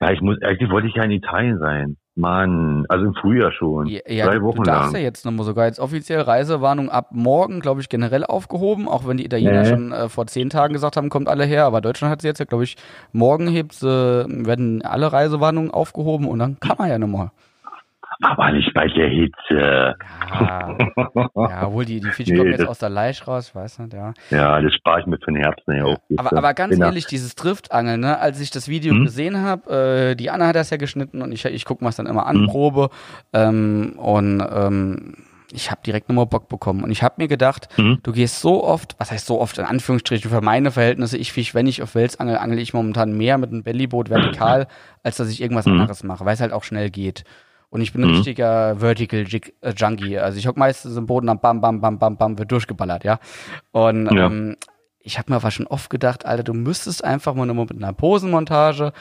[0.00, 1.96] ja, ich muss, eigentlich wollte ich ja in Italien sein.
[2.16, 3.86] Mann, also im Frühjahr schon.
[3.86, 5.02] Ja, ja Drei Wochen du darfst lang.
[5.02, 9.16] ja jetzt nochmal sogar jetzt offiziell Reisewarnung ab morgen, glaube ich, generell aufgehoben, auch wenn
[9.16, 9.68] die Italiener nee.
[9.68, 12.38] schon äh, vor zehn Tagen gesagt haben, kommt alle her, aber Deutschland hat sie jetzt
[12.38, 12.76] ja, glaube ich,
[13.12, 17.30] morgen hebt, äh, werden alle Reisewarnungen aufgehoben und dann kann man ja nochmal
[18.22, 19.94] aber nicht bei der Hitze.
[20.30, 20.76] Ja,
[21.34, 24.12] ja wohl die, die Fische nee, kommen jetzt aus der Leisch raus, weiß nicht, ja.
[24.30, 25.98] Ja, das spare ich mir für den Herbst ja auch.
[26.16, 26.86] Aber, aber ganz genau.
[26.86, 29.04] ehrlich, dieses Driftangeln, ne, als ich das Video hm?
[29.04, 31.96] gesehen habe, äh, die Anna hat das ja geschnitten und ich, ich gucke mir das
[31.96, 32.46] dann immer an, hm?
[32.46, 32.90] Probe,
[33.32, 35.14] ähm, und ähm,
[35.52, 36.82] ich habe direkt nochmal Bock bekommen.
[36.82, 38.00] Und ich habe mir gedacht, Mhm.
[38.02, 41.54] du gehst so oft, was heißt so oft in Anführungsstrichen für meine Verhältnisse, ich fisch,
[41.54, 44.66] wenn ich auf Wels angel, angel ich momentan mehr mit einem Bellyboot vertikal,
[45.04, 45.80] als dass ich irgendwas Mhm.
[45.80, 47.24] anderes mache, weil es halt auch schnell geht.
[47.74, 48.14] Und ich bin ein Mhm.
[48.14, 50.16] richtiger Vertical Jig- äh, Junkie.
[50.16, 53.18] Also ich hock meistens im Boden am Bam, Bam, Bam, Bam, Bam, wird durchgeballert, ja.
[53.72, 54.26] Und Ja.
[54.26, 54.56] ähm,
[55.00, 57.92] ich habe mir aber schon oft gedacht, Alter, du müsstest einfach mal nur mit einer
[57.92, 58.92] Posenmontage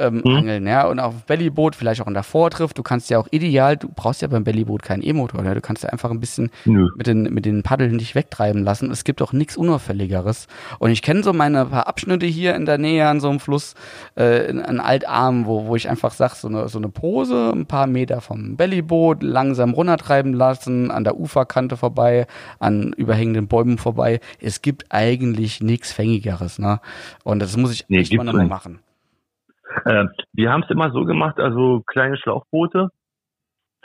[0.00, 0.36] ähm, Mhm.
[0.36, 2.76] angeln, ja, und auf dem Bellyboot, vielleicht auch in der Vortrift.
[2.78, 5.54] Du kannst ja auch ideal, du brauchst ja beim Bellyboot keinen E-Motor, ne?
[5.54, 6.88] du kannst ja einfach ein bisschen Nö.
[6.96, 8.90] mit den, mit den Paddeln dich wegtreiben lassen.
[8.90, 10.48] Es gibt auch nichts Unauffälligeres.
[10.78, 13.74] Und ich kenne so meine paar Abschnitte hier in der Nähe an so einem Fluss,
[14.16, 17.66] äh, in, an Altarm, wo, wo ich einfach sag, so eine, so eine Pose, ein
[17.66, 22.26] paar Meter vom Bellyboot, langsam runtertreiben lassen, an der Uferkante vorbei,
[22.58, 24.20] an überhängenden Bäumen vorbei.
[24.40, 26.80] Es gibt eigentlich nichts Fängigeres, ne?
[27.24, 28.48] Und das muss ich Nee, echt mal nicht.
[28.48, 28.80] machen.
[29.84, 32.88] Äh, wir haben es immer so gemacht, also kleine Schlauchboote,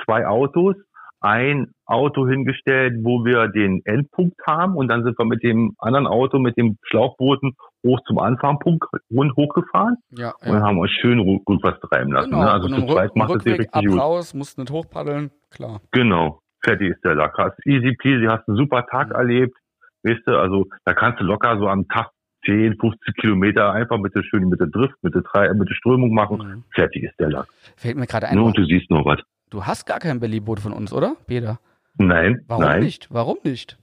[0.03, 0.75] zwei Autos,
[1.21, 6.05] ein Auto hingestellt, wo wir den Endpunkt haben und dann sind wir mit dem anderen
[6.07, 7.55] Auto, mit dem Schlauchbooten
[7.85, 12.29] hoch zum Anfangspunkt rund hochgefahren Ja, und dann haben uns schön gut was treiben lassen.
[12.31, 12.51] Genau, Ne?
[12.51, 13.99] Also und zu zweit macht es ab richtig gut.
[13.99, 15.81] raus, musst nicht hochpaddeln, klar.
[15.91, 17.35] Genau, fertig ist der Lack.
[17.37, 19.15] Hast easy peasy, hast einen super Tag Mhm.
[19.15, 19.57] erlebt,
[20.03, 22.11] weißt du, also da kannst du locker so am Tag
[22.45, 25.75] 10, 15 Kilometer einfach mit der schönen, mit der Drift, mit der, Tre- mit der
[25.75, 26.63] Strömung machen, Mhm.
[26.73, 27.47] fertig ist der Lack.
[27.75, 28.43] Fällt mir gerade ein, Ne?
[28.43, 29.19] Und du siehst noch was.
[29.49, 31.59] du hast gar kein Bellyboot von uns, oder, Peter?
[31.97, 32.83] Nein, Warum nein.
[32.83, 33.07] nicht?
[33.11, 33.77] Warum nicht?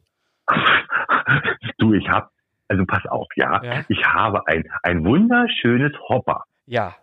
[1.78, 2.30] du, ich hab,
[2.68, 3.84] also pass auf, ja, Ja.
[3.88, 6.44] ich habe ein, ein wunderschönes Hopper.
[6.66, 6.94] Ja.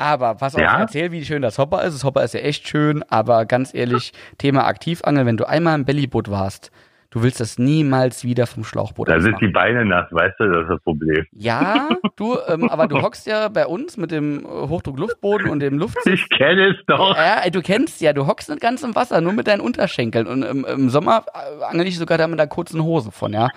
[0.00, 0.78] Aber pass auf, Ja?
[0.78, 1.94] erzähl, wie schön das Hopper ist.
[1.94, 5.84] Das Hopper ist ja echt schön, aber ganz ehrlich, Thema Aktivangeln, wenn du einmal im
[5.84, 6.70] Bellyboot warst,
[7.10, 10.62] du willst das niemals wieder vom Schlauchboot Da sind die Beine nass, weißt du, das
[10.64, 11.24] ist das Problem.
[11.32, 15.78] Ja, du, ähm, aber du hockst ja bei uns mit dem äh, Hochdruckluftboden und dem
[15.78, 16.06] Luftsitz.
[16.06, 17.16] Ich kenne es doch.
[17.16, 20.26] Ja, du kennst ja, du hockst nicht ganz im Wasser, nur mit deinen Unterschenkeln.
[20.26, 23.48] Und im, im Sommer äh, angel ich sogar da mit einer kurzen Hose von, ja.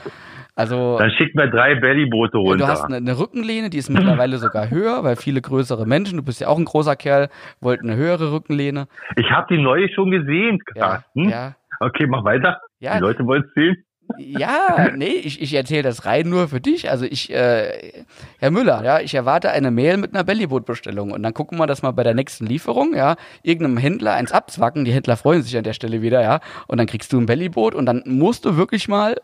[0.53, 0.97] Also.
[0.97, 2.65] Dann schick mir drei Bellyboote runter.
[2.65, 6.23] du hast eine, eine Rückenlehne, die ist mittlerweile sogar höher, weil viele größere Menschen, du
[6.23, 7.29] bist ja auch ein großer Kerl,
[7.61, 8.87] wollten eine höhere Rückenlehne.
[9.15, 11.29] ich habe die neue schon gesehen, Ja, Carsten.
[11.29, 12.59] ja, Okay, mach weiter.
[12.79, 13.83] ja, Die Leute wollen es sehen.
[14.17, 16.89] ja, nee, ich, ich erzähle das rein nur für dich.
[16.91, 18.03] Also ich, äh,
[18.39, 21.11] Herr Müller, ja, ich erwarte eine Mail mit einer Bellyboot-Bestellung.
[21.11, 24.85] Und dann gucken wir das mal bei der nächsten Lieferung, ja, irgendeinem Händler eins abzwacken,
[24.85, 27.73] die Händler freuen sich an der Stelle wieder, ja, und dann kriegst du ein Bellyboot.
[27.73, 29.15] Und dann musst du wirklich mal,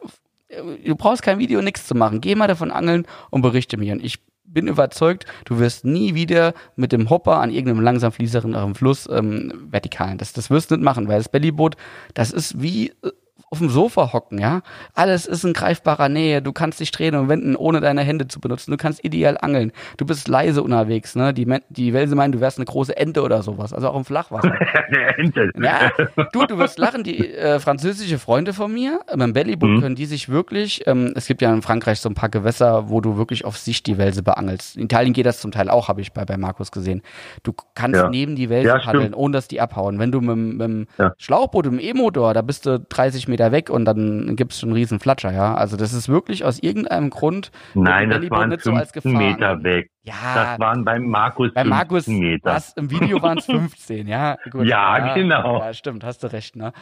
[0.49, 3.93] du brauchst kein Video, nichts zu machen, geh mal davon angeln und berichte mir.
[3.93, 8.76] Und ich bin überzeugt, du wirst nie wieder mit dem Hopper an irgendeinem langsam fließenden
[8.76, 10.18] Fluss ähm, vertikalen.
[10.18, 11.76] Das, das wirst du nicht machen, weil das Bellyboot,
[12.14, 13.12] das ist wie äh,
[13.50, 14.62] auf dem Sofa hocken, ja.
[14.93, 16.41] Alles ist in greifbarer Nähe.
[16.41, 18.72] Du kannst dich drehen und wenden, ohne deine Hände zu benutzen.
[18.72, 19.72] Du kannst ideal angeln.
[19.95, 21.34] Du bist leise unterwegs, ne?
[21.34, 23.72] Die, Men- die Welse meinen, du wärst eine große Ente oder sowas.
[23.72, 24.52] Also auch im Flachwasser.
[24.93, 25.50] Der Ente.
[25.62, 25.91] Ja,
[26.34, 29.82] du, du wirst lachen, die äh, französische Freunde von mir, beim Bellyboot Mhm.
[29.82, 33.00] können die sich wirklich, ähm, es gibt ja in Frankreich so ein paar Gewässer, wo
[33.00, 34.76] du wirklich auf Sicht die Welse beangelst.
[34.76, 37.02] In Italien geht das zum Teil auch, habe ich bei, bei Markus gesehen.
[37.43, 38.10] Du kannst Ja.
[38.10, 40.00] neben die Welse Ja, paddeln, ohne dass die abhauen.
[40.00, 41.14] Wenn du mit, dem- mit dem Ja.
[41.18, 44.77] Schlauchboot, mit dem E-Motor, da bist du 30 Meter weg und dann gibt's schon einen
[44.77, 45.55] riesen Flatscher, ja.
[45.55, 49.27] Also das ist wirklich aus irgendeinem Grund Nein, das waren nicht so als 15 Gefahr
[49.31, 49.91] Meter weg.
[50.03, 52.49] Ja, Das waren beim Markus bei 15 Markus, Meter.
[52.51, 54.38] was, im Video waren es 15, ja.
[54.51, 55.59] Gut, Ja, genau.
[55.59, 56.73] Ja, stimmt, hast du recht, ne?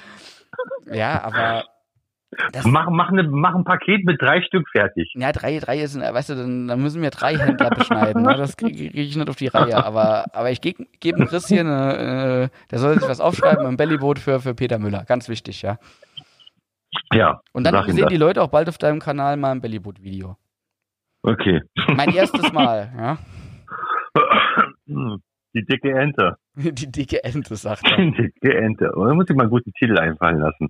[0.91, 1.65] Ja, aber
[2.51, 5.11] das, Mach, mach, ne, mach ein Paket mit drei Stück fertig.
[5.15, 8.23] ja, drei, drei ist, weißt du, dann, dann müssen wir drei Händler beschneiden.
[8.23, 8.35] Ne?
[8.35, 9.83] Das kriege krieg ich nicht auf die Reihe.
[9.85, 13.77] Aber, aber ich gebe geb Chris hier eine, äh, der soll sich was aufschreiben im
[13.77, 15.05] Bellyboot für, für Peter Müller.
[15.05, 15.77] Ganz wichtig, ja.
[17.13, 17.39] Ja.
[17.53, 18.09] Und dann sehen das.
[18.09, 20.35] die Leute auch bald auf deinem Kanal mal ein Bellyboot-Video.
[21.23, 21.61] Okay.
[21.95, 23.17] Mein erstes Mal, ja.
[25.53, 26.35] Die dicke Ente.
[26.55, 27.97] Die dicke Ente, sagt er.
[27.97, 28.91] Die dicke Ente.
[28.93, 30.67] Und da muss ich mal einen guten Titel einfallen lassen.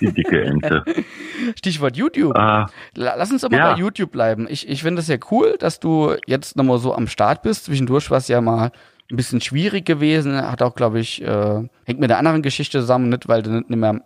[0.00, 0.84] Die dicke Ente.
[1.58, 2.36] Stichwort YouTube.
[2.36, 3.72] Ah, La- Lass uns mal Ja.
[3.72, 4.46] bei YouTube bleiben.
[4.48, 7.64] Ich, ich finde es ja cool, dass du jetzt nochmal so am Start bist.
[7.64, 8.72] Zwischendurch war es ja mal
[9.10, 10.36] ein bisschen schwierig gewesen.
[10.36, 13.70] Hat auch, glaube ich, äh, hängt mit der anderen Geschichte zusammen, nicht weil du nicht
[13.70, 14.02] mehr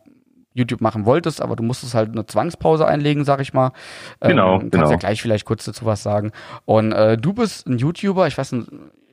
[0.55, 3.72] YouTube machen wolltest, aber du musstest halt eine Zwangspause einlegen, sag ich mal.
[4.20, 4.90] Genau, Kannst genau.
[4.90, 6.32] ja gleich vielleicht kurz dazu was sagen.
[6.64, 8.68] Und äh, du bist ein YouTuber, ich weiß nicht,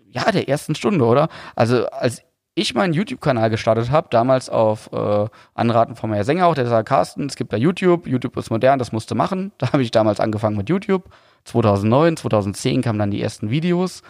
[0.10, 1.28] ja, der ersten Stunde, oder?
[1.56, 2.24] Also als
[2.56, 6.90] ich meinen YouTube-Kanal gestartet habe, damals auf äh, Anraten von meiner Sänger auch, der sagt,
[6.90, 9.52] Carsten, es gibt da YouTube, YouTube ist modern, das musst du machen.
[9.60, 11.04] Da habe ich damals angefangen mit YouTube.
[11.44, 14.02] 2009, 2010 kamen dann die ersten Videos.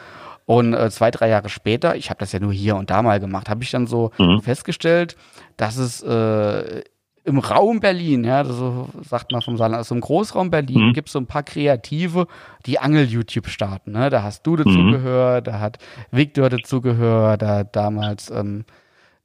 [0.46, 3.20] Und äh, zwei, drei Jahre später, ich habe das ja nur hier und da mal
[3.20, 4.42] gemacht, habe ich dann so Mhm.
[4.42, 5.18] festgestellt,
[5.58, 6.84] dass es äh,
[7.28, 10.94] im Raum Berlin, ja, so sagt man vom Saarland, also im Großraum Berlin Mhm.
[10.94, 12.26] gibt es so ein paar Kreative,
[12.66, 13.92] die Angel-YouTube starten.
[13.92, 14.10] Ne?
[14.10, 14.92] Da hast du dazu Mhm.
[14.92, 15.78] gehört, da hat
[16.12, 18.64] Victor dazu gehört, da hat damals ähm,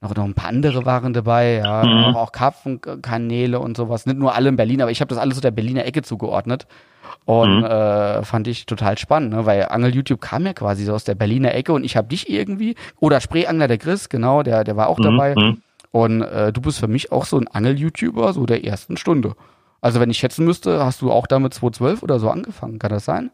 [0.01, 1.93] noch, noch ein paar andere waren dabei, ja, Mhm.
[1.93, 4.05] auch, auch Karpfenkanäle und sowas.
[4.05, 6.67] Nicht nur alle in Berlin, aber ich habe das alles so der Berliner Ecke zugeordnet.
[7.25, 7.65] Und Mhm.
[7.65, 9.47] äh, fand ich total spannend, ne?
[9.47, 12.75] weil Angel-YouTube kam ja quasi so aus der Berliner Ecke und ich habe dich irgendwie,
[12.99, 15.35] oder Spreeangler der Chris, genau, der, der war auch dabei.
[15.93, 16.01] Mhm.
[16.01, 19.35] Und äh, du bist für mich auch so ein Angel-YouTuber, so der ersten Stunde.
[19.81, 23.05] Also wenn ich schätzen müsste, hast du auch damit 2012 oder so angefangen, kann das
[23.05, 23.31] sein?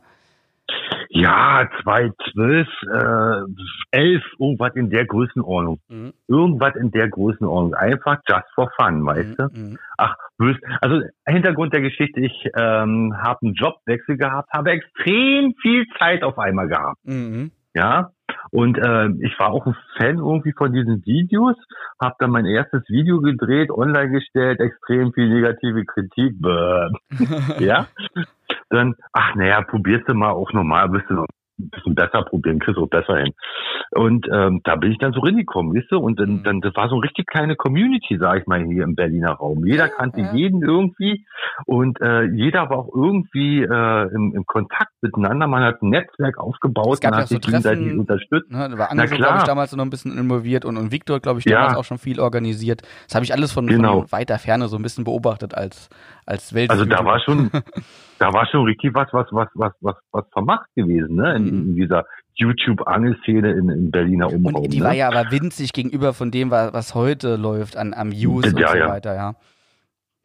[1.11, 5.81] Ja, 2012, äh, 11, irgendwas in der Größenordnung.
[5.89, 6.13] Mhm.
[6.29, 7.75] Irgendwas in der Größenordnung.
[7.75, 9.49] Einfach just for fun, weißt du?
[9.53, 9.79] Mhm.
[9.97, 10.57] Ach, bös.
[10.81, 16.39] Also Hintergrund der Geschichte, ich ähm, habe einen Jobwechsel gehabt, habe extrem viel Zeit auf
[16.39, 16.99] einmal gehabt.
[17.05, 17.53] Mhm.
[17.75, 18.11] Ja,
[18.51, 21.57] und äh, ich war auch ein Fan irgendwie von diesen Videos,
[22.01, 26.37] habe dann mein erstes Video gedreht, online gestellt, extrem viel negative Kritik.
[27.59, 27.87] Ja,
[28.71, 31.27] dann, ach naja, probierst du mal auch normal, bist du noch
[31.59, 33.33] ein bisschen besser probieren, kriegst du auch besser hin.
[33.93, 36.43] Und ähm, da bin ich dann so reingekommen, weißt du, und dann, Mhm.
[36.45, 39.65] dann das war so eine richtig kleine Community, sag ich mal, hier im Berliner Raum.
[39.67, 40.33] Jeder kannte ja.
[40.33, 41.25] jeden irgendwie
[41.67, 45.47] und äh, jeder war auch irgendwie äh, im, im Kontakt miteinander.
[45.47, 48.51] Man hat ein Netzwerk aufgebaut, Es gab man ja hat so sich gegenseitig Treffen, unterstützt.
[48.51, 49.29] Ne, da war Na Angel, so, klar.
[49.29, 51.57] glaube ich, damals noch ein bisschen involviert und, und Victor, glaube ich, Ja.
[51.61, 52.83] damals auch schon viel organisiert.
[53.07, 54.01] Das habe ich alles von, Genau.
[54.03, 55.89] von weiter Ferne so ein bisschen beobachtet als,
[56.29, 56.71] als Welt.
[56.71, 57.51] Also da war schon,
[58.19, 61.37] da war schon richtig was, was, was, was, was, was vermacht gewesen, ne?
[61.37, 61.49] In, Mhm.
[61.71, 62.05] in dieser
[62.35, 64.63] YouTube-Angelszene in, in Berliner Umraum.
[64.65, 64.85] Und die ne?
[64.85, 68.13] war ja aber winzig gegenüber von dem, wa- was heute läuft an, am
[68.53, 68.89] und Ja, so ja.
[68.89, 69.35] weiter, ja.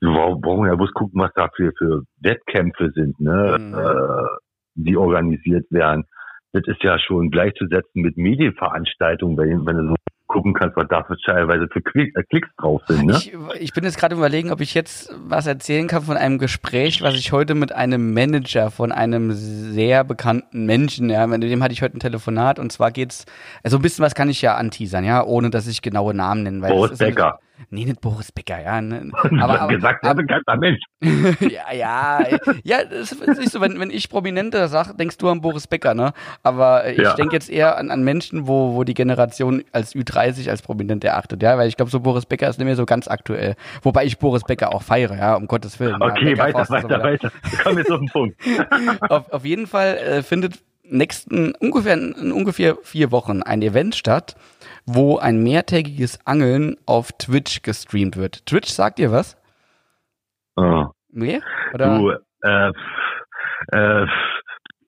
[0.01, 3.58] Wir brauchen ja bloß gucken, was da für, für Wettkämpfe sind, ne?
[3.60, 3.74] Mhm.
[3.74, 4.28] Äh,
[4.76, 6.04] die organisiert werden.
[6.51, 9.95] Das ist ja schon gleichzusetzen mit Medienveranstaltungen, wenn, wenn du so
[10.34, 13.14] gucken kannst, was da für teilweise für äh, Klicks drauf sind, ne?
[13.18, 17.04] Ich, ich bin jetzt gerade überlegen, ob ich jetzt was erzählen kann von einem Gespräch,
[17.04, 21.74] was ich heute mit einem Manager von einem sehr bekannten Menschen, ja, mit dem hatte
[21.74, 23.26] ich heute ein Telefonat und zwar geht's,
[23.64, 26.62] also ein bisschen was kann ich ja anteasern, ja, ohne dass ich genaue Namen nenne.
[26.62, 27.40] Weil Boris Becker.
[27.70, 28.82] Nee, nicht Boris Becker, ja.
[28.82, 30.82] Ne, Aber, aber, aber, gesagt, sehr bekannter Mensch.
[31.41, 32.20] ja, ja,
[32.64, 35.93] ja, das ist nicht so, wenn, wenn ich Prominente sag, denkst du an Boris Becker,
[35.93, 36.14] ne?
[36.43, 37.14] Aber ich Ja.
[37.16, 41.41] denke jetzt eher an, an Menschen, wo, wo die Generation als Ü30 als prominent erachtet,
[41.43, 43.55] ja, weil ich glaube, so Boris Becker ist nicht mehr so ganz aktuell.
[43.82, 45.97] Wobei ich Boris Becker auch feiere, ja, um Gottes Willen.
[45.99, 47.32] ja, Okay, Becker, weiter, und so weiter, weiter.
[47.64, 48.38] Kommen jetzt auf den Punkt.
[49.09, 54.36] auf, auf jeden Fall äh, findet nächsten ungefähr in ungefähr vier Wochen ein Event statt,
[54.86, 58.46] wo ein mehrtägiges Angeln auf Twitch gestreamt wird.
[58.46, 59.38] Twitch sagt dir was?
[60.56, 60.92] Ah.
[61.10, 61.40] Nee?
[61.74, 61.98] Oder?
[62.00, 62.12] Du,
[62.42, 62.72] äh,
[63.72, 64.08] äh,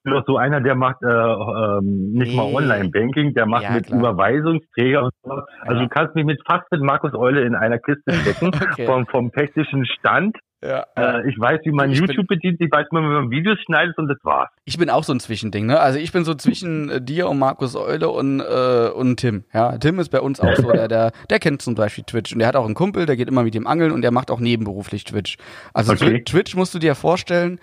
[0.04, 2.56] doch so einer, der macht äh, ähm, nicht mal Nee.
[2.58, 4.00] Online-Banking, der macht Ja, mit klar.
[4.00, 5.32] Überweisungsträger und so.
[5.62, 5.84] Also Ja.
[5.84, 8.86] du kannst mich mit fast mit Markus Eule in einer Kiste stecken, Okay.
[8.86, 10.38] vom, vom technischen Stand.
[10.68, 10.86] Ja.
[10.96, 13.98] Äh, ich weiß, wie man Ich bin- YouTube bedient, ich weiß, wie man Videos schneidet
[13.98, 14.50] und das war's.
[14.66, 15.80] Ich bin auch so ein Zwischending, ne?
[15.80, 19.44] Also ich bin so zwischen äh, dir und Markus Eule und, äh, und Tim.
[19.54, 22.40] Ja, Tim ist bei uns auch so, der, der, der kennt zum Beispiel Twitch und
[22.40, 24.40] der hat auch einen Kumpel, der geht immer mit dem Angeln und der macht auch
[24.40, 25.38] nebenberuflich Twitch.
[25.74, 26.06] Also Okay.
[26.20, 27.60] Twi- Twitch musst du dir vorstellen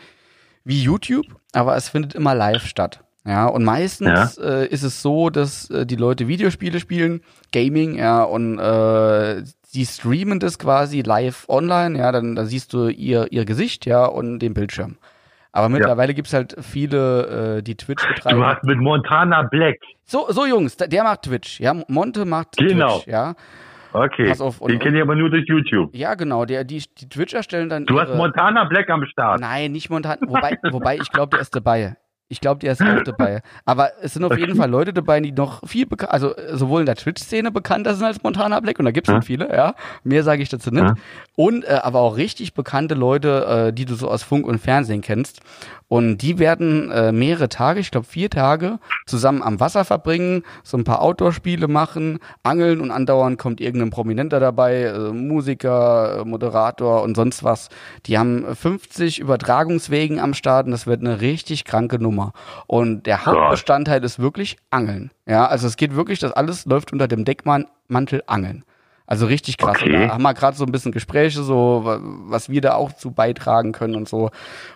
[0.65, 3.01] wie YouTube, aber es findet immer live statt.
[3.25, 7.21] Ja, und meistens äh, ist es so, dass äh, die Leute Videospiele spielen,
[7.53, 9.43] Gaming, ja, und äh,
[9.75, 14.05] die streamen das quasi live online, ja, dann da siehst du ihr, ihr Gesicht, ja,
[14.07, 14.97] und den Bildschirm.
[15.53, 18.41] Aber mittlerweile gibt's halt viele, äh, die Twitch betreiben.
[18.41, 19.77] Du hast mit Montana Black.
[20.05, 21.75] So, so Jungs, der, macht Twitch, ja.
[21.89, 22.97] Monte macht Genau.
[22.97, 23.35] Twitch, ja.
[23.93, 24.27] Okay.
[24.29, 25.95] Pass auf, und- Den kenne ich aber nur durch YouTube.
[25.95, 27.85] Ja, genau, der, die, die Twitcher stellen dann.
[27.85, 29.41] Du hast ihre- Montana Black am Start.
[29.41, 30.17] Nein, nicht Montan.
[30.27, 31.97] Wobei, wobei ich glaube, der ist dabei.
[32.33, 33.43] Ich glaube, der ist auch dabei.
[33.67, 36.81] Aber es sind auf jeden Fall Leute dabei, die noch viel bekannt, also äh, sowohl
[36.81, 39.17] in der Twitch-Szene bekannter sind als Montana Black, und da gibt's Ja.
[39.17, 39.75] nicht viele, ja.
[40.03, 40.83] Mehr sage ich dazu nicht.
[40.83, 40.95] Ja.
[41.37, 45.03] Und äh, aber auch richtig bekannte Leute, äh, die du so aus Funk und Fernsehen
[45.03, 45.41] kennst.
[45.89, 50.79] Und die werden äh, mehrere Tage, ich glaube vier Tage, zusammen am Wasser verbringen, so
[50.79, 57.03] ein paar Outdoor-Spiele machen, angeln und andauernd kommt irgendein Prominenter dabei, äh, Musiker, äh, Moderator
[57.03, 57.69] und sonst was.
[58.07, 62.22] Die haben 50 Übertragungswegen am Start und das wird eine richtig kranke Nummer.
[62.67, 65.11] Und der Hauptbestandteil ist wirklich Angeln.
[65.27, 68.65] Ja, also es geht wirklich, das alles läuft unter dem Deckmantel Angeln.
[69.07, 69.77] Also richtig krass.
[69.81, 70.07] Okay.
[70.07, 73.11] Da haben wir gerade so ein bisschen Gespräche, so wa- was wir da auch zu
[73.11, 74.31] beitragen können und so.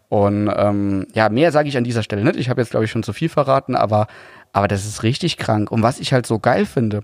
[0.08, 2.36] Und ähm, ja, mehr sage ich an dieser Stelle nicht.
[2.36, 4.08] Ich habe jetzt, glaube ich, schon zu viel verraten, aber,
[4.52, 5.70] aber das ist richtig krank.
[5.70, 7.02] Und was ich halt so geil finde,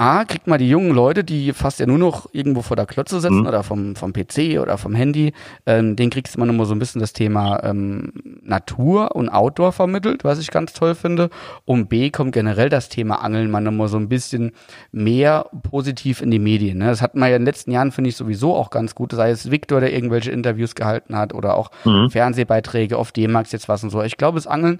[0.00, 3.18] A, kriegt man die jungen Leute, die fast ja nur noch irgendwo vor der Klotze
[3.18, 3.46] sitzen Mhm.
[3.48, 5.32] oder vom, vom PC oder vom Handy,
[5.66, 10.22] ähm, den kriegst du immer so ein bisschen das Thema ähm, Natur und Outdoor vermittelt,
[10.22, 11.30] was ich ganz toll finde.
[11.64, 14.52] Und B, kommt generell das Thema Angeln mal nochmal so ein bisschen
[14.92, 16.78] mehr positiv in die Medien.
[16.78, 16.86] Ne?
[16.86, 19.10] Das hat man ja in den letzten Jahren, finde ich, sowieso auch ganz gut.
[19.10, 22.08] Sei es Victor, der irgendwelche Interviews gehalten hat oder auch Mhm.
[22.10, 24.00] Fernsehbeiträge auf D-Max jetzt was und so.
[24.02, 24.78] Ich glaube, das Angeln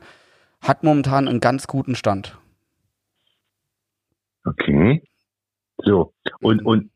[0.63, 2.38] hat momentan einen ganz guten Stand.
[4.49, 5.03] Okay.
[5.79, 6.13] So.
[6.41, 6.91] Und, und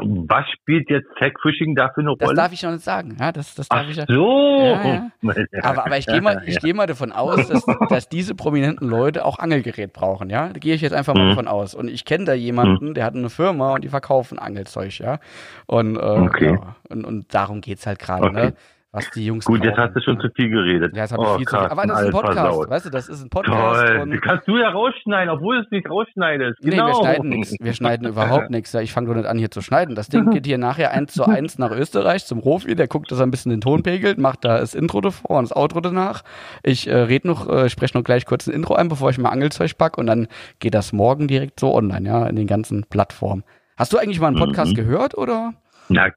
[0.00, 2.36] was spielt jetzt Tech-Fishing da für eine Das Rolle?
[2.36, 3.16] darf ich noch nicht sagen.
[3.20, 4.04] Ja, das, das darf Ach ich ja.
[4.08, 4.58] so.
[4.60, 5.10] Ja,
[5.62, 9.24] Aber, aber ich gehe mal, ich gehe mal davon aus, dass, dass diese prominenten Leute
[9.24, 10.48] auch Angelgerät brauchen, ja.
[10.48, 11.28] Da gehe ich jetzt einfach mal Mhm.
[11.30, 11.74] davon aus.
[11.76, 15.20] Und ich kenne da jemanden, der hat eine Firma und die verkaufen Angelzeug, ja.
[15.66, 16.50] Und, äh, Okay.
[16.60, 18.34] ja, und, und darum geht's halt gerade, Okay.
[18.46, 18.54] ne?
[18.90, 19.84] Was die Jungs Gut, jetzt brauchen.
[19.88, 20.96] hast du schon zu viel geredet.
[20.96, 21.66] Ja, jetzt habe ich Oh, viel zu viel.
[21.66, 22.70] Aber Carsten, das ist ein Podcast, versaut.
[22.70, 23.86] weißt du, das ist ein Podcast.
[23.86, 26.58] Toll, und kannst du ja rausschneiden, obwohl du es nicht rausschneidest.
[26.62, 26.86] Nee, Genau.
[26.86, 27.54] wir schneiden nichts.
[27.60, 28.72] Wir schneiden überhaupt nichts.
[28.72, 29.94] Ja, Ich fange doch nicht an, hier zu schneiden.
[29.94, 32.74] Das Ding geht hier nachher eins zu eins nach Österreich zum Profi.
[32.76, 35.50] Der guckt, dass er ein bisschen den Ton pegelt, macht da das Intro davor und
[35.50, 36.22] das Outro danach.
[36.62, 39.28] Ich äh, red noch, äh, spreche noch gleich kurz ein Intro ein, bevor ich mal
[39.28, 40.28] Angelzeug pack und dann
[40.60, 43.44] geht das morgen direkt so online, ja, in den ganzen Plattformen.
[43.76, 44.76] Hast du eigentlich mal einen Podcast Mhm.
[44.76, 45.52] gehört oder?
[45.90, 46.08] Na,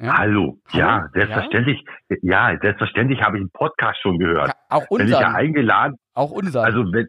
[0.00, 0.16] Ja.
[0.16, 0.58] hallo.
[0.72, 1.84] Ja, selbstverständlich.
[2.22, 4.48] Ja, selbstverständlich habe ich einen Podcast schon gehört.
[4.48, 5.34] Ja, auch Wenn ich ja unseren.
[5.36, 6.64] eingeladen, Auch unseren.
[6.64, 7.08] also wenn,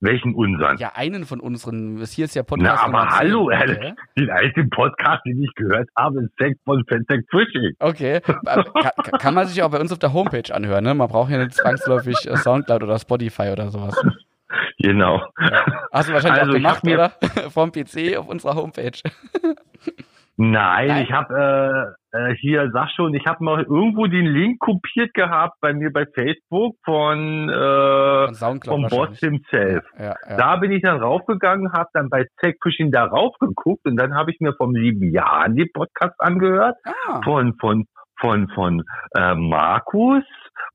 [0.00, 0.76] welchen unseren?
[0.78, 1.98] ja, einen von unseren.
[1.98, 2.82] Das hier ist ja Na, Podcast.
[2.84, 3.18] aber Nummer 10.
[3.18, 3.94] hallo, okay.
[4.18, 7.72] Den einzigen Podcast, den ich gehört habe, ist Sex von Fentech Fishing.
[7.78, 8.20] Okay.
[8.46, 10.94] Aber kann, kann man sich auch bei uns auf der Homepage anhören, ne?
[10.94, 13.94] Man braucht ja nicht zwangsläufig äh, Soundcloud oder Spotify oder sowas.
[14.78, 15.22] Genau.
[15.92, 17.10] Hast du wahrscheinlich Also, auch gemacht, oder?
[17.50, 18.92] Vom PC auf unserer Homepage.
[20.36, 21.04] Nein, Nein.
[21.04, 25.54] ich habe äh, äh, hier, sag schon, ich habe mal irgendwo den Link kopiert gehabt
[25.60, 29.84] bei mir bei Facebook von, äh, Von vom Boss himself.
[29.96, 30.36] Ja, ja.
[30.36, 32.56] Da bin ich dann raufgegangen, habe dann bei Tech
[32.90, 37.54] da raufgeguckt und dann habe ich mir vom lieben Jan die Podcasts angehört, Ah, von
[37.60, 37.84] von
[38.20, 38.82] von von
[39.16, 40.24] äh, Markus,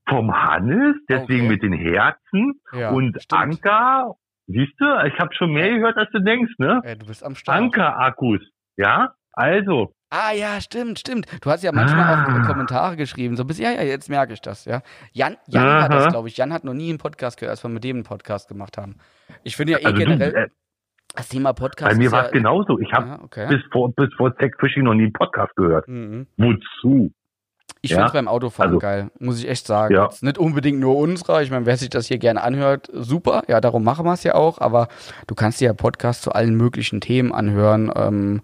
[0.08, 1.48] vom Hannes, deswegen Okay.
[1.48, 3.42] mit den Herzen ja, und stimmt.
[3.42, 4.14] Anker.
[4.46, 6.80] Siehst du, ich habe schon mehr gehört, als du denkst, ne?
[6.82, 7.56] Ey, du bist am Start.
[7.56, 8.40] Anker-Akkus,
[8.76, 9.12] ja?
[9.32, 11.26] Also, Ah ja, stimmt, stimmt.
[11.40, 12.24] Du hast ja manchmal Ah.
[12.42, 13.36] auch Kommentare geschrieben.
[13.36, 14.82] So bis, ja, ja, jetzt merke ich das, ja.
[15.12, 16.36] Jan, Jan hat das, glaube ich.
[16.36, 18.96] Jan hat noch nie einen Podcast gehört, als wir mit dem einen Podcast gemacht haben.
[19.44, 20.48] Ich finde ja eh also du, generell, äh,
[21.14, 22.76] das Thema Podcast bei mir ist war ja, es genauso.
[22.80, 23.46] Ich habe Ja, okay.
[23.48, 25.86] bis vor bis vor Tech Fishing noch nie einen Podcast gehört.
[25.86, 26.26] Mhm.
[26.36, 27.12] Wozu?
[27.82, 27.98] Ich Ja.
[27.98, 29.94] finde es beim Autofahren Also- geil, muss ich echt sagen.
[29.94, 30.04] Ja.
[30.06, 31.40] Jetzt nicht unbedingt nur unserer.
[31.42, 33.44] Ich meine, wer sich das hier gerne anhört, super.
[33.46, 34.58] Ja, darum machen wir es ja auch.
[34.60, 34.88] Aber
[35.28, 37.92] du kannst dir ja Podcasts zu allen möglichen Themen anhören.
[37.94, 38.42] Ähm,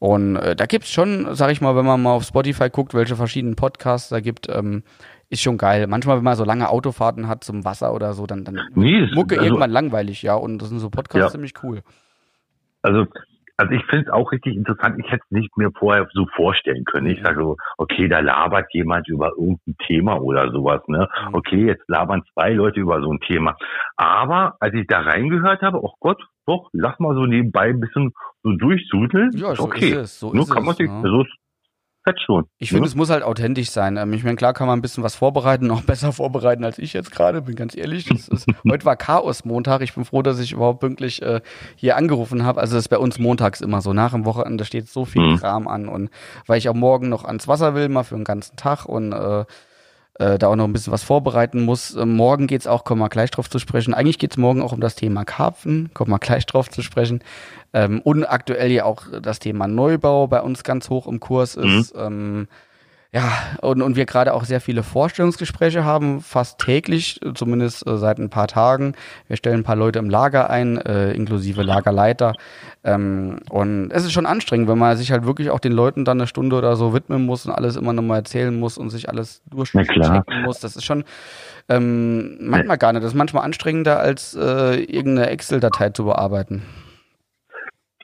[0.00, 3.14] und äh, da gibt's schon, sag ich mal, wenn man mal auf Spotify guckt, welche
[3.14, 4.82] verschiedenen Podcasts da gibt, ähm,
[5.28, 5.86] ist schon geil.
[5.86, 9.36] Manchmal, wenn man so lange Autofahrten hat zum Wasser oder so, dann, dann Nee, Mucke
[9.36, 10.34] also- irgendwann langweilig, ja.
[10.34, 11.30] Und das sind so Podcasts Ja.
[11.30, 11.82] ziemlich cool.
[12.82, 13.06] Also,
[13.60, 14.96] also ich finde es auch richtig interessant.
[14.98, 17.06] Ich hätte es nicht mir vorher so vorstellen können.
[17.08, 17.24] Ich Mhm.
[17.24, 20.80] sage so, okay, da labert jemand über irgendein Thema oder sowas.
[20.88, 21.08] Ne?
[21.28, 21.34] Mhm.
[21.34, 23.56] Okay, jetzt labern zwei Leute über so ein Thema.
[23.96, 28.12] Aber als ich da reingehört habe, oh Gott, doch, lass mal so nebenbei ein bisschen
[28.42, 29.30] so durchsudeln.
[29.34, 29.90] Ja, so okay.
[29.90, 30.20] ist es.
[30.20, 31.02] So Nur ist kann man sich, ja.
[31.02, 31.34] so ist
[32.04, 32.46] fett schon.
[32.58, 32.88] Ich finde, ne?
[32.88, 33.96] es muss halt authentisch sein.
[33.96, 36.92] Ähm, ich meine, klar kann man ein bisschen was vorbereiten, noch besser vorbereiten als ich
[36.92, 38.10] jetzt gerade, bin ganz ehrlich.
[38.10, 39.82] Ist, heute war Chaos-Montag.
[39.82, 41.40] Ich bin froh, dass ich überhaupt pünktlich äh,
[41.76, 42.60] hier angerufen habe.
[42.60, 43.92] Also das ist bei uns montags immer so.
[43.92, 45.36] Nach dem Wochenende steht so viel Mhm.
[45.36, 45.88] Kram an.
[45.88, 46.10] Und
[46.46, 49.44] weil ich auch morgen noch ans Wasser will, mal für den ganzen Tag und äh,
[50.20, 51.96] äh, da auch noch ein bisschen was vorbereiten muss.
[51.96, 53.94] Äh, morgen geht's auch, kommen wir gleich drauf zu sprechen.
[53.94, 57.20] Eigentlich geht's morgen auch um das Thema Karpfen, kommen wir gleich drauf zu sprechen.
[57.72, 61.94] Ähm, und aktuell ja auch das Thema Neubau bei uns ganz hoch im Kurs ist.
[61.96, 62.48] Ähm,
[63.12, 68.18] ja, und, und wir gerade auch sehr viele Vorstellungsgespräche haben, fast täglich, zumindest äh, seit
[68.18, 68.94] ein paar Tagen.
[69.26, 72.34] Wir stellen ein paar Leute im Lager ein, äh, inklusive Lagerleiter.
[72.84, 76.20] Ähm, und es ist schon anstrengend, wenn man sich halt wirklich auch den Leuten dann
[76.20, 79.42] eine Stunde oder so widmen muss und alles immer nochmal erzählen muss und sich alles
[79.50, 80.60] durchchecken muss.
[80.60, 81.02] Das ist schon
[81.68, 83.02] ähm, manchmal gar nicht.
[83.02, 86.62] Das ist manchmal anstrengender, als äh, irgendeine Excel-Datei zu bearbeiten.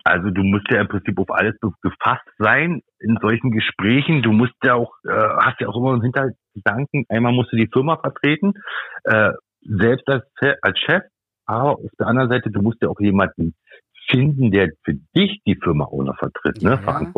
[0.06, 4.22] Also du musst ja im Prinzip auf alles gefasst sein in solchen Gesprächen.
[4.22, 7.68] Du musst ja auch, äh, hast ja auch immer im Hintergedanken, einmal musst du die
[7.72, 8.54] Firma vertreten,
[9.04, 10.24] äh, selbst als,
[10.62, 11.02] als Chef,
[11.44, 13.54] aber auf der anderen Seite, du musst ja auch jemanden
[14.08, 16.78] finden, der für dich die Firma auch noch vertritt, ne?
[16.82, 17.12] Ja.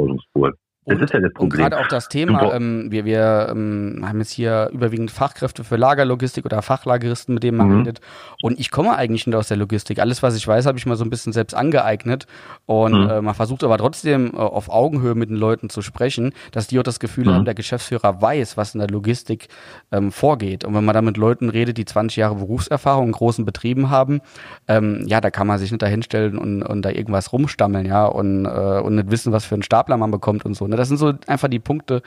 [0.89, 0.95] Verantwortungsvoll.
[0.95, 1.61] Das Und- ist ja das Und Problem.
[1.71, 6.45] gerade auch das Thema, ähm, wir, wir ähm, haben jetzt hier überwiegend Fachkräfte für Lagerlogistik
[6.45, 7.77] oder Fachlageristen, mit denen man Mhm.
[7.79, 8.01] redet.
[8.43, 9.99] Und ich komme eigentlich nicht aus der Logistik.
[9.99, 12.27] Alles, was ich weiß, habe ich mal so ein bisschen selbst angeeignet.
[12.67, 13.11] Und Mhm.
[13.11, 16.79] äh, man versucht aber trotzdem äh, auf Augenhöhe mit den Leuten zu sprechen, dass die
[16.79, 17.31] auch das Gefühl Mhm.
[17.35, 19.49] haben, der Geschäftsführer weiß, was in der Logistik
[19.93, 20.65] ähm, vorgeht.
[20.65, 24.21] Und wenn man da mit Leuten redet, die 20 Jahre Berufserfahrung in großen Betrieben haben,
[24.69, 28.45] ähm, ja, da kann man sich nicht dahinstellen und, und da irgendwas rumstammeln, ja, und,
[28.47, 28.49] äh,
[28.81, 30.67] und nicht wissen, was für einen Stapler man bekommt und so.
[30.67, 30.77] Ne?
[30.79, 32.03] Das sind so einfach die Punkte,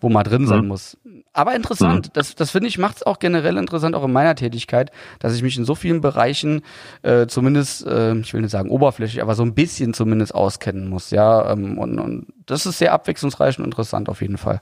[0.00, 0.68] wo man drin sein Mhm.
[0.68, 0.96] muss.
[1.32, 4.90] Aber interessant, das, das finde ich, macht es auch generell interessant, auch in meiner Tätigkeit,
[5.18, 6.62] dass ich mich in so vielen Bereichen
[7.02, 11.10] äh, zumindest, äh, ich will nicht sagen oberflächlich, aber so ein bisschen zumindest auskennen muss,
[11.10, 11.50] ja.
[11.52, 14.60] Ähm, und, und das ist sehr abwechslungsreich und interessant auf jeden Fall.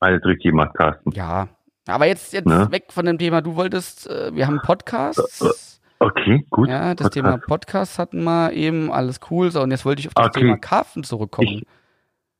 [0.00, 1.10] Alles richtig gemacht, Carsten.
[1.12, 1.48] Ja.
[1.86, 2.68] Aber jetzt, jetzt Ne?
[2.70, 5.77] weg von dem Thema, du wolltest, äh, wir haben Podcasts.
[6.00, 6.68] Okay, gut.
[6.68, 9.50] Ja, das Thema Podcast hatten wir eben, alles cool.
[9.50, 10.40] So, und jetzt wollte ich auf das okay.
[10.40, 11.48] Thema Karpfen zurückkommen.
[11.48, 11.66] Ich,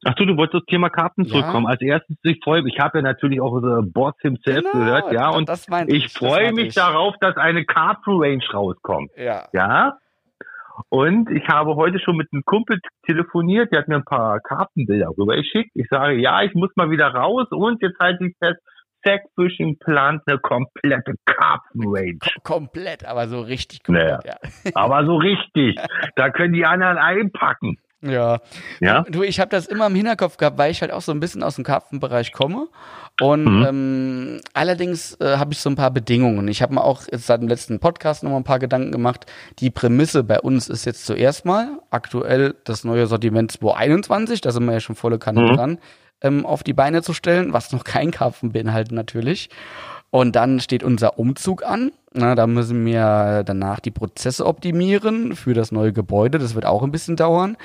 [0.04, 1.66] ach du, du wolltest das Thema Karpfen zurückkommen.
[1.66, 1.72] Ja.
[1.72, 5.12] Als erstes, ich freue mich, ich habe ja natürlich auch The Boss himself genau, gehört,
[5.12, 5.50] ja, und
[5.88, 6.74] ich, ich freue mich ich.
[6.74, 9.11] darauf, dass eine Karpfen-Range rauskommt.
[9.16, 9.48] Ja.
[9.52, 9.98] Ja?
[10.88, 15.11] Und ich habe heute schon mit einem Kumpel telefoniert, der hat mir ein paar Kartenbilder
[15.18, 15.72] rübergeschickt.
[15.74, 18.61] Ich sage, ja, ich muss mal wieder raus und jetzt halte ich fest,
[19.05, 22.18] Sackfishing plant eine komplette Karpfenrange.
[22.42, 24.36] komplett, aber so richtig komplett, naja.
[24.64, 24.70] ja.
[24.74, 25.76] aber so richtig.
[26.16, 27.78] Da können die anderen einpacken.
[28.01, 28.38] Ja.
[28.80, 29.03] ja.
[29.09, 31.42] Du, ich habe das immer im Hinterkopf gehabt, weil ich halt auch so ein bisschen
[31.42, 32.68] aus dem Karpfenbereich komme.
[33.20, 33.66] Und mhm.
[33.66, 36.46] ähm, allerdings äh, habe ich so ein paar Bedingungen.
[36.46, 39.26] Ich habe mir auch jetzt seit dem letzten Podcast noch mal ein paar Gedanken gemacht.
[39.59, 44.64] Die Prämisse bei uns ist jetzt zuerst mal aktuell das neue Sortiment 221, da sind
[44.66, 45.57] wir ja schon volle Kanne mhm.
[45.57, 45.78] dran
[46.22, 49.50] ähm, auf die Beine zu stellen, was noch kein Karpfen beinhaltet natürlich.
[50.10, 51.92] Und dann steht unser Umzug an.
[52.18, 56.38] Na, da müssen wir danach die Prozesse optimieren für das neue Gebäude.
[56.38, 57.56] Das wird auch ein bisschen dauern.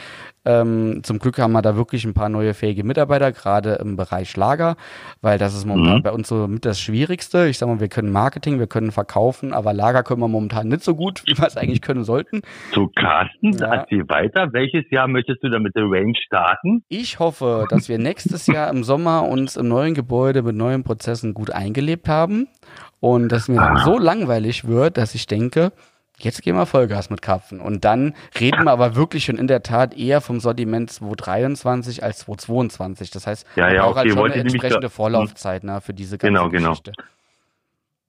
[0.45, 4.35] Ähm, zum Glück haben wir da wirklich ein paar neue fähige Mitarbeiter, gerade im Bereich
[4.35, 4.75] Lager,
[5.21, 6.03] weil das ist momentan mhm.
[6.03, 7.47] bei uns so mit das Schwierigste.
[7.47, 10.83] Ich sag mal, wir können Marketing, wir können verkaufen, aber Lager können wir momentan nicht
[10.83, 12.41] so gut, wie wir es eigentlich können sollten.
[12.73, 13.73] So, Carsten, ja.
[13.73, 14.51] erzähl weiter.
[14.51, 16.83] Welches Jahr möchtest du dann mit der Range starten?
[16.89, 21.33] Ich hoffe, dass wir nächstes Jahr im Sommer uns im neuen Gebäude mit neuen Prozessen
[21.33, 22.49] gut eingelebt haben
[23.03, 23.83] und dass mir dann ah.
[23.83, 25.73] so langweilig wird, dass ich denke,
[26.19, 27.59] jetzt gehen wir Vollgas mit Karpfen.
[27.59, 32.19] Und dann reden wir aber wirklich schon in der Tat eher vom Sortiment 223 als
[32.19, 33.11] 222.
[33.11, 33.99] Das heißt, ja, ja, auch okay.
[33.99, 36.69] halt schon eine entsprechende Vorlaufzeit ne, für diese ganze genau, genau.
[36.69, 36.93] Geschichte.
[36.95, 37.07] Genau.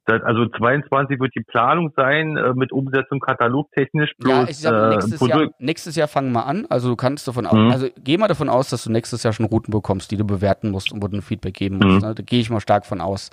[0.06, 5.26] Also 22 wird die Planung sein äh, mit Umsetzung katalogtechnisch ja, ich sag, nächstes, äh,
[5.26, 6.66] Jahr, nächstes Jahr fangen wir an.
[6.68, 7.70] Also du kannst davon aus, mhm.
[7.70, 10.70] also geh mal davon aus, dass du nächstes Jahr schon Routen bekommst, die du bewerten
[10.70, 12.02] musst und wo du ein Feedback geben musst.
[12.02, 12.08] Mhm.
[12.08, 12.14] Ne?
[12.14, 13.30] Da gehe ich mal stark von aus.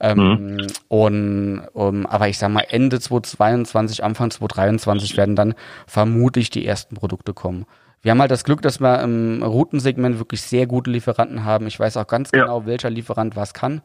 [0.00, 0.66] Ähm, mhm.
[0.88, 5.54] und um, aber ich sag mal, Ende 2022, Anfang 2023 werden dann
[5.86, 7.66] vermutlich die ersten Produkte kommen.
[8.00, 11.66] Wir haben halt das Glück, dass wir im Routensegment wirklich sehr gute Lieferanten haben.
[11.66, 12.42] Ich weiß auch ganz ja.
[12.42, 13.82] genau, welcher Lieferant was kann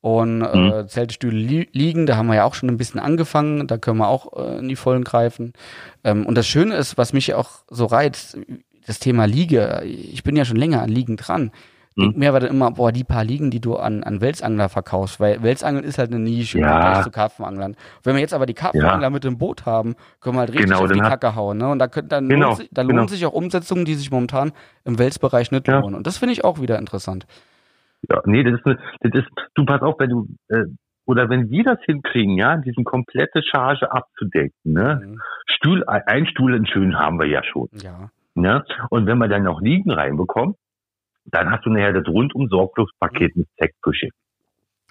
[0.00, 0.88] und äh, mhm.
[0.88, 2.06] Zeltstühle li liegen.
[2.06, 3.66] Da haben wir ja auch schon ein bisschen angefangen.
[3.66, 5.52] Da können wir auch äh, in die Vollen greifen.
[6.04, 8.38] Ähm, und das Schöne ist, was mich auch so reizt,
[8.86, 9.82] das Thema Liege.
[9.84, 11.50] Ich bin ja schon länger an Liegen dran.
[11.98, 12.14] Mhm.
[12.14, 15.42] Mir war dann immer, boah, die paar Liegen, die du an, an Welsangler verkaufst, weil
[15.42, 16.66] Welsangeln ist halt eine Nische ja.
[16.66, 17.76] im Vergleich zu Karpfenanglern.
[18.04, 19.10] Wenn wir jetzt aber die Karpfenangler ja.
[19.10, 21.58] mit dem Boot haben, können wir halt richtig genau, auf die Kacke hauen.
[21.58, 21.68] Ne?
[21.68, 22.98] Und da, könnt, dann, genau, lohnt sich, dann genau.
[22.98, 24.52] lohnen sich auch Umsetzungen, die sich momentan
[24.84, 25.80] im Welsbereich nicht ja.
[25.80, 25.96] lohnen.
[25.96, 27.26] Und das finde ich auch wieder interessant.
[28.02, 30.64] Ja, nee, das ist, das ist, du pass auf, wenn du, äh,
[31.04, 35.00] oder wenn wir das hinkriegen, ja, diesen komplette Charge abzudecken, ne?
[35.02, 35.20] Mhm.
[35.46, 37.68] Stuhl, ein Stuhl in schön haben wir ja schon.
[37.82, 38.10] Ja.
[38.34, 38.64] Ne?
[38.90, 40.54] Und wenn wir dann noch Liegen reinbekommen,
[41.24, 43.40] dann hast du nachher das rundum Sorglospaket mhm.
[43.40, 44.08] mit Zeckfische.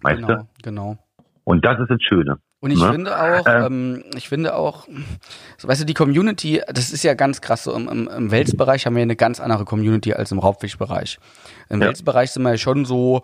[0.02, 0.48] Weißt genau, du?
[0.64, 0.98] Genau.
[1.44, 2.40] Und das ist das Schöne.
[2.60, 2.92] Und ich ne?
[2.92, 4.88] finde auch, ähm, ähm, ich finde auch,
[5.58, 7.64] so, weißt du, die Community, das ist ja ganz krass.
[7.64, 11.20] So im, im, im Welsbereich haben wir eine ganz andere Community als im Raubfischbereich.
[11.70, 11.88] Im ja.
[11.88, 13.22] Welsbereich sind wir ja schon so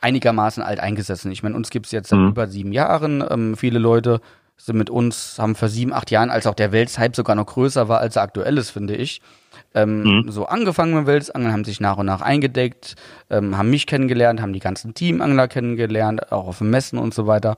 [0.00, 1.32] einigermaßen alt eingesessen.
[1.32, 2.28] Ich meine, uns gibt's jetzt seit mhm.
[2.28, 3.24] über sieben Jahren.
[3.28, 4.20] Ähm, viele Leute
[4.56, 7.88] sind mit uns, haben vor sieben, acht Jahren, als auch der Welshype sogar noch größer
[7.88, 9.20] war, als er aktuell ist, finde ich,
[9.74, 10.30] ähm, mhm.
[10.30, 12.96] so angefangen mit Welsangeln, haben sich nach und nach eingedeckt,
[13.30, 17.26] ähm, haben mich kennengelernt, haben die ganzen Teamangler kennengelernt, auch auf dem Messen und so
[17.26, 17.56] weiter.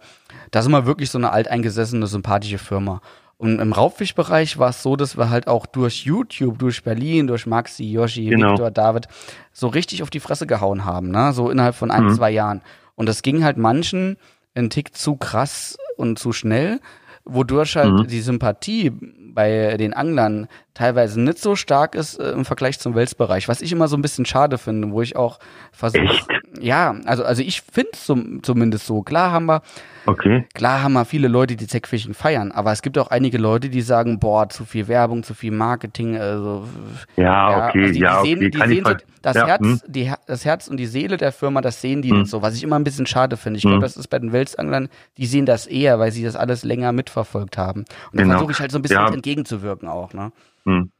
[0.51, 3.01] Da sind wir wirklich so eine alteingesessene, sympathische Firma.
[3.37, 7.47] Und im Raubfischbereich war es so, dass wir halt auch durch YouTube, durch Berlin, durch
[7.47, 8.51] Maxi, Yoshi, genau.
[8.51, 9.07] Victor, David
[9.53, 11.33] so richtig auf die Fresse gehauen haben, ne?
[11.33, 12.15] So innerhalb von ein, mhm.
[12.17, 12.63] zwei Jahren.
[12.97, 14.17] Und das ging halt manchen
[14.57, 16.81] einen Tick zu krass und zu schnell,
[17.25, 18.07] wodurch halt mhm.
[18.07, 18.93] die Sympathie
[19.39, 23.71] bei den Anglern teilweise nicht so stark ist äh, im Vergleich zum Welsbereich, was ich
[23.71, 25.39] immer so ein bisschen schade finde, wo ich auch
[25.71, 26.27] versuche,
[26.61, 28.05] ja, also also ich finde es
[28.43, 29.03] zumindest so.
[29.03, 29.63] Klar haben wir,
[30.07, 30.45] okay.
[30.55, 33.81] klar haben wir viele Leute, die Zackfishing feiern, aber es gibt auch einige Leute, die
[33.81, 36.65] sagen, boah, zu viel Werbung, zu viel Marketing, also
[37.15, 38.51] ja, ja okay, also die, ja, die sehen, okay.
[38.51, 39.81] die sehen so, das ja, Herz, hm.
[39.87, 42.21] die, das Herz und die Seele der Firma, das sehen die hm.
[42.21, 43.59] nicht so, was ich immer ein bisschen schade finde.
[43.59, 43.73] Ich hm.
[43.73, 46.93] glaube, das ist bei den Welsanglern, die sehen das eher, weil sie das alles länger
[46.93, 47.81] mitverfolgt haben.
[47.81, 48.35] Und da genau.
[48.35, 49.11] versuche ich halt so ein bisschen ja.
[49.29, 50.33] Entgegenzuwirken auch, ne?
[50.65, 50.91] Hm.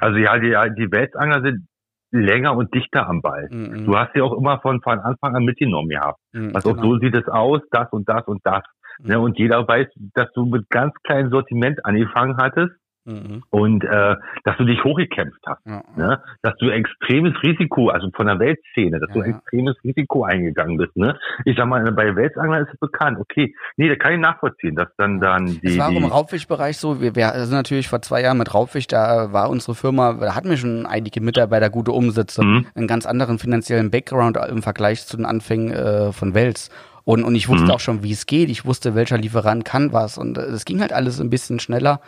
[0.00, 1.66] Also ja, die, die Weltangler sind
[2.10, 3.48] länger und dichter am Ball.
[3.50, 3.86] Mhm.
[3.86, 6.20] Du hast sie auch immer von, von Anfang an mitgenommen gehabt.
[6.32, 6.82] Mhm, also genau.
[6.82, 8.62] so sieht es aus, das und das und das.
[9.00, 9.08] Mhm.
[9.08, 12.72] Ne, und jeder weiß, dass du mit ganz kleinem Sortiment angefangen hattest
[13.06, 13.42] Mhm.
[13.50, 15.82] Und äh, dass du dich hochgekämpft hast, ja.
[15.96, 16.22] ne?
[16.42, 19.14] dass du extremes Risiko, also von der Weltszene, dass ja.
[19.14, 20.96] du extremes Risiko eingegangen bist.
[20.96, 21.18] Ne?
[21.44, 24.88] Ich sag mal, bei Weltangler ist es bekannt, okay, nee, da kann ich nachvollziehen, dass
[24.96, 25.66] dann dann die.
[25.66, 28.86] Es war auch im Raubfischbereich so, wir, wir sind natürlich vor zwei Jahren mit Raubfisch,
[28.86, 32.66] da war unsere Firma, da hatten wir schon einige Mitarbeiter, gute Umsätze, mhm.
[32.74, 36.70] einen ganz anderen finanziellen Background im Vergleich zu den Anfängen äh, von Wels.
[37.04, 37.70] Und, und ich wusste mhm.
[37.70, 38.48] auch schon, wie es geht.
[38.48, 40.16] Ich wusste, welcher Lieferant kann was.
[40.16, 42.00] Und es äh, ging halt alles ein bisschen schneller.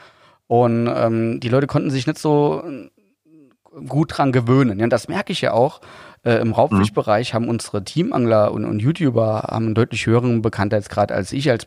[0.46, 2.90] Und ähm, die Leute konnten sich nicht so äh,
[3.86, 4.78] gut dran gewöhnen.
[4.78, 5.80] Ja, das merke ich ja auch.
[6.24, 11.32] Äh, Im Raubfischbereich haben unsere Teamangler und, und YouTuber haben einen deutlich höheren Bekanntheitsgrad als
[11.32, 11.66] ich als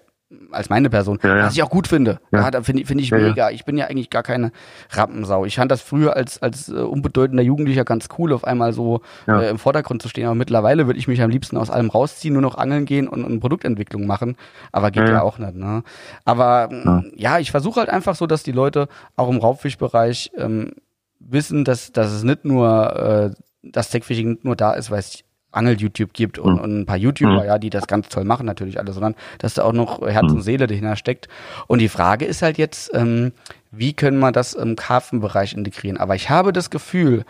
[0.52, 1.44] als meine Person, ja, ja.
[1.46, 2.20] was ich auch gut finde.
[2.32, 3.50] Ja, da finde find ich mega.
[3.50, 4.52] Ich bin ja eigentlich gar keine
[4.92, 5.46] Rampensau.
[5.46, 9.50] Ich fand das früher als als äh, unbedeutender Jugendlicher ganz cool, auf einmal so äh,
[9.50, 10.26] im Vordergrund zu stehen.
[10.26, 13.24] Aber mittlerweile würde ich mich am liebsten aus allem rausziehen, nur noch angeln gehen und,
[13.24, 14.38] und Produktentwicklung machen.
[14.72, 15.56] Aber geht ja, auch nicht.
[15.56, 15.84] Ne?
[16.26, 16.70] Aber
[17.16, 20.74] ja, ich versuche halt einfach so, dass die Leute auch im Raubfischbereich ähm,
[21.20, 23.32] wissen, dass dass es nicht nur äh,
[23.64, 26.60] das Techfishing nicht nur da ist, weil es Angel-YouTube gibt und, mhm.
[26.60, 27.48] und, ein paar YouTuber, mhm.
[27.48, 30.38] ja, die das ganz toll machen natürlich alles, sondern dass da auch noch Herz und
[30.38, 30.42] mhm.
[30.42, 31.28] Seele dahinter steckt.
[31.68, 33.34] Und die Frage ist halt jetzt, ähm,
[33.72, 35.98] wie können wir das im Karpfenbereich integrieren?
[35.98, 37.24] Aber ich habe das Gefühl,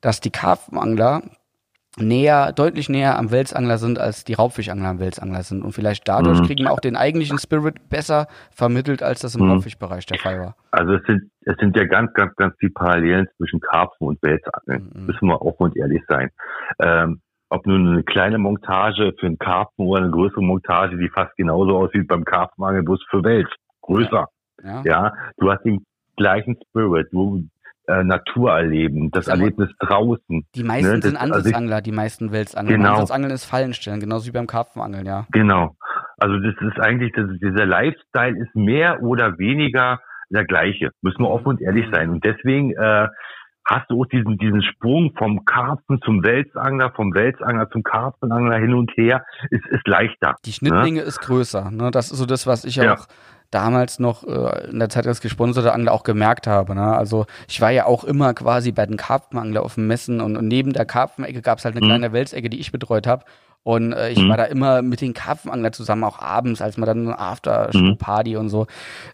[0.00, 1.22] dass die Karpfenangler
[1.98, 5.62] näher, deutlich näher am Welsangler sind, als die Raubfischangler am Welsangler sind.
[5.62, 6.44] Und vielleicht dadurch mhm.
[6.44, 9.52] kriegen wir auch den eigentlichen Spirit besser vermittelt, als das im mhm.
[9.52, 10.56] Raubfischbereich der Fall war.
[10.72, 14.92] Also es sind, es sind ja ganz, ganz, ganz viele Parallelen zwischen Karpfen und Welsangeln.
[14.94, 15.06] Mhm.
[15.06, 16.30] Müssen wir offen und ehrlich sein.
[16.80, 21.34] Ähm, ob nun eine kleine Montage für einen Karpfen oder eine größere Montage, die fast
[21.36, 23.48] genauso aussieht beim Karpfenangel, bloß für Welt.
[23.82, 24.26] Größer.
[24.64, 24.82] Ja.
[24.84, 25.12] ja.
[25.36, 25.84] Du hast den
[26.16, 27.46] gleichen Spirit, du
[27.88, 30.44] äh, Natur erleben, das Erlebnis draußen.
[30.54, 31.02] Die meisten ne?
[31.02, 32.72] sind Ansichtsangler, also die meisten Welsangler.
[32.72, 32.90] Genau.
[32.90, 35.26] Ansichtsangeln ist Fallenstellen, genauso wie beim Karpfenangeln, ja.
[35.30, 35.76] Genau.
[36.18, 40.90] Also das ist eigentlich, das, dieser Lifestyle ist mehr oder weniger der gleiche.
[41.02, 41.94] Müssen wir offen und ehrlich mhm.
[41.94, 42.10] sein.
[42.10, 43.08] Und deswegen äh,
[43.66, 48.74] hast du auch diesen, diesen Sprung vom Karpfen zum Welsangler, vom Welsangler zum Karpfenangler hin
[48.74, 50.36] und her, ist, ist leichter.
[50.44, 51.06] Die Schnittmenge ne?
[51.06, 51.70] ist größer.
[51.72, 51.90] Ne?
[51.90, 52.94] Das ist so das, was ich ja.
[52.94, 53.06] auch
[53.50, 56.74] damals noch äh, in der Zeit als gesponserte Angler auch gemerkt habe.
[56.74, 56.96] Ne?
[56.96, 60.46] Also ich war ja auch immer quasi bei den Karpfenangler auf dem Messen und, und
[60.46, 61.90] neben der Karpfenecke gab es halt eine mhm.
[61.90, 63.24] kleine Welsecke, die ich betreut habe.
[63.66, 64.28] Und äh, ich mhm.
[64.28, 68.38] war da immer mit den Karpfenanglern zusammen, auch abends, als man dann After-Party mhm.
[68.38, 68.68] und so.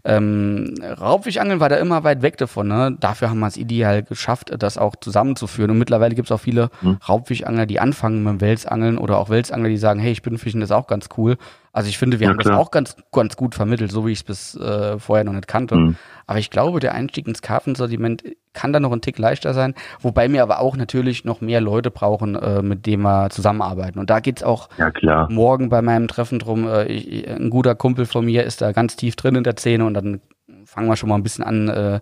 [0.05, 2.69] Ähm, Raubfischangeln war da immer weit weg davon.
[2.69, 2.95] Ne?
[3.01, 5.71] Dafür haben wir es ideal geschafft, das auch zusammenzuführen.
[5.71, 6.99] Und mittlerweile gibt es auch viele mhm.
[7.09, 10.87] Raubfischangler, die anfangen mit dem Welsangeln oder auch Welsangler, die sagen, hey, Spinnenfischen ist auch
[10.87, 11.39] ganz cool.
[11.73, 12.57] Also ich finde, wir ja, haben klar.
[12.57, 15.49] das auch ganz, ganz gut vermittelt, so wie ich es bis äh, vorher noch nicht
[15.49, 15.75] kannte.
[15.75, 15.97] Mhm.
[16.27, 20.31] Aber ich glaube, der Einstieg ins Karpfensortiment kann da noch ein Tick leichter sein, wobei
[20.31, 23.99] wir aber auch natürlich noch mehr Leute brauchen, äh, mit denen wir zusammenarbeiten.
[23.99, 26.69] Und da geht's auch ja, morgen bei meinem Treffen drum.
[26.69, 29.87] Äh, ich, ein guter Kumpel von mir ist da ganz tief drin in der Szene
[29.87, 30.21] und dann
[30.67, 32.01] fangen wir schon mal ein bisschen an, äh,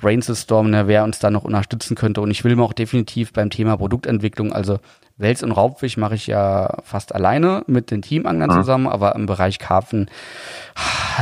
[0.00, 2.20] brainstormen, ne, wer uns da noch unterstützen könnte.
[2.20, 4.78] Und ich will mir auch definitiv beim Thema Produktentwicklung, also
[5.18, 8.54] Wels- und Raubfisch mache ich ja fast alleine mit den Teamanglern mhm.
[8.54, 10.08] zusammen, aber im Bereich Karpfen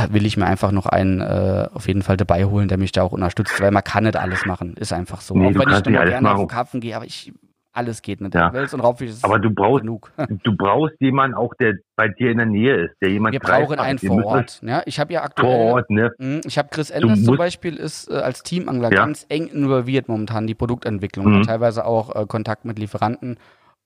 [0.09, 3.01] will ich mir einfach noch einen äh, auf jeden Fall dabei holen, der mich da
[3.01, 5.35] auch unterstützt, weil man kann nicht alles machen, ist einfach so.
[5.35, 6.43] Nee, auch wenn ich immer gerne machen.
[6.43, 7.33] auf Karpfen gehe, aber ich
[7.77, 8.35] alles geht nicht.
[8.35, 8.51] Ja.
[8.53, 10.11] Wels und Raubfisch ist Aber du brauchst, genug.
[10.43, 13.79] du brauchst jemanden auch, der bei dir in der Nähe ist, der jemand Wir brauchen
[13.79, 14.61] einen vor Ort.
[14.63, 15.49] Ja, ich habe ja aktuell.
[15.49, 16.11] Vor Ort, ne?
[16.17, 18.97] Hm, ich habe Chris Enders zum Beispiel ist äh, als Teamangler ja.
[18.97, 21.43] ganz eng involviert momentan die Produktentwicklung, mhm.
[21.43, 23.37] teilweise auch äh, Kontakt mit Lieferanten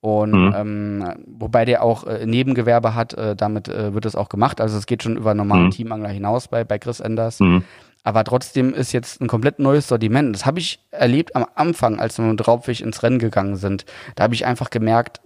[0.02, 0.54] und mhm.
[0.56, 4.60] ähm, wobei der auch äh, Nebengewerbe hat, äh, damit äh, wird es auch gemacht.
[4.60, 5.72] Also es geht schon über normalen mhm.
[5.72, 7.40] Teamangler hinaus bei, bei Chris Enders.
[7.40, 7.64] Mhm.
[8.04, 10.36] Aber trotzdem ist jetzt ein komplett neues Sortiment.
[10.36, 13.86] Das habe ich erlebt am Anfang, als wir mit Raubfisch ins Rennen gegangen sind.
[14.16, 15.22] Da habe ich einfach gemerkt,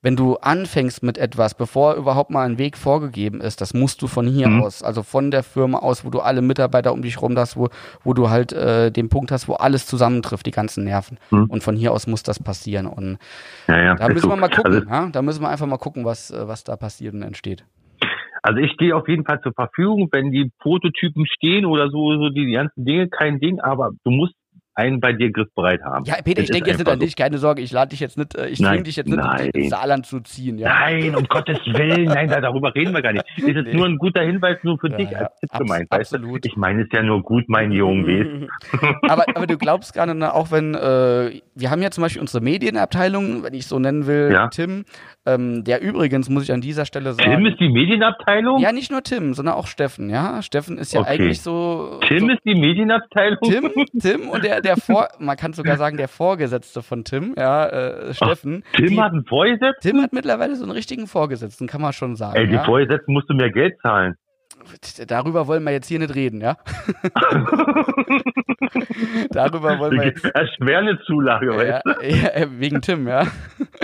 [0.00, 4.06] wenn du anfängst mit etwas, bevor überhaupt mal ein Weg vorgegeben ist, das musst du
[4.06, 4.62] von hier mhm.
[4.62, 7.68] aus, also von der Firma aus, wo du alle Mitarbeiter um dich rum hast, wo,
[8.04, 11.18] wo du halt äh, den Punkt hast, wo alles zusammentrifft, die ganzen Nerven.
[11.30, 11.46] Mhm.
[11.46, 12.86] Und von hier aus muss das passieren.
[12.86, 13.18] Und
[13.66, 15.08] ja, ja, da müssen wir mal gucken, also, ja?
[15.10, 17.64] da müssen wir einfach mal gucken, was, äh, was da passiert und entsteht.
[18.42, 22.28] Also ich stehe auf jeden Fall zur Verfügung, wenn die Prototypen stehen oder so, so
[22.30, 24.34] die ganzen Dinge, kein Ding, aber du musst
[24.78, 26.04] einen bei dir griffbereit haben.
[26.04, 28.16] Ja, Peter, das ich denke jetzt nicht an dich, keine Sorge, ich lade dich jetzt
[28.16, 29.50] nicht, äh, ich zwinge dich jetzt nicht nein.
[29.50, 30.56] ins Saarland zu ziehen.
[30.58, 30.68] Ja?
[30.68, 33.24] Nein, um Gottes Willen, nein, darüber reden wir gar nicht.
[33.36, 33.74] Das ist nee.
[33.74, 35.90] nur ein guter Hinweis nur für ja, dich als Tipp gemeint.
[35.90, 36.46] Absolut.
[36.46, 38.48] Ich meine es ja nur gut, mein Junge,
[39.08, 42.42] aber, aber du glaubst gerade, ne, auch wenn, äh, wir haben ja zum Beispiel unsere
[42.42, 44.48] Medienabteilung, wenn ich so nennen will, ja.
[44.48, 44.84] Tim,
[45.26, 47.30] ähm, der übrigens, muss ich an dieser Stelle sagen.
[47.30, 48.60] Tim ist die Medienabteilung?
[48.60, 50.40] Ja, nicht nur Tim, sondern auch Steffen, ja.
[50.42, 51.10] Steffen ist ja okay.
[51.10, 51.98] eigentlich so.
[52.06, 53.38] Tim so, ist die Medienabteilung?
[53.42, 53.70] Tim,
[54.00, 58.14] Tim und der, der Vor, man kann sogar sagen, der Vorgesetzte von Tim, ja, äh,
[58.14, 58.64] Steffen.
[58.66, 59.90] Ach, Tim die, hat einen Vorgesetzten?
[59.90, 62.36] Tim hat mittlerweile so einen richtigen Vorgesetzten, kann man schon sagen.
[62.36, 62.64] Ey, die ja?
[62.64, 64.16] Vorgesetzten musst du mehr Geld zahlen.
[65.06, 66.56] Darüber wollen wir jetzt hier nicht reden, ja?
[69.30, 70.24] Darüber wollen wir jetzt.
[70.24, 73.26] Erschwerne Zulage, ja, ja, wegen Tim, ja.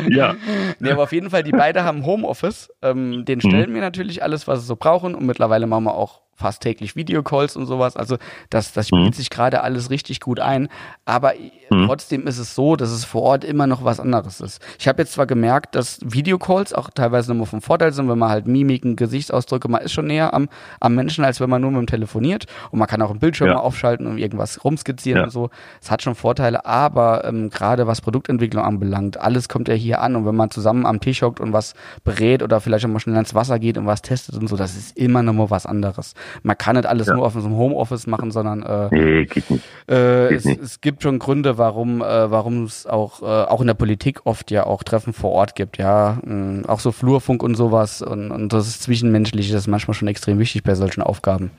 [0.08, 0.34] Ja.
[0.80, 2.70] nee, aber auf jeden Fall, die beiden haben Homeoffice.
[2.82, 3.74] Ähm, den stellen mhm.
[3.74, 5.14] wir natürlich alles, was sie so brauchen.
[5.14, 7.96] Und mittlerweile machen wir auch fast täglich Videocalls und sowas.
[7.96, 8.16] Also
[8.50, 9.12] das, das spielt mhm.
[9.12, 10.68] sich gerade alles richtig gut ein.
[11.04, 11.34] Aber
[11.70, 11.86] mhm.
[11.86, 14.62] trotzdem ist es so, dass es vor Ort immer noch was anderes ist.
[14.78, 18.30] Ich habe jetzt zwar gemerkt, dass Videocalls auch teilweise nochmal vom Vorteil sind, wenn man
[18.30, 20.48] halt Mimiken, Gesichtsausdrücke, man ist schon näher am,
[20.80, 22.46] am Menschen, als wenn man nur mit dem telefoniert.
[22.70, 23.56] Und man kann auch einen Bildschirm ja.
[23.56, 25.24] aufschalten und irgendwas rumskizzieren ja.
[25.24, 25.50] und so.
[25.80, 30.16] Es hat schon Vorteile, aber ähm, gerade was Produktentwicklung anbelangt, alles kommt ja hier an.
[30.16, 33.16] Und wenn man zusammen am Tisch hockt und was berät oder vielleicht auch mal schnell
[33.16, 36.14] ans Wasser geht und was testet und so, das ist immer noch mal was anderes.
[36.42, 37.14] Man kann nicht alles ja.
[37.14, 39.64] nur auf einem Homeoffice machen, sondern äh, nee, geht nicht.
[39.86, 40.60] Äh, geht es, nicht.
[40.60, 44.50] es gibt schon Gründe, warum äh, warum es auch äh, auch in der Politik oft
[44.50, 48.52] ja auch Treffen vor Ort gibt, ja, mh, auch so Flurfunk und sowas und, und
[48.52, 51.50] das ist zwischenmenschlich, das ist manchmal schon extrem wichtig bei solchen Aufgaben.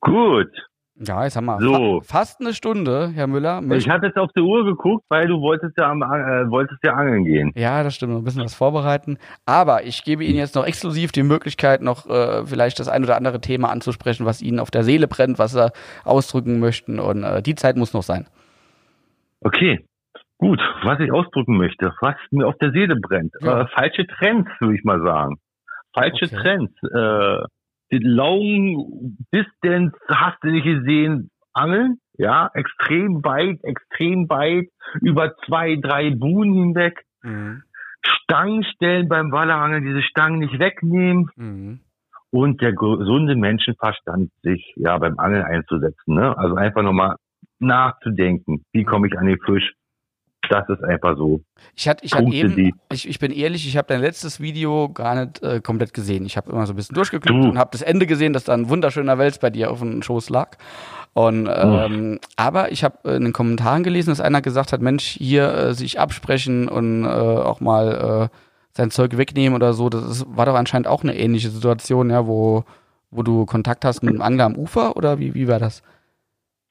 [0.00, 0.50] Gut,
[1.02, 2.00] ja, jetzt haben wir so.
[2.02, 3.62] fa fast eine Stunde, Herr Müller.
[3.72, 6.92] Ich habe jetzt auf die Uhr geguckt, weil du wolltest ja, am, äh, wolltest ja
[6.92, 7.52] angeln gehen.
[7.54, 9.16] Ja, das stimmt, ein bisschen was vorbereiten.
[9.46, 13.16] Aber ich gebe Ihnen jetzt noch exklusiv die Möglichkeit, noch äh, vielleicht das ein oder
[13.16, 15.72] andere Thema anzusprechen, was Ihnen auf der Seele brennt, was Sie
[16.04, 17.00] ausdrücken möchten.
[17.00, 18.26] Und äh, die Zeit muss noch sein.
[19.40, 19.80] Okay,
[20.36, 20.60] gut.
[20.82, 23.32] Was ich ausdrücken möchte, was mir auf der Seele brennt.
[23.40, 23.62] Ja.
[23.62, 25.36] Äh, falsche Trends, würde ich mal sagen.
[25.94, 26.36] Falsche okay.
[26.36, 26.72] Trends.
[27.98, 34.68] Long Distance hast du nicht gesehen, Angeln, ja, extrem weit, extrem weit,
[35.00, 37.02] über zwei, drei Buhnen hinweg.
[37.22, 37.62] Mhm.
[38.02, 41.28] Stangen stellen beim Wallerangeln, diese Stangen nicht wegnehmen.
[41.36, 41.80] Mhm.
[42.30, 46.14] Und der gesunde Menschenverstand sich ja beim Angeln einzusetzen.
[46.14, 46.36] Ne?
[46.38, 47.16] Also einfach nochmal
[47.58, 49.72] nachzudenken, wie komme ich an den Fisch,
[50.50, 51.42] das ist einfach so.
[51.76, 55.14] Ich hatte, ich hatte eben, ich, ich bin ehrlich, ich habe dein letztes Video gar
[55.14, 56.26] nicht äh, komplett gesehen.
[56.26, 58.68] Ich habe immer so ein bisschen durchgeguckt und habe das Ende gesehen, dass da ein
[58.68, 60.56] wunderschöner Wels bei dir auf dem Schoß lag.
[61.12, 62.26] Und ähm, oh.
[62.36, 66.00] aber ich habe in den Kommentaren gelesen, dass einer gesagt hat, Mensch, hier äh, sich
[66.00, 68.36] absprechen und äh, auch mal äh,
[68.72, 69.88] sein Zeug wegnehmen oder so.
[69.88, 72.64] Das ist, war doch anscheinend auch eine ähnliche Situation, ja, wo
[73.12, 75.82] wo du Kontakt hast mit einem Angler am Ufer oder wie wie war das?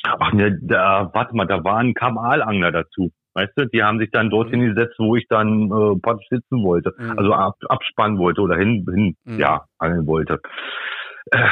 [0.04, 3.12] Ach ne, da, warte mal, da war ein Kamalangler dazu.
[3.40, 4.76] Weißt du, die haben sich dann dorthin mhm.
[4.76, 6.94] gesetzt, wo ich dann äh, praktisch sitzen wollte.
[6.98, 7.18] Mhm.
[7.18, 9.40] Also ab, abspannen wollte oder hin, hin mhm.
[9.40, 10.42] ja, angeln wollte.
[11.32, 11.48] Äh,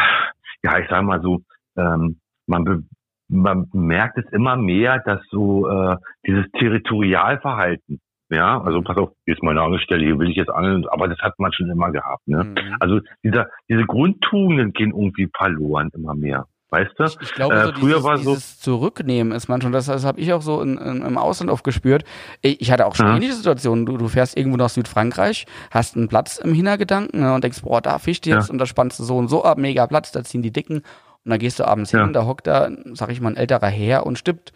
[0.64, 1.40] ja, ich sag mal so,
[1.78, 2.84] ähm, man, be
[3.30, 9.36] man merkt es immer mehr, dass so äh, dieses Territorialverhalten, ja, also pass auf, hier
[9.36, 12.28] ist meine Angelstelle, hier will ich jetzt angeln, aber das hat man schon immer gehabt.
[12.28, 12.44] Ne?
[12.44, 12.76] Mhm.
[12.82, 16.48] Also dieser, diese Grundtugenden gehen irgendwie verloren immer mehr.
[16.70, 17.05] Weißt du?
[17.05, 20.03] Ich, ich glaube, äh, so früher dieses, war so dieses Zurücknehmen ist manchmal, das, das
[20.03, 22.03] habe ich auch so in, in, im Ausland oft gespürt.
[22.41, 23.15] Ich hatte auch schon ja.
[23.15, 23.86] ähnliche Situationen.
[23.86, 27.82] Du, du fährst irgendwo nach Südfrankreich, hast einen Platz im Hintergedanken ne, und denkst, boah,
[27.82, 28.51] da fischt jetzt ja.
[28.51, 30.78] und da spannst du so und so ab, mega Platz, da ziehen die Dicken.
[30.78, 32.03] Und dann gehst du abends ja.
[32.03, 34.51] hin, da hockt da, sag ich mal, ein älterer Herr und stippt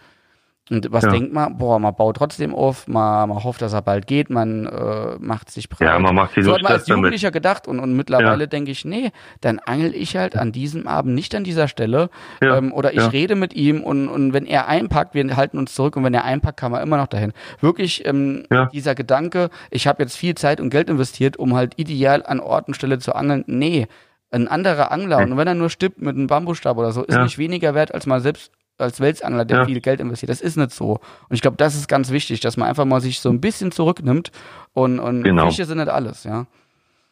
[0.69, 1.11] und was ja.
[1.11, 1.57] denkt man?
[1.57, 5.49] Boah, man baut trotzdem auf, man, man hofft, dass er bald geht, man äh, macht
[5.49, 5.87] sich breit.
[5.87, 7.33] Ja, man macht sich So hat man als Jugendlicher damit.
[7.33, 8.47] gedacht und, und mittlerweile ja.
[8.47, 12.09] denke ich, nee, dann angel ich halt an diesem Abend nicht an dieser Stelle
[12.41, 12.57] ja.
[12.57, 15.97] ähm, oder ich rede mit ihm und, und wenn er einpackt, wir halten uns zurück
[15.97, 17.33] und wenn er einpackt, kann man immer noch dahin.
[17.59, 22.23] Wirklich ähm, dieser Gedanke, ich habe jetzt viel Zeit und Geld investiert, um halt ideal
[22.25, 23.87] an Ort und Stelle zu angeln, nee,
[24.29, 27.37] ein anderer Angler und wenn er nur stippt mit einem Bambusstab oder so, ist nicht
[27.37, 28.51] weniger wert, als mal selbst
[28.81, 29.65] als Welsangler, der ja.
[29.65, 30.29] viel Geld investiert.
[30.29, 30.93] Das ist nicht so.
[30.93, 33.71] Und ich glaube, das ist ganz wichtig, dass man einfach mal sich so ein bisschen
[33.71, 34.31] zurücknimmt
[34.73, 35.47] und, und genau.
[35.47, 36.45] Fische sind nicht alles, ja.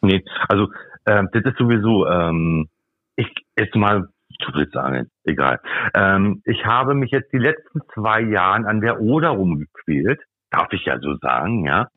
[0.02, 0.68] Nee, also
[1.04, 2.68] äh, das ist sowieso, ähm,
[3.16, 4.08] ich jetzt mal,
[4.38, 5.60] du willst sagen, egal.
[5.94, 10.84] Ähm, ich habe mich jetzt die letzten zwei Jahre an der Oder rumgequält, darf ich
[10.84, 11.88] ja so sagen, ja.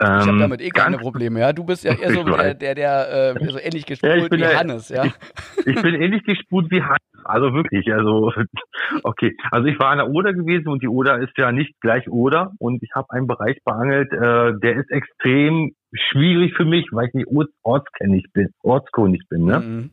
[0.00, 1.52] Ich habe ähm, damit eh keine Probleme, ja.
[1.52, 4.88] Du bist ja eher so der, der, der äh, so ähnlich gespult ja, wie Hannes,
[4.88, 5.04] ja.
[5.04, 6.98] Ich, ich, bin ähnlich gespult wie Hannes.
[7.24, 8.32] Also wirklich, also
[9.02, 9.36] okay.
[9.50, 12.52] Also ich war an der Oder gewesen und die Oder ist ja nicht gleich Oder
[12.58, 17.14] und ich habe einen Bereich beangelt, äh, der ist extrem schwierig für mich, weil ich
[17.14, 17.28] nicht
[17.62, 17.90] orts
[18.32, 19.60] bin, ortskundig bin, ne?
[19.60, 19.90] Mhm.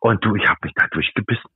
[0.00, 1.50] Und du, ich habe mich da durchgebissen.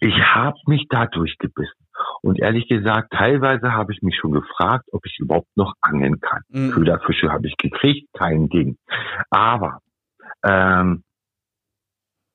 [0.00, 1.87] Ich habe mich da durchgebissen.
[2.22, 6.42] Und ehrlich gesagt, teilweise habe ich mich schon gefragt, ob ich überhaupt noch angeln kann.
[6.48, 6.72] Mhm.
[6.72, 8.76] Köderfische habe ich gekriegt, kein Ding.
[9.30, 9.80] Aber
[10.44, 11.02] ähm,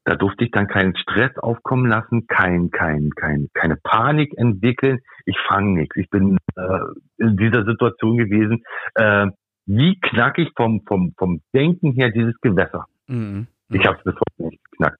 [0.05, 4.99] da durfte ich dann keinen Stress aufkommen lassen, kein, kein, kein, keine Panik entwickeln.
[5.25, 5.95] Ich fange nichts.
[5.95, 6.79] Ich bin äh,
[7.17, 8.63] in dieser Situation gewesen.
[8.95, 9.27] Äh,
[9.65, 12.85] wie knack ich vom, vom, vom Denken her dieses Gewässer?
[13.07, 13.47] Mhm.
[13.69, 14.99] Ich habe es bis heute nicht geknackt.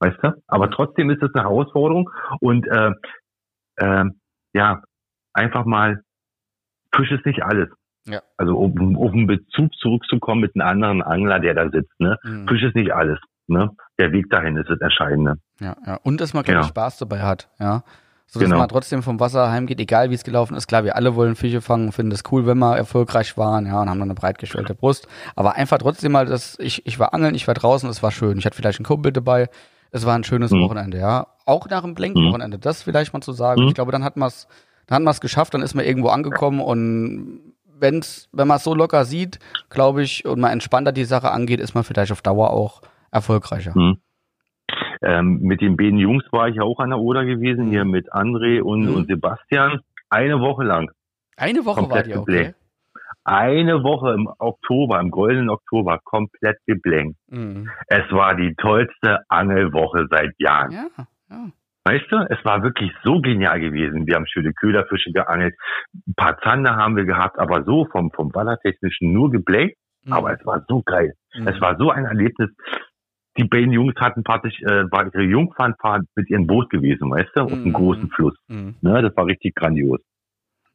[0.00, 0.42] Weißt du?
[0.46, 2.10] Aber trotzdem ist es eine Herausforderung
[2.40, 2.92] und äh,
[3.76, 4.04] äh,
[4.54, 4.82] ja,
[5.32, 6.02] einfach mal,
[6.94, 7.68] Fisch ist nicht alles.
[8.06, 8.22] Ja.
[8.36, 11.98] Also um, um einen Bezug zurückzukommen mit einem anderen Angler, der da sitzt.
[11.98, 12.16] Ne?
[12.22, 12.46] Mhm.
[12.48, 13.18] Fisch ist nicht alles.
[13.48, 13.70] Ne?
[13.98, 15.34] Der Weg dahin ist das Entscheidende.
[15.60, 15.98] Ja, ja.
[16.02, 16.66] Und dass man, glaube ja.
[16.66, 17.48] Spaß dabei hat.
[17.58, 17.82] Ja.
[18.28, 18.58] So dass Genau.
[18.58, 20.66] man trotzdem vom Wasser heimgeht, egal wie es gelaufen ist.
[20.66, 23.88] Klar, wir alle wollen Fische fangen, finden es cool, wenn wir erfolgreich waren, ja, und
[23.88, 25.06] haben dann eine breitgestellte Brust.
[25.36, 28.36] Aber einfach trotzdem mal, dass ich, ich war angeln, ich war draußen, es war schön.
[28.38, 29.48] Ich hatte vielleicht einen Kumpel dabei.
[29.90, 30.62] Es war ein schönes Mhm.
[30.62, 31.26] Wochenende, ja.
[31.44, 33.62] Auch nach dem Blenkenwochenende, das vielleicht mal zu sagen.
[33.62, 33.68] Mhm.
[33.68, 34.48] Ich glaube, dann hat man es,
[34.86, 37.40] dann hat man es geschafft, dann ist man irgendwo angekommen und
[37.78, 39.38] wenn's, wenn man es so locker sieht,
[39.70, 42.80] glaube ich, und man entspannter die Sache angeht, ist man vielleicht auf Dauer auch
[43.10, 43.72] erfolgreicher.
[43.78, 43.98] Mhm.
[45.02, 48.60] Ähm, mit den beiden Jungs war ich auch an der Oder gewesen, hier mit André
[48.60, 48.94] und, Mhm.
[48.94, 49.80] und Sebastian.
[50.08, 50.90] Eine Woche lang.
[51.36, 52.54] Eine Woche war Komplett die, okay?
[53.28, 57.18] Eine Woche im Oktober, im goldenen Oktober, komplett geblenkt.
[57.28, 57.68] Mhm.
[57.88, 60.70] Es war die tollste Angelwoche seit Jahren.
[60.70, 60.86] Ja,
[61.30, 61.46] ja.
[61.84, 64.06] Weißt du, es war wirklich so genial gewesen.
[64.06, 65.54] Wir haben schöne Köderfische geangelt.
[66.06, 69.76] Ein paar Zander haben wir gehabt, aber so vom, vom Wallertechnischen nur geblenkt.
[70.04, 70.12] Mhm.
[70.12, 71.12] Aber es war so geil.
[71.34, 71.48] Mhm.
[71.48, 72.50] Es war so ein Erlebnis.
[73.38, 77.40] Die beiden Jungs hatten praktisch, äh, war ihre Jungfernfahrt mit ihrem Boot gewesen, weißt du,
[77.40, 77.62] auf Mhm.
[77.64, 78.36] einem großen Fluss.
[78.46, 78.76] Mhm.
[78.82, 80.00] Ne, das war richtig grandios.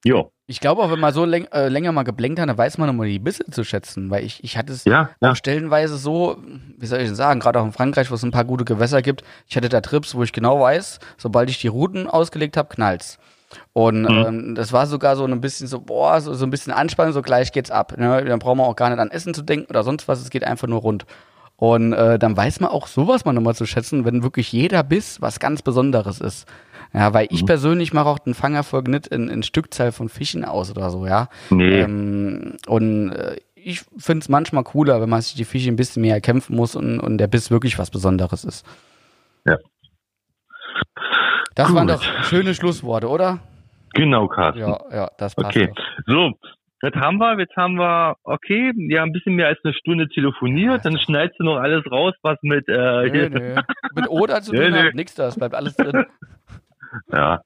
[0.03, 2.77] Jo, Ich glaube auch, wenn man so läng äh, länger mal geblenkt hat, dann weiß
[2.77, 5.33] man nochmal die Bisse zu schätzen, weil ich, ich hatte es ja, ja.
[5.33, 6.37] stellenweise so,
[6.77, 9.01] wie soll ich denn sagen, gerade auch in Frankreich, wo es ein paar gute Gewässer
[9.01, 12.67] gibt, ich hatte da Trips, wo ich genau weiß, sobald ich die Routen ausgelegt habe,
[12.67, 13.17] knallt's.
[13.71, 14.07] Und Mhm.
[14.27, 17.21] ähm, das war sogar so ein bisschen so, boah, so, so ein bisschen Anspannung, so
[17.21, 17.97] gleich geht's ab.
[17.97, 18.25] Ne?
[18.25, 20.43] Dann brauchen wir auch gar nicht an Essen zu denken oder sonst was, es geht
[20.43, 21.05] einfach nur rund.
[21.55, 25.21] Und äh, dann weiß man auch sowas mal nochmal zu schätzen, wenn wirklich jeder Biss
[25.21, 26.47] was ganz Besonderes ist.
[26.93, 27.45] Ja, weil ich Mhm.
[27.47, 31.29] persönlich mache auch den Fangerfolg nicht in, in Stückzahl von Fischen aus oder so, ja.
[31.49, 35.75] Nee, Ähm, und äh, ich finde es manchmal cooler, wenn man sich die Fische ein
[35.75, 38.65] bisschen mehr erkämpfen muss und, und der Biss wirklich was Besonderes ist.
[39.45, 39.57] Ja.
[41.55, 41.75] Das Gut.
[41.75, 43.39] waren doch schöne Schlussworte, oder?
[43.93, 44.61] genau, Carsten.
[44.61, 45.67] Ja, ja, das passt Okay.
[45.67, 45.83] doch.
[46.07, 46.31] So,
[46.79, 47.37] das haben wir.
[47.37, 50.85] Jetzt haben wir, okay, ja, ein bisschen mehr als eine Stunde telefoniert.
[50.85, 52.71] Dann schneidest du noch alles raus, was mit, äh,
[53.09, 53.55] Nö, nö.
[53.95, 56.05] Mit Oder zu tun hat, nix da, es bleibt alles drin.
[57.11, 57.41] Ja.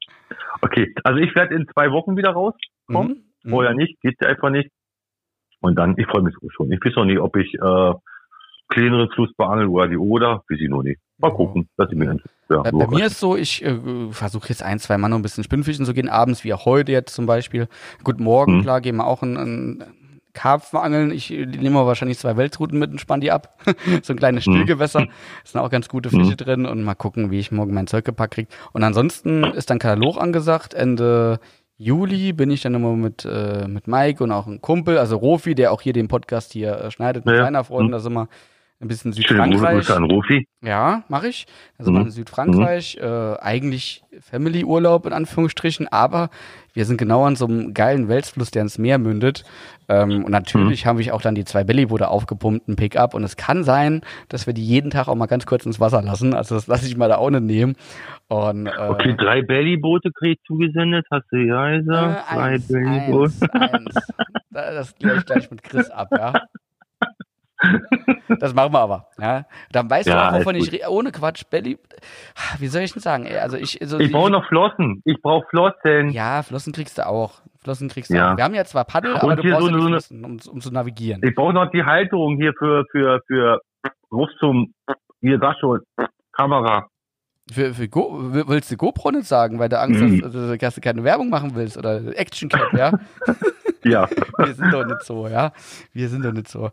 [0.62, 3.24] Okay, also ich werde in zwei Wochen wieder rauskommen.
[3.44, 3.50] Mhm.
[3.50, 4.70] Vorher nicht, geht einfach nicht.
[5.62, 6.72] Und dann, ich freue mich schon.
[6.72, 7.94] Ich weiß noch nicht, ob ich äh,
[8.70, 11.00] kleineren Fluss beangeln oder die Oder, weiß ich noch nicht.
[11.18, 14.64] Mal gucken, dass ich mir dann, ja, Bei, mir ist so, ich äh, versuche jetzt
[14.64, 17.26] ein, zwei Mal noch ein bisschen Spinnfischen zu gehen, abends wie auch heute jetzt zum
[17.26, 17.68] Beispiel.
[18.04, 18.62] Gut, morgen, Mhm.
[18.64, 19.84] klar, gehen wir auch einen, einen
[20.36, 21.10] Karpfen angeln.
[21.12, 23.58] Ich äh, nehme wahrscheinlich zwei Weltruten mit und spann die ab.
[24.04, 24.52] so ein kleines Mhm.
[24.54, 25.08] Stillgewässer.
[25.44, 26.38] sind auch ganz gute Fische Mhm.
[26.38, 28.48] drin und mal gucken, wie ich morgen mein Zeug gepackt krieg.
[28.74, 30.76] Und ansonsten ist dann Katalog angesagt.
[30.76, 31.40] Ende
[31.78, 35.56] Juli bin ich dann immer mit, äh, mit Mike und auch ein Kumpel, also Rofi,
[35.56, 37.44] der auch hier den Podcast hier äh, schneidet mit Ja.
[37.46, 37.88] seiner Freundin.
[37.88, 37.92] Mhm.
[37.94, 38.28] Da sind wir
[38.82, 39.90] ein bisschen Schöne Grüße, Südfrankreich.
[39.96, 40.48] An Rofi.
[40.62, 41.46] Ja, mache ich.
[41.78, 42.06] Also mal Mhm.
[42.08, 46.30] in Südfrankreich, äh, eigentlich Family-Urlaub in Anführungsstrichen, aber
[46.74, 49.46] wir sind genau an so einem geilen Welsfluss, der ins Meer mündet.
[49.88, 50.90] Ähm, und natürlich Mhm.
[50.90, 53.14] habe ich auch dann die zwei Bellyboote aufgepumpt, einen Pickup.
[53.14, 56.02] Und es kann sein, dass wir die jeden Tag auch mal ganz kurz ins Wasser
[56.02, 56.34] lassen.
[56.34, 57.76] Also das lasse ich mal da auch nicht nehmen.
[58.28, 62.24] Und, äh, Okay, drei Bellyboote krieg ich zugesendet, hast du ja äh, gesagt?
[62.30, 63.34] drei eins, Bellyboote.
[63.54, 63.96] eins, eins.
[64.52, 66.34] Da- Das kläre ich gleich mit Chris ab, ja.
[68.40, 69.08] Das machen wir aber.
[69.20, 69.46] Ja.
[69.72, 71.78] Dann weißt Ja, du auch, wovon ich re- ohne Quatsch, Belly.
[72.60, 73.26] Wie soll ich denn sagen?
[73.26, 73.38] ey?
[73.38, 75.02] Also ich, so Ich brauche noch Flossen.
[75.06, 76.10] Ich brauche Flossen.
[76.10, 77.42] Ja, Flossen kriegst du auch.
[77.64, 78.34] Flossen kriegst du Ja.
[78.34, 78.38] auch.
[78.38, 80.62] Wir haben ja zwar Paddel, aber Und du hier brauchst so eine- Flossen, um, um
[80.62, 81.22] zu navigieren.
[81.24, 83.62] Ich brauche noch die Halterung hier für, für, für,
[84.12, 84.74] ruf zum,
[85.22, 85.80] hier, sag schon,
[86.32, 86.88] Kamera.
[87.52, 88.18] Für, für Go,
[88.48, 90.16] willst du GoPro nicht sagen, weil du Angst Mhm.
[90.18, 92.92] hast, also, dass du keine Werbung machen willst oder Action Cap, ja?
[93.84, 94.10] Ja.
[94.40, 95.52] Wir sind doch nicht so, ja?
[95.94, 96.72] Wir sind doch nicht so.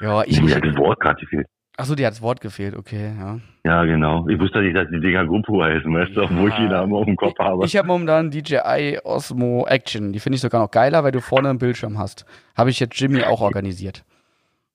[0.00, 0.40] Ja, ich.
[0.42, 1.46] Mir hat das Wort gerade gefehlt.
[1.76, 3.38] Achso, dir hat das Wort gefehlt, okay, ja.
[3.64, 4.26] Ja, genau.
[4.28, 7.04] Ich wusste nicht, dass die Dinger GoPro heißen, weißt du, wo ich die Namen auf
[7.04, 7.64] dem Kopf habe.
[7.64, 10.12] Ich habe momentan DJI Osmo Action.
[10.12, 12.26] Die finde ich sogar noch geiler, weil du vorne einen Bildschirm hast.
[12.56, 14.04] Habe ich jetzt Jimmy auch organisiert.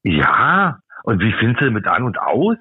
[0.03, 0.80] ja.
[1.05, 2.55] Und wie findest du mit an und aus?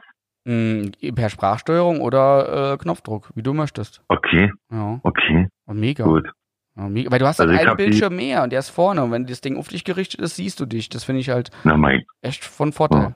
[0.44, 4.02] Mm, per Sprachsteuerung oder äh, Knopfdruck, wie du möchtest.
[4.08, 6.02] Okay, Ja, okay, und mega.
[6.02, 6.28] gut.
[6.76, 7.10] Ja, mega.
[7.10, 9.02] Weil du hast halt Also einen Bildschirm mehr und der ist vorne.
[9.02, 10.88] Und wenn das Ding auf dich gerichtet ist, siehst du dich.
[10.88, 11.76] Das finde ich halt Na
[12.22, 13.14] echt von Vorteil.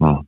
[0.00, 0.22] Ja.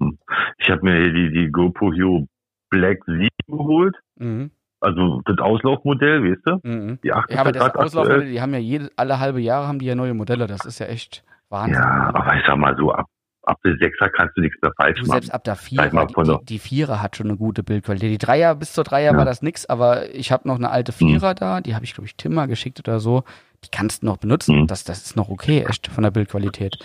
[0.00, 0.18] Hm.
[0.58, 2.26] Ich habe mir hier die, die GoPro Hero
[2.70, 3.96] Black 7 geholt.
[4.16, 4.50] Mhm.
[4.80, 6.68] Also das Auslaufmodell, weißt du?
[6.68, 6.98] Mhm.
[7.02, 8.30] Die 8 Ja, aber das grad Auslauf, aktuell.
[8.30, 10.46] die haben ja jede, alle halbe Jahre haben die ja neue Modelle.
[10.46, 11.74] Das ist ja echt Wahnsinn.
[11.74, 13.06] Ja, aber ich sag mal so, ab,
[13.48, 15.10] ab der 6er kannst du nichts mehr falsch machen.
[15.10, 18.10] selbst ab der Vierer, die, die, die Vierer hat schon eine gute Bildqualität.
[18.10, 19.18] Die Dreier bis zur Dreier Ja.
[19.18, 21.08] war das nix, aber ich habe noch eine alte Hm.
[21.08, 23.24] Vierer da, die habe ich, glaube ich, Timmer geschickt oder so.
[23.64, 24.54] Die kannst du noch benutzen.
[24.60, 24.66] Hm.
[24.66, 26.76] Das, das ist noch okay, echt, von der Bildqualität.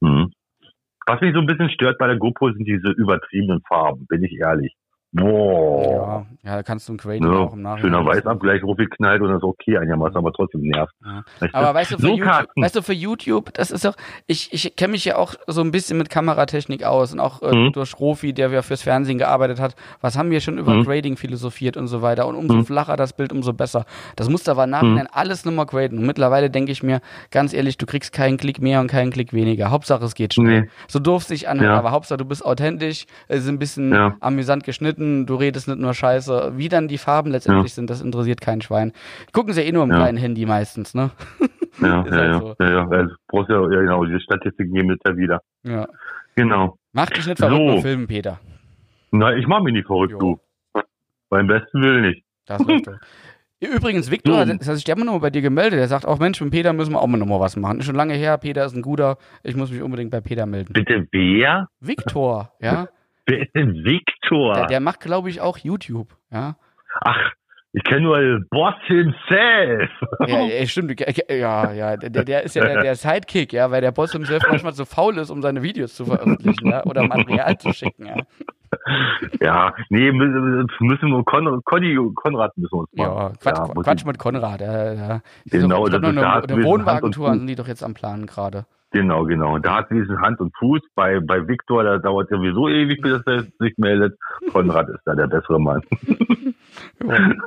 [0.00, 0.32] Mhm.
[1.06, 4.38] Was mich so ein bisschen stört bei der GoPro sind diese übertriebenen Farben, bin ich
[4.38, 4.74] ehrlich.
[5.12, 6.26] Boah.
[6.44, 7.92] Ja, ja, da kannst du ein Grading Ja, auch im Nachhinein.
[7.92, 10.92] schöner Weißabgleich, geknallt und das ist okay einigermaßen, aber trotzdem nervt.
[11.04, 11.22] Ja.
[11.40, 11.46] Du?
[11.54, 12.62] Aber weißt du, für so YouTube, Karten.
[12.62, 13.96] weißt du, für YouTube, das ist doch,
[14.28, 17.50] ich, ich kenne mich ja auch so ein bisschen mit Kameratechnik aus und auch äh,
[17.54, 17.72] Mhm.
[17.72, 19.74] durch Rofi, der ja fürs Fernsehen gearbeitet hat.
[20.00, 20.84] Was haben wir schon über Mhm.
[20.84, 22.64] Grading philosophiert und so weiter und umso Mhm.
[22.66, 23.84] flacher das Bild, umso besser.
[24.16, 25.98] Das musst du aber Nachhinein alles nochmal graden.
[25.98, 27.00] Und mittlerweile denke ich mir,
[27.32, 29.70] ganz ehrlich, du kriegst keinen Klick mehr und keinen Klick weniger.
[29.70, 30.62] Hauptsache es geht schnell.
[30.62, 30.68] Nee.
[30.86, 31.78] So doof sich anhört, Ja.
[31.78, 35.94] aber Hauptsache du bist authentisch, es ist ein bisschen amüsant geschnitten, du redest nicht nur
[35.94, 36.52] Scheiße.
[36.56, 38.92] Wie dann die Farben letztendlich sind, das interessiert kein Schwein.
[39.32, 39.96] Gucken sie eh nur im Ja.
[39.96, 41.10] kleinen Handy meistens, ne?
[41.80, 42.54] Ja, ja, halt ja, so.
[42.60, 42.88] ja, ja.
[42.88, 45.40] Also, brauchst ja, ja, genau, die Statistiken geben jetzt ja wieder.
[45.62, 45.86] Ja.
[46.36, 46.76] Genau.
[46.92, 47.80] Mach dich nicht verrückt So.
[47.82, 48.38] Filmen, Peter.
[49.10, 50.18] Na, ich mach mich nicht verrückt, Jo.
[50.74, 50.82] du.
[51.28, 52.24] Beim besten Willen nicht.
[52.46, 52.94] Das läuft doch.
[53.60, 54.54] Übrigens, Victor, So.
[54.54, 55.78] das hat sich der immer noch mal bei dir gemeldet.
[55.78, 57.78] Der sagt auch, Mensch, mit Peter müssen wir auch mal noch mal was machen.
[57.80, 59.18] Ist schon lange her, Peter ist ein guter.
[59.42, 60.72] Ich muss mich unbedingt bei Peter melden.
[60.72, 61.68] Bitte wer?
[61.80, 62.88] Victor, ja.
[63.30, 64.54] Wer ist denn Victor?
[64.54, 66.56] Der, der macht, glaube ich, auch YouTube, ja.
[67.00, 67.32] Ach,
[67.72, 69.90] ich kenne nur den Boss himself.
[70.26, 71.00] Ja, ja stimmt.
[71.28, 74.72] Ja, ja, der, der ist ja der, der Sidekick, ja, weil der Boss himself manchmal
[74.72, 78.16] so faul ist, um seine Videos zu veröffentlichen, ja, oder Material zu schicken, ja.
[79.40, 83.12] Ja, nee, müssen müssen wir Kon Conny, Konrad müssen wir uns machen.
[83.12, 84.60] Ja, Quatsch, Ja, Quatsch mit Konrad.
[84.60, 85.20] Ja, ja.
[85.46, 88.66] Genau, glaub, das ist eine, eine Wohnwagentour sind die doch jetzt am Planen gerade.
[88.92, 89.58] Genau, genau.
[89.58, 90.80] Da hat diesen Hand und Fuß.
[90.96, 94.18] Bei, bei Victor, da dauert sowieso ewig, bis er sich meldet.
[94.52, 95.82] Konrad ist da der bessere Mann.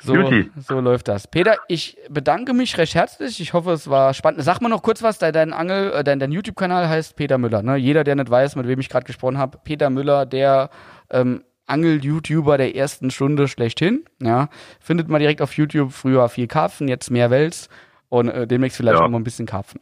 [0.00, 0.14] So,
[0.56, 1.26] so läuft das.
[1.26, 3.40] Peter, ich bedanke mich recht herzlich.
[3.40, 4.42] Ich hoffe, es war spannend.
[4.44, 5.18] Sag mal noch kurz was.
[5.18, 7.62] Dein, dein Angel, äh, dein, dein YouTube-Kanal heißt Peter Müller.
[7.62, 7.74] Ne?
[7.76, 10.70] Jeder, der nicht weiß, mit wem ich gerade gesprochen habe, Peter Müller, der
[11.10, 14.04] ähm, Angel-YouTuber der ersten Stunde schlechthin.
[14.22, 14.48] Ja,
[14.80, 15.92] findet man direkt auf YouTube.
[15.92, 17.68] Früher viel Karpfen, jetzt mehr Wels
[18.08, 19.02] und äh, demnächst vielleicht Ja.
[19.02, 19.80] noch mal ein bisschen Karpfen.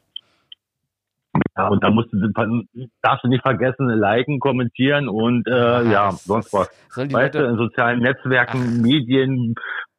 [1.59, 2.29] Ja, und da musst du,
[3.03, 6.71] darfst du nicht vergessen, liken, kommentieren und äh, ja, das- sonst was.
[6.91, 9.55] Sollen die Weißt du, Leute in sozialen Netzwerken, Medien,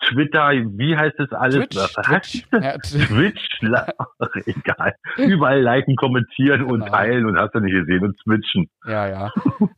[0.06, 1.68] Twitter, wie heißt das alles?
[1.70, 2.78] Twitch, Twitch, ja?
[2.78, 3.60] Twitch,
[4.46, 4.94] egal.
[5.18, 6.92] Überall liken, kommentieren und Genau.
[6.92, 8.70] teilen und hast du nicht gesehen und switchen.
[8.86, 9.32] Ja, ja.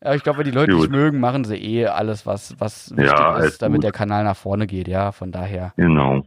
[0.03, 3.17] ja ich glaube, wenn die Leute dich mögen, machen sie eh alles, was, was wichtig
[3.17, 3.83] Ja, ist, damit gut.
[3.85, 5.71] der Kanal nach vorne geht, ja, von daher.
[5.77, 6.23] Genau.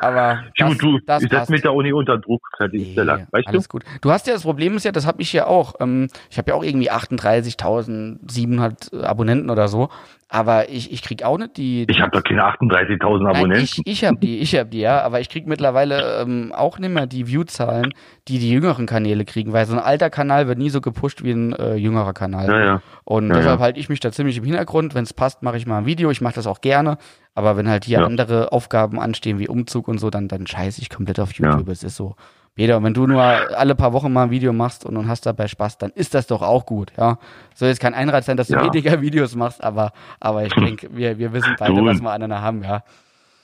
[0.00, 1.50] Aber das, du, du, das ich setz passt.
[1.50, 3.26] mich da auch nicht unter Druck, fertig ist der Nee, Lack.
[3.32, 3.50] Weißt du?
[3.50, 3.84] alles gut.
[4.02, 5.74] Du hast ja das Problem ist ja, das habe ich ja auch.
[5.80, 9.88] Ähm, ich habe ja auch irgendwie 38.700 Abonnenten oder so.
[10.28, 11.86] Aber ich, ich krieg auch nicht die.
[11.88, 13.64] Ich habe doch keine 38.000 Nein, Abonnenten.
[13.64, 16.90] ich, ich habe die, ich habe die, ja, aber ich krieg mittlerweile ähm, auch nicht
[16.92, 17.94] mehr die View-Zahlen,
[18.28, 21.30] die die jüngeren Kanäle kriegen, weil so ein alter Kanal wird nie so gepusht wie
[21.30, 22.48] ein äh, jüngerer Kanal.
[22.48, 22.82] ja, ja.
[23.04, 24.94] Und Ja, deshalb halte ich mich da ziemlich im Hintergrund.
[24.96, 26.10] Wenn es passt, mache ich mal ein Video.
[26.10, 26.98] Ich mache das auch gerne.
[27.34, 30.90] Aber wenn halt hier andere Aufgaben anstehen, wie Umzug und so, dann, dann scheiße ich
[30.90, 31.68] komplett auf YouTube.
[31.68, 32.16] Es ist so.
[32.56, 35.46] Peter, wenn du nur alle paar Wochen mal ein Video machst und, und hast dabei
[35.46, 37.18] Spaß, dann ist das doch auch gut, ja.
[37.54, 41.18] Soll jetzt kein Einreiz sein, dass du weniger Videos machst, aber, aber ich denke, wir,
[41.18, 42.82] wir wissen beide, Du- was wir aneinander haben, ja.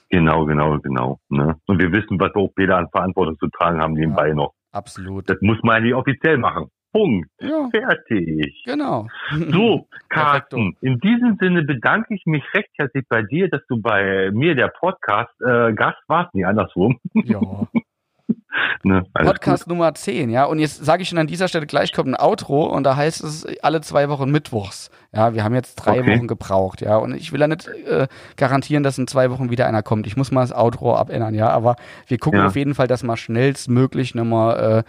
[0.09, 1.19] Genau, genau, genau.
[1.29, 1.55] Ne?
[1.67, 4.53] Und wir wissen, was auch Peter an Verantwortung zu tragen haben nebenbei noch.
[4.73, 5.29] Absolut.
[5.29, 6.67] Das muss man ja nicht offiziell machen.
[6.91, 7.27] Punkt.
[7.41, 8.61] Ja, Fertig.
[8.65, 9.07] genau.
[9.31, 9.87] So.
[10.09, 14.53] Carsten, in diesem Sinne bedanke ich mich recht herzlich bei dir, dass du bei mir
[14.53, 16.99] der Podcast äh, Gast warst, nie andersrum.
[17.13, 17.41] Ja.
[18.85, 19.03] Ne?
[19.13, 20.43] Podcast Nummer 10, ja.
[20.43, 23.23] Und jetzt sage ich schon an dieser Stelle gleich kommt ein Outro und da heißt
[23.23, 24.91] es alle zwei Wochen Mittwochs.
[25.13, 26.17] Ja, wir haben jetzt drei Okay.
[26.17, 26.97] Wochen gebraucht, ja.
[26.97, 30.05] Und ich will ja nicht äh, garantieren, dass in zwei Wochen wieder einer kommt.
[30.07, 31.49] Ich muss mal das Outro abändern, ja.
[31.49, 31.77] Aber
[32.07, 32.47] wir gucken Ja.
[32.47, 34.83] auf jeden Fall, dass wir schnellstmöglich nochmal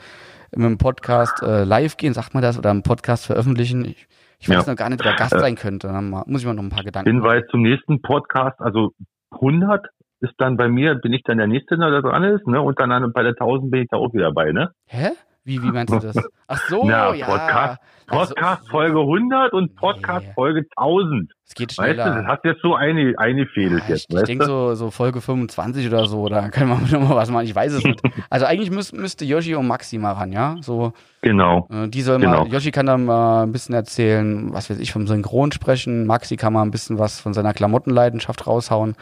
[0.53, 3.85] äh, mit dem Podcast äh, live gehen, sagt man das, oder im Podcast veröffentlichen.
[3.85, 4.09] Ich,
[4.41, 4.73] ich weiß Ja.
[4.73, 5.87] noch gar nicht, wer Gast Äh, sein könnte.
[5.89, 8.93] Dann muss ich mal noch ein paar Gedanken Hinweis zum nächsten Podcast, also
[9.31, 9.87] 100
[10.25, 12.61] ist dann bei mir, bin ich dann der Nächste, der da dran ist, ne?
[12.61, 14.71] Und dann an- bei der 1000 bin ich da auch wieder bei, ne?
[14.87, 15.11] Hä?
[15.47, 16.17] Wie, wie meinst du das?
[16.49, 17.27] Ach so, Na, ja.
[17.27, 17.79] Podcast-
[18.09, 18.35] Also,
[18.71, 20.33] Folge 100 und Podcast Nee.
[20.35, 21.31] Folge 1000.
[21.47, 22.11] Es geht Weißt schneller.
[22.15, 24.75] du, das hast jetzt so eine, eine Fehlt Ja, jetzt, ich ich weißt denke so,
[24.75, 27.85] so Folge 25 oder so, da kann man noch mal was machen, ich weiß es
[27.85, 28.01] nicht.
[28.31, 30.57] Also eigentlich müß, müsste Yoshi und Maxi mal ran, ja?
[30.61, 31.69] So, Genau.
[31.71, 32.45] äh, die soll Genau.
[32.45, 36.37] mal, Yoshi kann dann mal ein bisschen erzählen, was weiß ich, vom Synchron sprechen, Maxi
[36.37, 38.97] kann mal ein bisschen was von seiner Klamottenleidenschaft raushauen.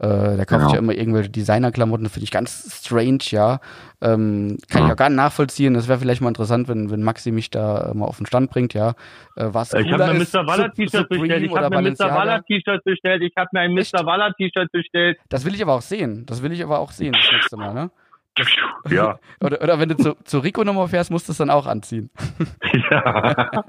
[0.00, 0.72] Äh, der kauft Genau.
[0.72, 3.60] ja immer irgendwelche Designerklamotten, finde ich ganz strange, ja.
[4.02, 4.92] Ähm, kann ich Ja.
[4.94, 5.74] auch gar nicht nachvollziehen.
[5.74, 8.50] Das wäre vielleicht mal interessant, wenn, wenn Maxi mich da äh, mal auf den Stand
[8.50, 8.90] bringt, ja.
[9.36, 10.46] Äh, was Ich habe mir Mr.
[10.46, 11.44] Waller T-Shirt bestellt.
[11.44, 12.10] Ich habe mir Mr.
[12.12, 13.22] Waller T-Shirt bestellt.
[13.22, 13.72] Ich habe mir ein?
[13.72, 14.04] Mr.
[14.04, 15.18] Waller T-Shirt bestellt.
[15.28, 16.26] Das will ich aber auch sehen.
[16.26, 17.90] Das will ich aber auch sehen das nächste Mal, ne?
[18.90, 19.18] Ja.
[19.40, 22.10] Oder, oder wenn du zu, zu Rico nochmal fährst, musst du es dann auch anziehen.
[22.90, 23.64] ja.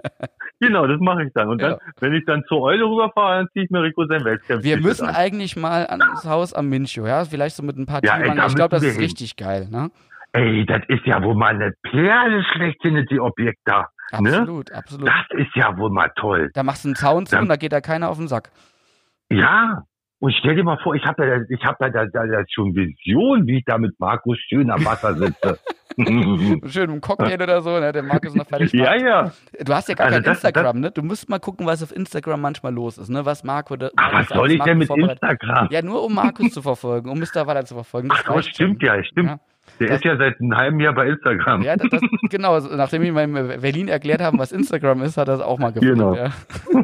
[0.59, 1.49] genau, das mache ich dann.
[1.49, 1.77] Und dann, Ja.
[1.99, 4.63] wenn ich dann zur Eule rüberfahre, dann ziehe ich mir Rico sein Weltcamp.
[4.63, 5.15] Wir müssen an.
[5.15, 7.23] eigentlich mal ans Haus am Mincho, ja?
[7.25, 9.01] Vielleicht so mit ein paar Ja, ey, Ich glaube, das ist hin.
[9.03, 9.89] richtig geil, ne?
[10.33, 13.87] Ey, das ist ja wohl mal eine Perle schlechthin, die Objekt da.
[14.19, 14.37] Ne?
[14.37, 15.07] Absolut, absolut.
[15.07, 16.51] Das ist ja wohl mal toll.
[16.53, 18.51] Da machst du einen Zaun zu und da geht da keiner auf den Sack.
[19.29, 19.83] Ja.
[20.25, 22.73] Und stell dir mal vor, ich habe da, ich hab da, da, da, da schon
[22.73, 25.59] Vision, wie ich da mit Markus schön am Wasser sitze.
[26.67, 27.91] Schön im Cocktail oder so, ne?
[27.93, 28.85] Der Markus noch fertig macht.
[28.85, 29.31] ja, ja.
[29.63, 30.89] Du hast ja gar Also kein das- Instagram, ne?
[30.91, 33.23] Du musst mal gucken, was auf Instagram manchmal los ist, ne?
[33.23, 33.91] Was Marco da.
[33.97, 35.67] Ach, was soll ich denn mit Instagram?
[35.69, 37.45] Ja, nur um Markus zu verfolgen, um Mr.
[37.45, 38.09] Waller zu verfolgen.
[38.09, 39.29] Das Ach, das stimmt ja, stimmt.
[39.29, 39.39] Ja.
[39.79, 41.61] Der Das- ist ja seit einem halben Jahr bei Instagram.
[41.61, 42.59] Ja, das, das, genau.
[42.59, 45.93] Nachdem wir in Berlin erklärt haben, was Instagram ist, hat er es auch mal gefunden.
[45.97, 46.15] Genau.
[46.15, 46.29] Ja.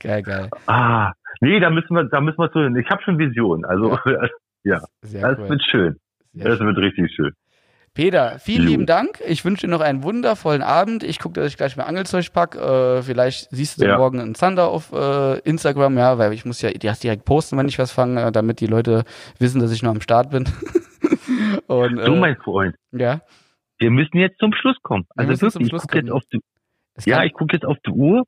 [0.00, 0.48] geil, geil.
[0.66, 2.76] Ah, nee, da müssen wir, da müssen wir zu hin.
[2.76, 3.64] Ich habe schon Visionen.
[3.64, 3.98] Also,
[4.64, 5.48] Sehr das cool.
[5.48, 5.96] wird schön.
[6.34, 6.66] Sehr Das schön.
[6.66, 7.32] wird richtig schön.
[7.94, 8.68] Peter, vielen Jo.
[8.70, 9.20] lieben Dank.
[9.26, 11.02] Ich wünsche dir noch einen wundervollen Abend.
[11.02, 12.54] Ich gucke, dass ich gleich mein Angelzeug pack.
[12.54, 13.98] Äh, vielleicht siehst du Ja.
[13.98, 17.78] morgen einen Zander auf äh, Instagram, ja, weil ich muss ja direkt posten, wenn ich
[17.78, 19.04] was fange, äh, damit die Leute
[19.40, 20.44] wissen, dass ich noch am Start bin.
[21.66, 23.20] Und, äh, mein Freund, ja,
[23.78, 25.04] wir müssen jetzt zum Schluss kommen.
[25.14, 26.40] Wir Also müssen zum wirklich, ich gucke jetzt auf die,
[27.10, 28.24] ja, ich gucke jetzt auf die Uhr.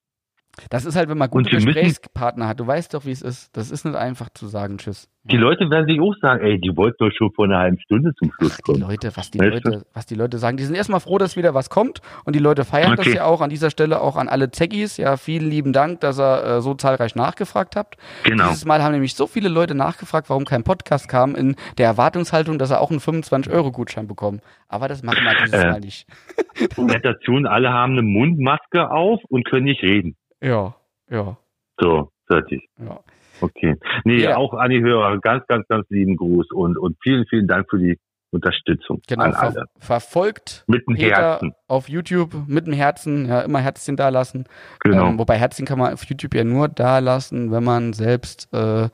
[0.68, 2.60] Das ist halt, wenn man gute Gesprächspartner hat.
[2.60, 3.56] Du weißt doch, wie es ist.
[3.56, 5.08] Das ist nicht einfach zu sagen Tschüss.
[5.24, 8.12] Die Leute werden sich auch sagen, ey, die wollten doch schon vor einer halben Stunde
[8.14, 8.80] zum Schluss Die kommen.
[8.80, 9.70] Leute, was die Weißt du?
[9.70, 12.38] Leute, was die Leute sagen, die sind erstmal froh, dass wieder was kommt und die
[12.40, 13.16] Leute feiern das Okay.
[13.16, 14.96] ja auch an dieser Stelle auch an alle Zeggis.
[14.96, 17.96] Ja, vielen lieben Dank, dass ihr äh, so zahlreich nachgefragt habt.
[18.24, 18.48] Genau.
[18.48, 22.58] Dieses Mal haben nämlich so viele Leute nachgefragt, warum kein Podcast kam, in der Erwartungshaltung,
[22.58, 24.40] dass sie auch einen 25-Euro-Gutschein bekommen.
[24.68, 25.70] Aber das machen wir dieses Äh.
[25.70, 26.06] Mal nicht.
[26.98, 30.16] Station, alle haben eine Mundmaske auf und können nicht reden.
[30.42, 30.74] Ja,
[31.10, 31.36] ja,
[31.80, 32.68] So, fertig.
[32.78, 32.98] ja.
[33.42, 33.76] Okay.
[34.04, 34.36] Nee, Ja.
[34.36, 37.78] auch an die Hörer, ganz, ganz, ganz lieben Gruß und, und vielen, vielen Dank für
[37.78, 37.98] die
[38.32, 39.64] Unterstützung Genau, an ver alle.
[39.78, 41.52] verfolgt Mit dem Herzen.
[41.66, 44.44] auf YouTube mit dem Herzen, ja, immer Herzchen da lassen.
[44.80, 45.08] Genau.
[45.08, 48.88] Ähm, wobei Herzchen kann man auf YouTube ja nur da lassen, wenn man selbst äh,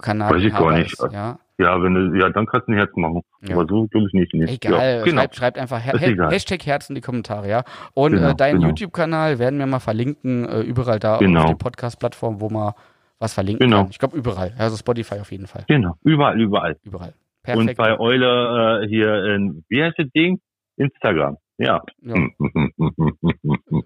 [0.00, 0.92] Kanal Weiß ich gar nicht.
[0.92, 1.38] Ist, ja.
[1.58, 3.22] Ja, wenn du, ja, dann kannst du ein Herz machen.
[3.42, 3.54] Ja.
[3.56, 4.32] Aber so glaube ich nicht.
[4.34, 4.44] Nee.
[4.54, 5.20] Egal, Ja, genau.
[5.22, 6.30] schreibt, schreibt einfach Her egal.
[6.30, 7.64] Hashtag Herzen in die Kommentare, ja.
[7.94, 8.68] Und Genau, äh, deinen genau.
[8.68, 11.40] YouTube-Kanal werden wir mal verlinken, äh, überall da Genau.
[11.42, 12.72] auf den Podcast-Plattformen, wo man
[13.18, 13.82] was verlinken Genau.
[13.82, 13.90] kann.
[13.90, 15.94] Ich glaube überall, also Spotify auf jeden Fall, Genau.
[16.04, 16.76] Überall, überall.
[16.84, 17.12] überall.
[17.46, 17.78] Und Perfekt.
[17.78, 20.38] bei Eule äh, hier in, wie heißt das Ding?
[20.76, 21.38] Instagram.
[21.56, 21.82] Ja.
[22.02, 22.14] ja.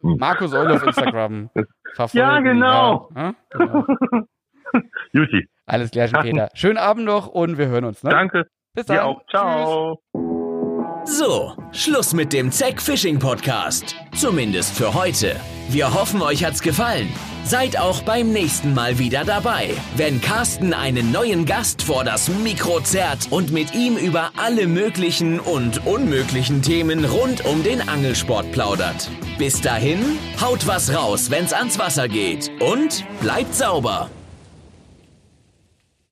[0.02, 1.48] Markus Eule auf Instagram
[1.94, 2.18] verfolgen.
[2.28, 3.08] Ja, genau.
[3.14, 3.86] Ja, ja, genau.
[5.12, 6.50] Juti, Alles klar, Peter.
[6.52, 8.02] Schönen Abend noch und wir hören uns.
[8.02, 8.10] Ne?
[8.10, 8.46] danke.
[8.74, 8.96] Bis dann.
[8.96, 9.22] Dir auch.
[9.30, 10.02] Ciao.
[11.04, 13.96] So, Schluss mit dem Zack Fishing Podcast.
[14.14, 15.34] Zumindest für heute.
[15.70, 17.08] Wir hoffen, euch hat's gefallen.
[17.44, 22.80] Seid auch beim nächsten Mal wieder dabei, wenn Carsten einen neuen Gast vor das Mikro
[22.80, 29.10] zerrt und mit ihm über alle möglichen und unmöglichen Themen rund um den Angelsport plaudert.
[29.38, 34.10] Bis dahin, haut was raus, wenn's ans Wasser geht und bleibt sauber.